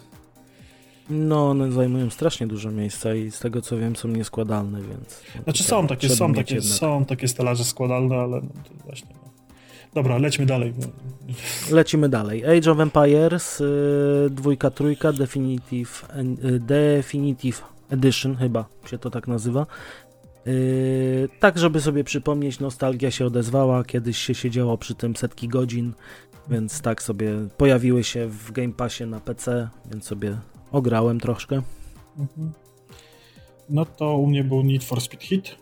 [1.10, 5.22] No, one zajmują strasznie dużo miejsca i z tego co wiem są nieskładalne, więc...
[5.44, 9.10] Znaczy są takie, są takie, są takie stelaże składalne, ale no, to właśnie...
[9.24, 9.30] No.
[9.94, 10.74] Dobra, lećmy dalej.
[11.72, 12.58] Lecimy dalej.
[12.58, 16.08] Age of Empires, yy, dwójka, trójka, Definitive,
[16.44, 19.66] yy, Definitive Edition, chyba się to tak nazywa.
[20.46, 25.94] Yy, tak, żeby sobie przypomnieć, nostalgia się odezwała, kiedyś się siedziało przy tym setki godzin,
[26.50, 30.38] więc tak sobie pojawiły się w Game Passie na PC, więc sobie
[30.72, 31.62] ograłem troszkę.
[32.20, 32.52] Mhm.
[33.70, 35.56] No to u mnie był Need for Speed Hit.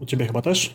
[0.00, 0.74] U ciebie chyba też?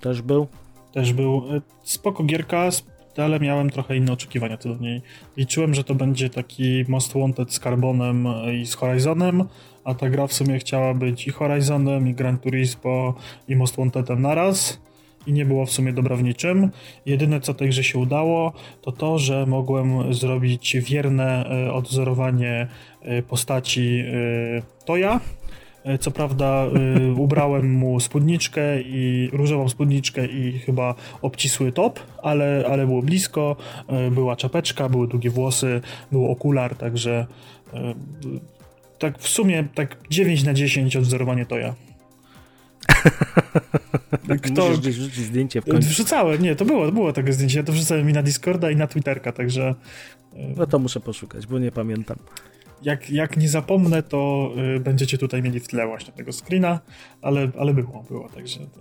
[0.00, 0.46] Też był?
[0.92, 1.42] Też był.
[1.56, 2.68] E, spoko gierka,
[3.16, 5.02] ale miałem trochę inne oczekiwania co do niej.
[5.36, 8.28] Liczyłem, że to będzie taki Most Wanted z Carbonem
[8.60, 9.44] i z Horizonem,
[9.84, 13.14] a ta gra w sumie chciała być i Horizonem, i Gran Turismo,
[13.48, 14.80] i Most Wantedem naraz
[15.26, 16.70] i nie było w sumie dobra w niczym.
[17.06, 18.52] Jedyne co tej grze się udało,
[18.82, 22.66] to to, że mogłem zrobić wierne e, odwzorowanie
[23.02, 25.20] e, postaci e, Toya.
[26.00, 26.66] Co prawda
[27.16, 33.56] ubrałem mu spódniczkę i różową spódniczkę i chyba obcisły top, ale, ale było blisko,
[34.10, 35.80] była czapeczka, były długie włosy,
[36.12, 37.26] był okular, także
[38.98, 41.74] tak w sumie tak 9 na 10 odwzorowanie Toya.
[44.42, 44.62] Kto...
[44.62, 45.88] Musisz gdzieś wrzucić zdjęcie w końcu.
[45.88, 47.58] Wrzucałem, nie, to było, to było takie zdjęcie.
[47.58, 49.74] Ja to wrzucałem i na Discorda i na Twitterka, także...
[50.34, 52.16] E, no to muszę poszukać, bo nie pamiętam.
[52.82, 56.80] Jak, jak nie zapomnę, to y, będziecie tutaj mieli w tle właśnie tego screena,
[57.22, 58.58] ale, ale było, było, także...
[58.60, 58.80] To...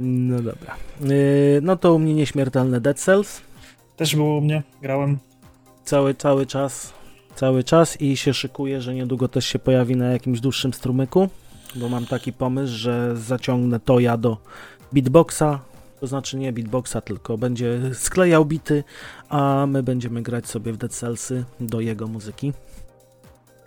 [0.00, 0.76] No dobra.
[1.10, 3.40] Y, no to u mnie nieśmiertelne Dead Cells.
[3.96, 5.18] Też było u mnie, grałem.
[5.84, 6.92] Cały, cały czas,
[7.34, 11.28] cały czas i się szykuję, że niedługo też się pojawi na jakimś dłuższym strumyku
[11.74, 14.36] bo mam taki pomysł, że zaciągnę to ja do
[14.92, 15.60] beatboxa,
[16.00, 18.84] to znaczy nie beatboxa, tylko będzie sklejał bity,
[19.28, 22.52] a my będziemy grać sobie w Dead Cellsy do jego muzyki.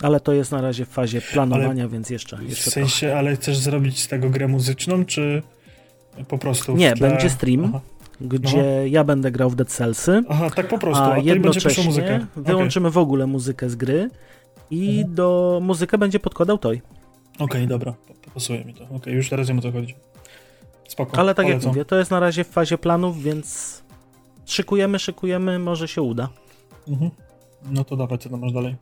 [0.02, 3.36] Ale to jest na razie w fazie planowania, ale więc jeszcze, jeszcze W sensie, ale
[3.36, 5.42] chcesz zrobić z tego grę muzyczną, czy
[6.28, 7.10] po prostu Nie, tle...
[7.10, 7.80] będzie stream, Aha.
[8.22, 8.88] gdzie Aha.
[8.88, 10.24] ja będę grał w Dead Cellsy.
[10.30, 12.26] Aha, tak po prostu, a, a jednocześnie muzykę.
[12.36, 12.94] wyłączymy okay.
[12.94, 14.10] w ogóle muzykę z gry
[14.72, 15.16] i mhm.
[15.16, 16.82] do muzykę będzie podkładał Toy.
[17.42, 17.94] Okej, okay, dobra,
[18.34, 18.84] pasuje mi to.
[18.84, 19.96] Okej, okay, już teraz wiem o co chodzi.
[20.88, 21.62] Spoko, Ale tak polecam.
[21.62, 23.82] jak mówię, to jest na razie w fazie planów, więc
[24.46, 26.30] szykujemy, szykujemy, może się uda.
[26.88, 27.12] Mhm.
[27.72, 28.76] No to dawaj, co tam masz dalej?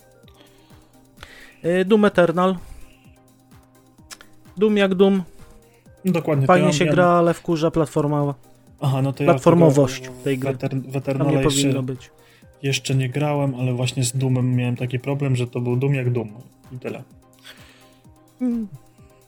[1.65, 2.56] Y, Doom Eternal.
[4.57, 5.23] Doom jak Doom.
[6.06, 6.48] No dokładnie.
[6.48, 6.91] Fajnie ja, się ja...
[6.91, 8.34] gra, ale wkurza platforma.
[8.81, 10.53] Aha, no to Platformowość ja tej gry.
[10.88, 12.11] Weter, Tam nie powinno być.
[12.64, 16.11] Jeszcze nie grałem, ale właśnie z Doomem miałem taki problem, że to był Doom jak
[16.11, 16.30] Doom.
[16.72, 17.03] I tyle.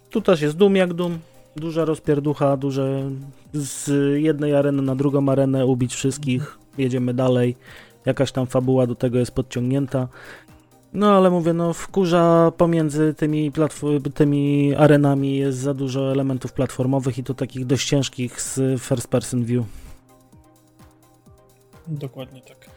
[0.09, 1.19] Tu też jest dum jak dum.
[1.55, 3.11] Duża rozpierducha, duże
[3.53, 6.57] z jednej areny na drugą arenę ubić wszystkich.
[6.77, 7.55] Jedziemy dalej.
[8.05, 10.07] Jakaś tam fabuła do tego jest podciągnięta.
[10.93, 13.51] No ale mówię, no wkurza pomiędzy tymi,
[14.13, 19.45] tymi arenami jest za dużo elementów platformowych i to takich dość ciężkich z first person
[19.45, 19.65] view.
[21.87, 22.69] Dokładnie tak.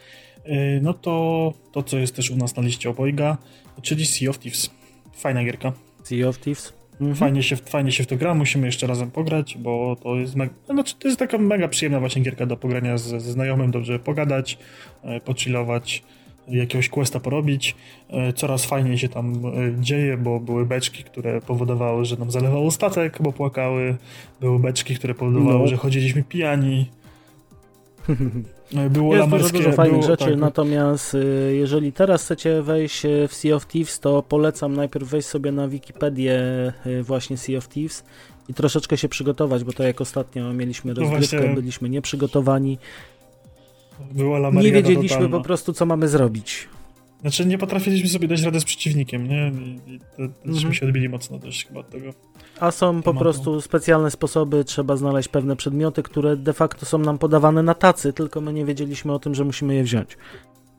[0.47, 3.39] Y, no to to, co jest też u nas na liście obojga,
[3.83, 4.71] czyli Sea of Thieves.
[5.13, 5.73] Fajna gierka.
[6.05, 6.73] Sea of Thieves.
[7.01, 7.15] Mhm.
[7.15, 10.55] Fajnie, się, fajnie się w to gra, musimy jeszcze razem pograć, bo to jest, mega,
[10.67, 14.59] znaczy, to jest taka mega przyjemna właśnie gierka do pogrania ze, ze znajomym, dobrze pogadać,
[15.03, 16.03] e, pochillować,
[16.49, 17.77] jakiegoś questa porobić.
[18.11, 19.51] E, coraz fajniej się tam e,
[19.81, 23.97] dzieje, bo były beczki, które powodowały, że nam zalewało statek, bo płakały.
[24.41, 25.67] Były beczki, które powodowały, no.
[25.67, 26.87] że chodziliśmy pijani.
[28.91, 30.37] Było jest dużo, dużo fajnych było, rzeczy, tak.
[30.37, 35.29] natomiast y, jeżeli teraz chcecie wejść y, w Sea of Thieves, to polecam najpierw wejść
[35.29, 36.43] sobie na Wikipedię
[36.87, 38.05] y, właśnie Sea of Thieves
[38.49, 42.79] i troszeczkę się przygotować, bo to jak ostatnio mieliśmy no rozgrywkę, no byliśmy nieprzygotowani.
[44.13, 46.69] Była nie wiedzieliśmy po prostu, co mamy zrobić.
[47.21, 49.53] Znaczy nie potrafiliśmy sobie dać radę z przeciwnikiem, nie?
[49.87, 50.75] I to, mhm.
[50.75, 52.11] się odbili mocno też chyba od tego.
[52.61, 57.19] A są po prostu specjalne sposoby, trzeba znaleźć pewne przedmioty, które de facto są nam
[57.19, 60.19] podawane na tacy, tylko my nie wiedzieliśmy o tym, że musimy je wziąć.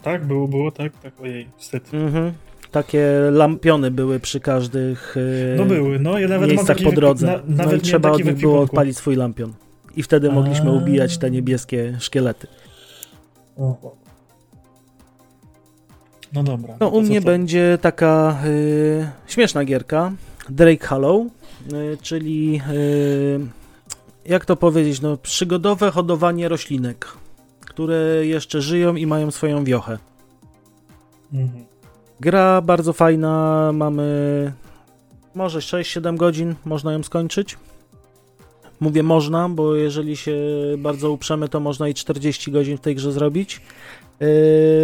[0.02, 1.94] Tak, było, było, tak, tak, ojej, wstyd.
[1.94, 2.34] Mhm.
[2.72, 5.16] Takie lampiony były przy każdych
[5.58, 7.42] no były, no, ja nawet miejscach po drodze.
[7.48, 9.54] Na, no i trzeba od nich było odpalić swój lampion.
[9.96, 12.48] I wtedy mogliśmy ubijać te niebieskie szkielety.
[16.34, 16.78] No dobra.
[16.80, 20.12] No, u mnie będzie taka y, śmieszna gierka,
[20.50, 21.28] Drake Hollow,
[22.02, 23.40] czyli y,
[24.26, 27.08] jak to powiedzieć, no przygodowe hodowanie roślinek,
[27.60, 29.98] które jeszcze żyją i mają swoją wiochę.
[31.34, 31.66] Mhm.
[32.20, 34.52] Gra bardzo fajna, mamy
[35.36, 37.58] może 6-7 godzin, można ją skończyć.
[38.80, 40.38] Mówię można, bo jeżeli się
[40.78, 43.62] bardzo uprzemy, to można i 40 godzin w tej grze zrobić.
[44.20, 44.28] Yy,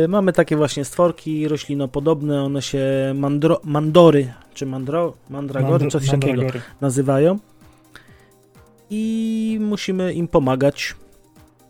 [0.07, 2.85] mamy takie właśnie stworki roślinopodobne, one się
[3.15, 6.41] mandro, mandory, czy mandro, mandragory, coś takiego
[6.82, 7.40] nazywają.
[8.90, 10.95] I musimy im pomagać,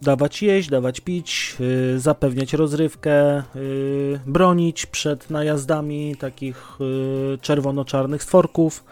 [0.01, 8.83] dawać jeść, dawać pić, yy, zapewniać rozrywkę, yy, bronić przed najazdami takich yy, czerwono-czarnych stworków.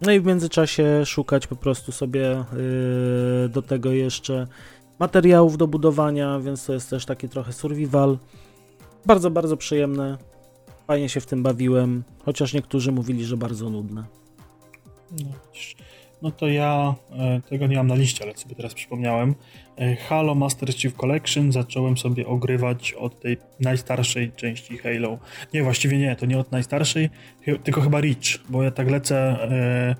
[0.00, 2.44] No i w międzyczasie szukać po prostu sobie
[3.42, 4.46] yy, do tego jeszcze
[4.98, 8.18] materiałów do budowania, więc to jest też taki trochę survival.
[9.06, 10.29] Bardzo, bardzo przyjemne.
[10.90, 14.04] Fajnie się w tym bawiłem, chociaż niektórzy mówili, że bardzo nudne.
[15.10, 15.30] No,
[16.22, 19.34] no to ja e, tego nie mam na liście, ale sobie teraz przypomniałem.
[19.76, 25.18] E, Halo Master Chief Collection zacząłem sobie ogrywać od tej najstarszej części Halo.
[25.54, 27.10] Nie, właściwie nie, to nie od najstarszej,
[27.64, 29.94] tylko chyba Reach, bo ja tak lecę e,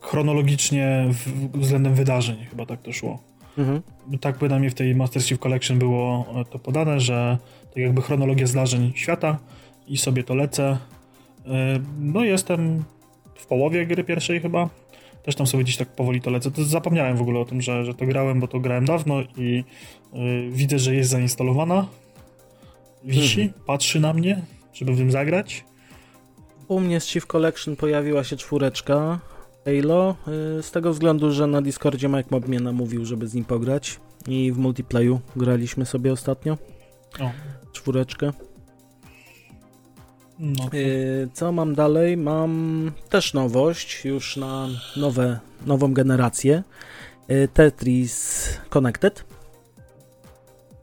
[0.00, 1.08] chronologicznie
[1.54, 3.22] względem wydarzeń, chyba tak to szło.
[3.58, 3.82] Mhm.
[4.20, 8.92] Tak bynajmniej w tej Master Chief Collection było to podane, że tak jakby chronologia zdarzeń
[8.94, 9.38] świata
[9.86, 10.78] i sobie to lecę.
[11.46, 12.84] E, no jestem
[13.34, 14.68] w połowie gry pierwszej chyba.
[15.22, 16.50] Też tam sobie gdzieś tak powoli to lecę.
[16.50, 19.64] To zapomniałem w ogóle o tym, że, że to grałem, bo to grałem dawno i
[20.12, 21.86] yy, widzę, że jest zainstalowana.
[23.04, 23.62] Wisi, mhm.
[23.66, 24.42] patrzy na mnie,
[24.72, 25.64] żeby w tym zagrać.
[26.68, 29.20] U mnie z Chief Collection pojawiła się czwóreczka
[29.64, 30.16] Halo,
[30.56, 34.00] yy, z tego względu, że na Discordzie Mike Mob mnie namówił, żeby z nim pograć
[34.28, 36.58] i w multiplayu graliśmy sobie ostatnio.
[37.20, 37.30] O.
[37.72, 38.32] Czwóreczkę.
[40.38, 40.68] No.
[40.74, 42.16] Y, co mam dalej?
[42.16, 46.62] Mam też nowość, już na nowe, nową generację.
[47.30, 49.24] Y, Tetris Connected.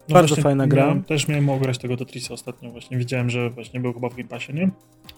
[0.08, 0.82] No Bardzo fajna gra.
[0.82, 2.70] Miałem, też miałem ograć tego Tetrisa ostatnio.
[2.70, 4.70] Właśnie widziałem, że właśnie był chyba w Game Passie, nie?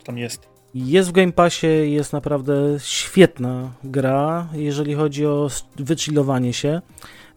[0.05, 0.49] Tam jest.
[0.75, 6.81] Jest w Game Passie, jest naprawdę świetna gra, jeżeli chodzi o wychillowanie się.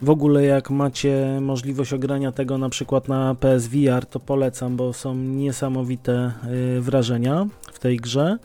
[0.02, 5.16] W ogóle jak macie możliwość ogrania tego na przykład na PSVR, to polecam, bo są
[5.16, 6.32] niesamowite
[6.78, 8.38] y, wrażenia w tej grze.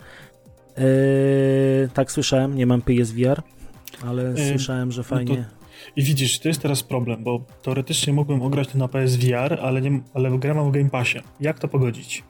[0.77, 3.41] Y, tak słyszałem, nie mam PSVR,
[4.05, 5.37] ale y, słyszałem, że fajnie.
[5.37, 5.63] No to...
[5.95, 10.01] I widzisz, to jest teraz problem, bo teoretycznie mógłbym ograć to na PSVR, ale, nie,
[10.13, 11.19] ale gra mam w Game Passie.
[11.39, 12.23] Jak to pogodzić?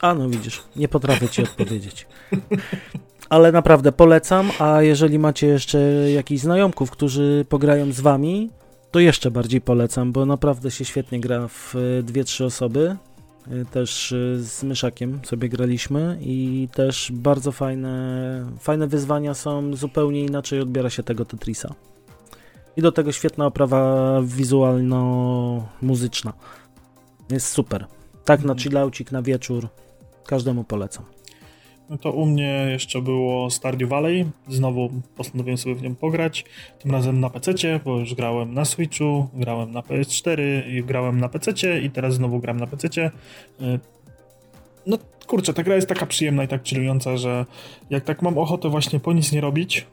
[0.00, 2.06] A no widzisz, nie potrafię ci odpowiedzieć.
[3.30, 5.78] ale naprawdę polecam, a jeżeli macie jeszcze
[6.10, 8.50] jakichś znajomków, którzy pograją z wami,
[8.90, 12.96] to jeszcze bardziej polecam, bo naprawdę się świetnie gra w e, dwie, trzy osoby.
[13.50, 20.24] E, też e, z Myszakiem sobie graliśmy i też bardzo fajne, fajne wyzwania są, zupełnie
[20.24, 21.74] inaczej odbiera się tego Tetrisa.
[22.76, 26.32] I do tego świetna oprawa wizualno-muzyczna.
[27.30, 27.86] Jest super.
[28.24, 28.58] Tak na mhm.
[28.58, 29.68] chillaucik, na wieczór.
[30.26, 31.04] Każdemu polecam.
[31.98, 34.26] To u mnie jeszcze było Stardew Valley.
[34.48, 36.44] Znowu postanowiłem sobie w nią pograć.
[36.78, 41.28] Tym razem na PC, bo już grałem na Switchu, grałem na PS4 i grałem na
[41.28, 42.86] PC i teraz znowu gram na PC.
[43.06, 43.10] Y,
[44.86, 47.46] no kurczę, ta gra jest taka przyjemna i tak chillująca, że
[47.90, 49.86] jak tak mam ochotę właśnie po nic nie robić,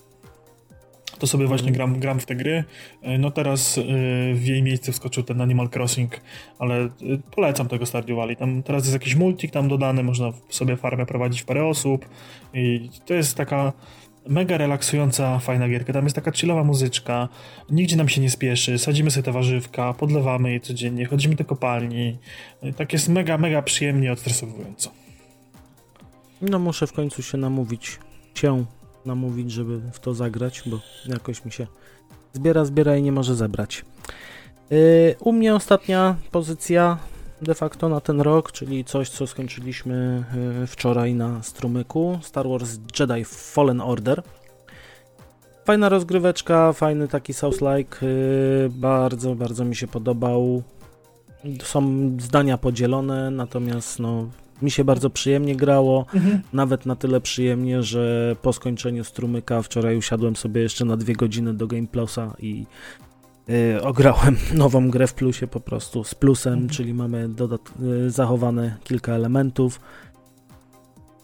[1.19, 2.63] to sobie właśnie gram, gram w te gry.
[3.01, 3.81] E, no teraz e,
[4.33, 6.21] w jej miejsce wskoczył ten Animal Crossing,
[6.59, 6.89] ale e,
[7.35, 8.35] polecam tego Stardew Valley.
[8.35, 12.09] Tam teraz jest jakiś multik tam dodany, można sobie farmę prowadzić w parę osób
[12.53, 13.73] i to jest taka
[14.29, 15.93] mega relaksująca, fajna gierka.
[15.93, 17.29] Tam jest taka chillowa muzyczka,
[17.69, 22.17] nigdzie nam się nie spieszy, sadzimy sobie te warzywka, podlewamy je codziennie, chodzimy do kopalni.
[22.77, 24.91] Tak jest mega, mega przyjemnie odstresowująco.
[26.41, 27.99] No muszę w końcu się namówić
[28.33, 28.65] cię
[29.07, 31.67] namówić, żeby w to zagrać, bo jakoś mi się
[32.33, 33.85] zbiera, zbiera i nie może zebrać.
[34.69, 36.97] Yy, u mnie ostatnia pozycja
[37.41, 40.23] de facto na ten rok, czyli coś, co skończyliśmy
[40.59, 42.19] yy, wczoraj na strumyku.
[42.21, 44.23] Star Wars Jedi Fallen Order.
[45.65, 50.63] Fajna rozgryweczka, fajny taki Souls-like, yy, bardzo, bardzo mi się podobał.
[51.63, 54.29] Są zdania podzielone, natomiast no,
[54.61, 56.41] mi się bardzo przyjemnie grało, mhm.
[56.53, 61.53] nawet na tyle przyjemnie, że po skończeniu strumyka wczoraj usiadłem sobie jeszcze na dwie godziny
[61.53, 62.65] do Game Plusa i
[63.47, 66.69] yy, ograłem nową grę w plusie po prostu z plusem, mhm.
[66.69, 69.79] czyli mamy dodat- yy, zachowane kilka elementów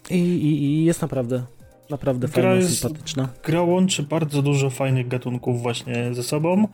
[0.10, 1.44] i, i, i jest naprawdę
[1.90, 3.30] naprawdę gra fajna, jest, sympatyczna.
[3.44, 6.68] Gra łączy bardzo dużo fajnych gatunków właśnie ze sobą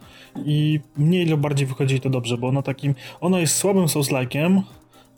[0.46, 4.62] i mniej lub bardziej wychodzi to dobrze, bo ono takim, ono jest słabym souls-like'em,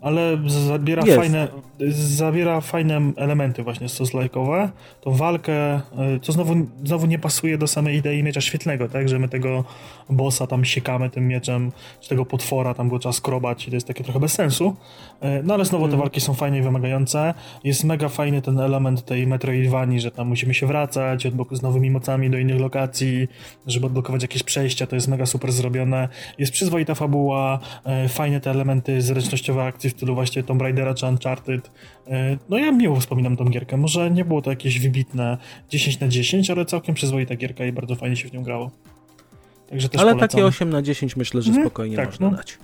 [0.01, 1.47] ale zabiera fajne,
[1.89, 4.69] zabiera fajne elementy właśnie stoslajkowe.
[5.01, 9.19] Tą walkę, y, co znowu, znowu nie pasuje do samej idei miecza świetlnego, tak, że
[9.19, 9.63] my tego
[10.09, 13.87] bossa tam siekamy tym mieczem, czy tego potwora tam go trzeba skrobać i to jest
[13.87, 14.75] takie trochę bez sensu.
[15.23, 15.99] Y, no ale znowu te mm.
[15.99, 17.33] walki są fajne i wymagające.
[17.63, 22.29] Jest mega fajny ten element tej Metroidvanii, że tam musimy się wracać z nowymi mocami
[22.29, 23.27] do innych lokacji,
[23.67, 26.09] żeby odblokować jakieś przejścia, to jest mega super zrobione.
[26.37, 27.59] Jest przyzwoita fabuła,
[28.05, 31.71] y, fajne te elementy zręcznościowe akcji w stylu właśnie Tomb Raidera czy Uncharted.
[32.07, 33.77] E, no ja miło wspominam tą gierkę.
[33.77, 35.37] Może nie było to jakieś wybitne
[35.69, 38.71] 10 na 10, ale całkiem przyzwoita gierka i bardzo fajnie się w nią grało.
[39.69, 40.29] Także też ale polecam.
[40.29, 42.37] takie 8 na 10 myślę, że mhm, spokojnie tak, można no.
[42.37, 42.57] dać.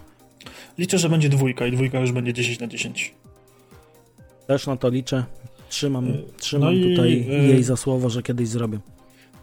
[0.77, 3.13] Liczę, że będzie dwójka i dwójka już będzie 10 na 10.
[4.47, 5.23] Też na to liczę.
[5.69, 8.79] Trzymam, e, trzymam no tutaj i, e, jej za słowo, że kiedyś zrobię.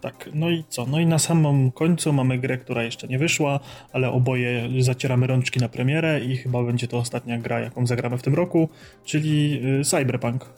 [0.04, 0.86] Tak, no i co?
[0.86, 3.60] No i na samym końcu mamy grę, która jeszcze nie wyszła,
[3.92, 8.22] ale oboje zacieramy rączki na premierę i chyba będzie to ostatnia gra, jaką zagramy w
[8.22, 8.68] tym roku,
[9.04, 10.48] czyli y, Cyberpunk.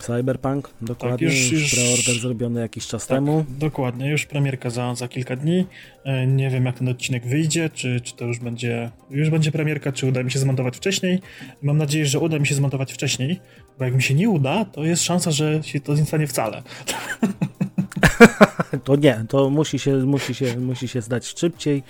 [0.00, 3.44] Cyberpunk, dokładnie, tak, już, już preorder zrobiony jakiś czas tak, temu.
[3.48, 5.66] Dokładnie, już premierka za, za kilka dni.
[6.04, 9.92] E, nie wiem, jak ten odcinek wyjdzie, czy, czy to już będzie, już będzie premierka,
[9.92, 11.20] czy uda mi się zmontować wcześniej.
[11.62, 13.40] Mam nadzieję, że uda mi się zmontować wcześniej,
[13.78, 16.62] bo jak mi się nie uda, to jest szansa, że się to nie stanie wcale.
[18.84, 21.82] to nie, to musi się, musi się, musi się zdać szybciej,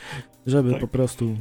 [0.47, 0.80] żeby tak.
[0.80, 1.36] po prostu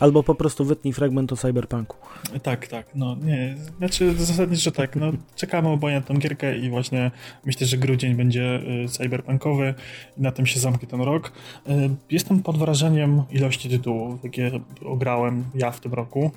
[0.00, 1.96] Albo po prostu wytnij fragment o Cyberpunku.
[2.42, 7.10] Tak, tak, no nie, znaczy zasadniczo tak, no czekamy oboje na tą gierkę i właśnie
[7.44, 9.74] myślę, że grudzień będzie y, cyberpunkowy
[10.18, 11.32] i na tym się zamknie ten rok.
[11.68, 11.70] Y,
[12.10, 16.30] jestem pod wrażeniem ilości tytułów, jakie ograłem ja w tym roku,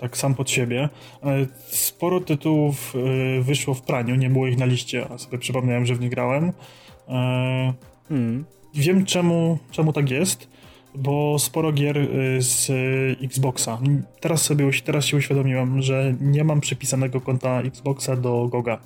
[0.00, 0.88] tak sam pod siebie.
[1.24, 2.94] Y, sporo tytułów
[3.40, 6.52] wyszło w praniu, nie było ich na liście, a sobie przypomniałem, że w nie grałem.
[8.08, 8.44] Hmm.
[8.74, 10.48] Wiem czemu, czemu tak jest
[10.98, 12.70] bo sporo gier y, z
[13.22, 13.78] Xboxa.
[14.20, 18.78] Teraz sobie teraz się uświadomiłem, że nie mam przypisanego konta Xboxa do Goga.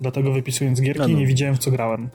[0.00, 1.18] Dlatego wypisując gierki no, no.
[1.18, 2.08] nie widziałem w co grałem.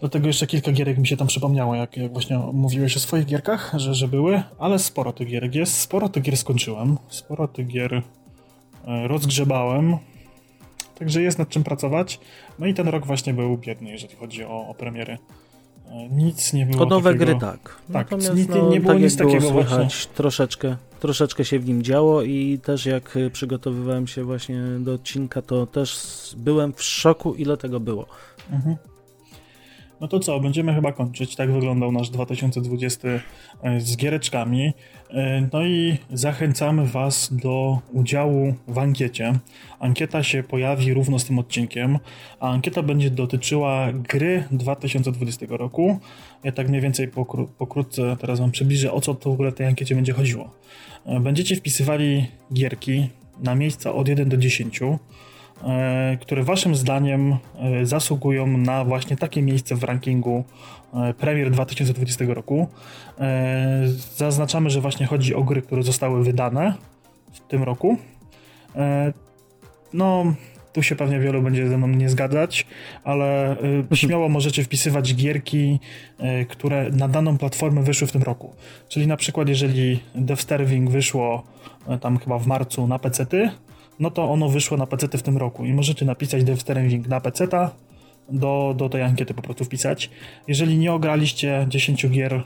[0.00, 3.72] Dlatego jeszcze kilka gierek mi się tam przypomniało, jak, jak właśnie mówiłeś o swoich gierkach,
[3.76, 7.94] że, że były, ale sporo tych gierek jest, sporo tych gier skończyłem, sporo tych gier
[7.94, 9.96] e, rozgrzebałem,
[10.98, 12.20] także jest nad czym pracować.
[12.58, 15.18] No i ten rok właśnie był biedny, jeżeli chodzi o, o premiery.
[16.10, 16.78] Nic nie było.
[16.78, 17.24] To nowe takiego...
[17.24, 17.60] gry tak.
[17.92, 21.66] Tak, Natomiast, nic, no, nie było tak nic takiego było słychać, troszeczkę, troszeczkę się w
[21.66, 26.00] nim działo i też jak przygotowywałem się właśnie do odcinka, to też
[26.36, 28.06] byłem w szoku, ile tego było.
[28.52, 28.76] Mhm.
[30.04, 31.36] No to co, będziemy chyba kończyć.
[31.36, 33.08] Tak wyglądał nasz 2020
[33.62, 34.72] e, z giereczkami.
[35.10, 39.38] E, no i zachęcamy Was do udziału w ankiecie.
[39.78, 41.98] Ankieta się pojawi równo z tym odcinkiem,
[42.40, 45.98] a ankieta będzie dotyczyła gry 2020 roku.
[46.44, 49.66] Ja tak mniej więcej pokró pokrótce teraz Wam przybliżę, o co to w ogóle tej
[49.66, 50.50] ankiecie będzie chodziło.
[51.06, 53.08] E, będziecie wpisywali gierki
[53.42, 54.98] na miejsca od 1 do 10 E,
[56.20, 60.44] które waszym zdaniem e, zasługują na właśnie takie miejsce w rankingu
[60.94, 62.68] e, premier 2020 roku.
[64.16, 66.74] Zaznaczamy, że właśnie chodzi o gry, które zostały wydane
[67.32, 67.96] w tym roku.
[69.92, 70.34] No,
[70.72, 72.66] tu się pewnie wielu będzie ze mną nie zgadzać,
[73.04, 73.56] ale
[73.94, 75.80] śmiało możecie wpisywać gierki,
[76.48, 78.54] które na daną platformę wyszły w tym roku.
[78.88, 81.42] Czyli na przykład, jeżeli Death Starving wyszło
[82.00, 83.50] tam chyba w marcu na PC-ty,
[84.00, 87.20] no to ono wyszło na PC w tym roku i możecie napisać Dev Starving na
[87.20, 87.48] PC
[88.28, 90.10] do, do tej ankiety po prostu wpisać.
[90.48, 92.42] Jeżeli nie ograliście 10 gier,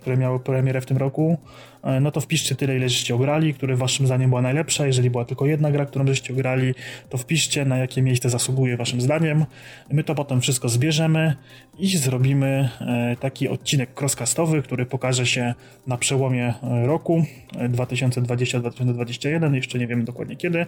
[0.00, 1.38] które miały premierę w tym roku,
[1.82, 4.86] e, no to wpiszcie tyle, ile żeście ograli, które waszym zdaniem była najlepsza.
[4.86, 6.74] Jeżeli była tylko jedna gra, którą żeście ograli,
[7.10, 9.44] to wpiszcie, na jakie miejsce zasługuje waszym zdaniem.
[9.92, 11.34] My to potem wszystko zbierzemy
[11.78, 15.54] i zrobimy e, taki odcinek crosscastowy, który pokaże się
[15.86, 20.66] na przełomie roku 2020-2021, jeszcze nie wiemy dokładnie kiedy,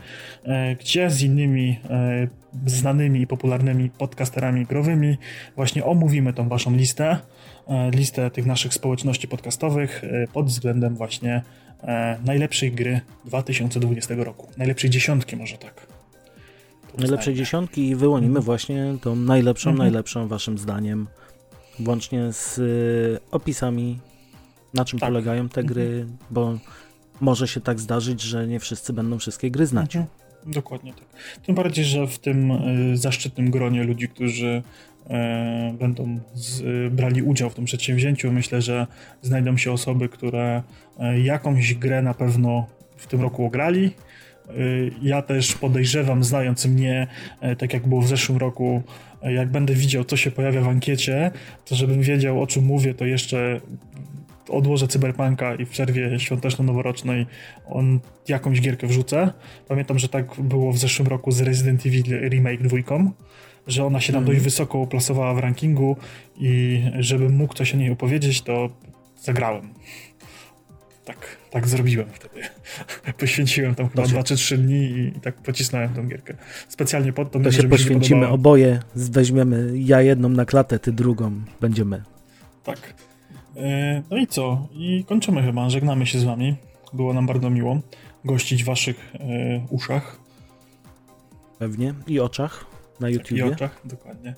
[0.80, 1.78] gdzie z innymi
[2.66, 5.16] znanymi i popularnymi podcasterami growymi
[5.56, 7.18] właśnie omówimy tą waszą listę, e,
[7.94, 11.42] listę tych naszych społeczności podcastowych e, pod względem właśnie
[11.82, 14.48] e, najlepszej gry 2020 roku.
[14.56, 15.86] Najlepszej dziesiątki może tak.
[16.98, 18.44] Najlepszej dziesiątki i wyłonimy mhm.
[18.44, 19.88] właśnie tą najlepszą, mhm.
[19.88, 21.06] najlepszą waszym zdaniem,
[21.78, 22.60] włącznie z
[23.30, 23.98] opisami,
[24.74, 25.08] na czym tak.
[25.08, 26.16] polegają te gry, mhm.
[26.30, 26.58] bo
[27.20, 29.96] może się tak zdarzyć, że nie wszyscy będą wszystkie gry znać.
[29.96, 30.16] Mhm.
[30.46, 31.04] Dokładnie tak.
[31.46, 32.52] Tym bardziej, że w tym
[32.94, 34.95] zaszczytnym gronie ludzi, którzy e,
[35.78, 36.62] będą z,
[36.92, 38.86] brali udział w tym przedsięwzięciu, myślę, że
[39.22, 40.62] znajdą się osoby, które
[40.98, 42.66] e, jakąś grę na pewno
[42.96, 43.90] w tym roku ograli.
[45.02, 47.06] Ja też podejrzewam, znając mnie,
[47.58, 48.82] tak jak było w zeszłym roku,
[49.22, 51.30] jak będę widział, co się pojawia w ankiecie,
[51.64, 53.60] to żebym wiedział, o czym mówię, to jeszcze
[54.48, 57.26] odłożę Cyberpunka i w przerwie świąteczno-noworocznej
[57.66, 59.32] on jakąś gierkę wrzucę.
[59.68, 62.78] Pamiętam, że tak było w zeszłym roku z Resident Evil Remake 2,
[63.66, 65.96] że ona się tam dość wysoko uplasowała w rankingu
[66.36, 68.68] i żebym mógł coś o niej opowiedzieć, to
[69.22, 69.68] zagrałem.
[71.04, 72.40] Tak, tak zrobiłem wtedy.
[73.18, 76.34] Poświęciłem tam chyba 2 czy 3 dni i, tak pocisnąłem tą gierkę.
[76.68, 77.40] Specjalnie pod to.
[77.40, 81.32] To się poświęcimy się oboje, weźmiemy ja jedną na klatę, ty drugą.
[81.60, 82.02] Będziemy.
[82.64, 82.94] Tak.
[83.56, 84.68] E, no i co?
[84.72, 85.70] I kończymy chyba.
[85.70, 86.56] Żegnamy się z wami.
[86.92, 87.80] Było nam bardzo miło
[88.24, 90.18] gościć w waszych e, uszach.
[91.58, 91.94] Pewnie.
[92.06, 93.38] I oczach na YouTube.
[93.38, 94.34] Tak, I oczach, dokładnie.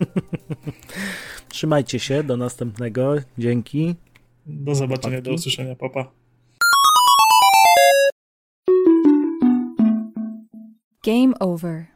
[1.48, 2.22] Trzymajcie się.
[2.22, 3.14] Do następnego.
[3.38, 3.94] Dzięki.
[4.46, 5.76] Do zobaczenia, do usłyszenia.
[5.76, 6.10] Papa.
[11.04, 11.95] Game over.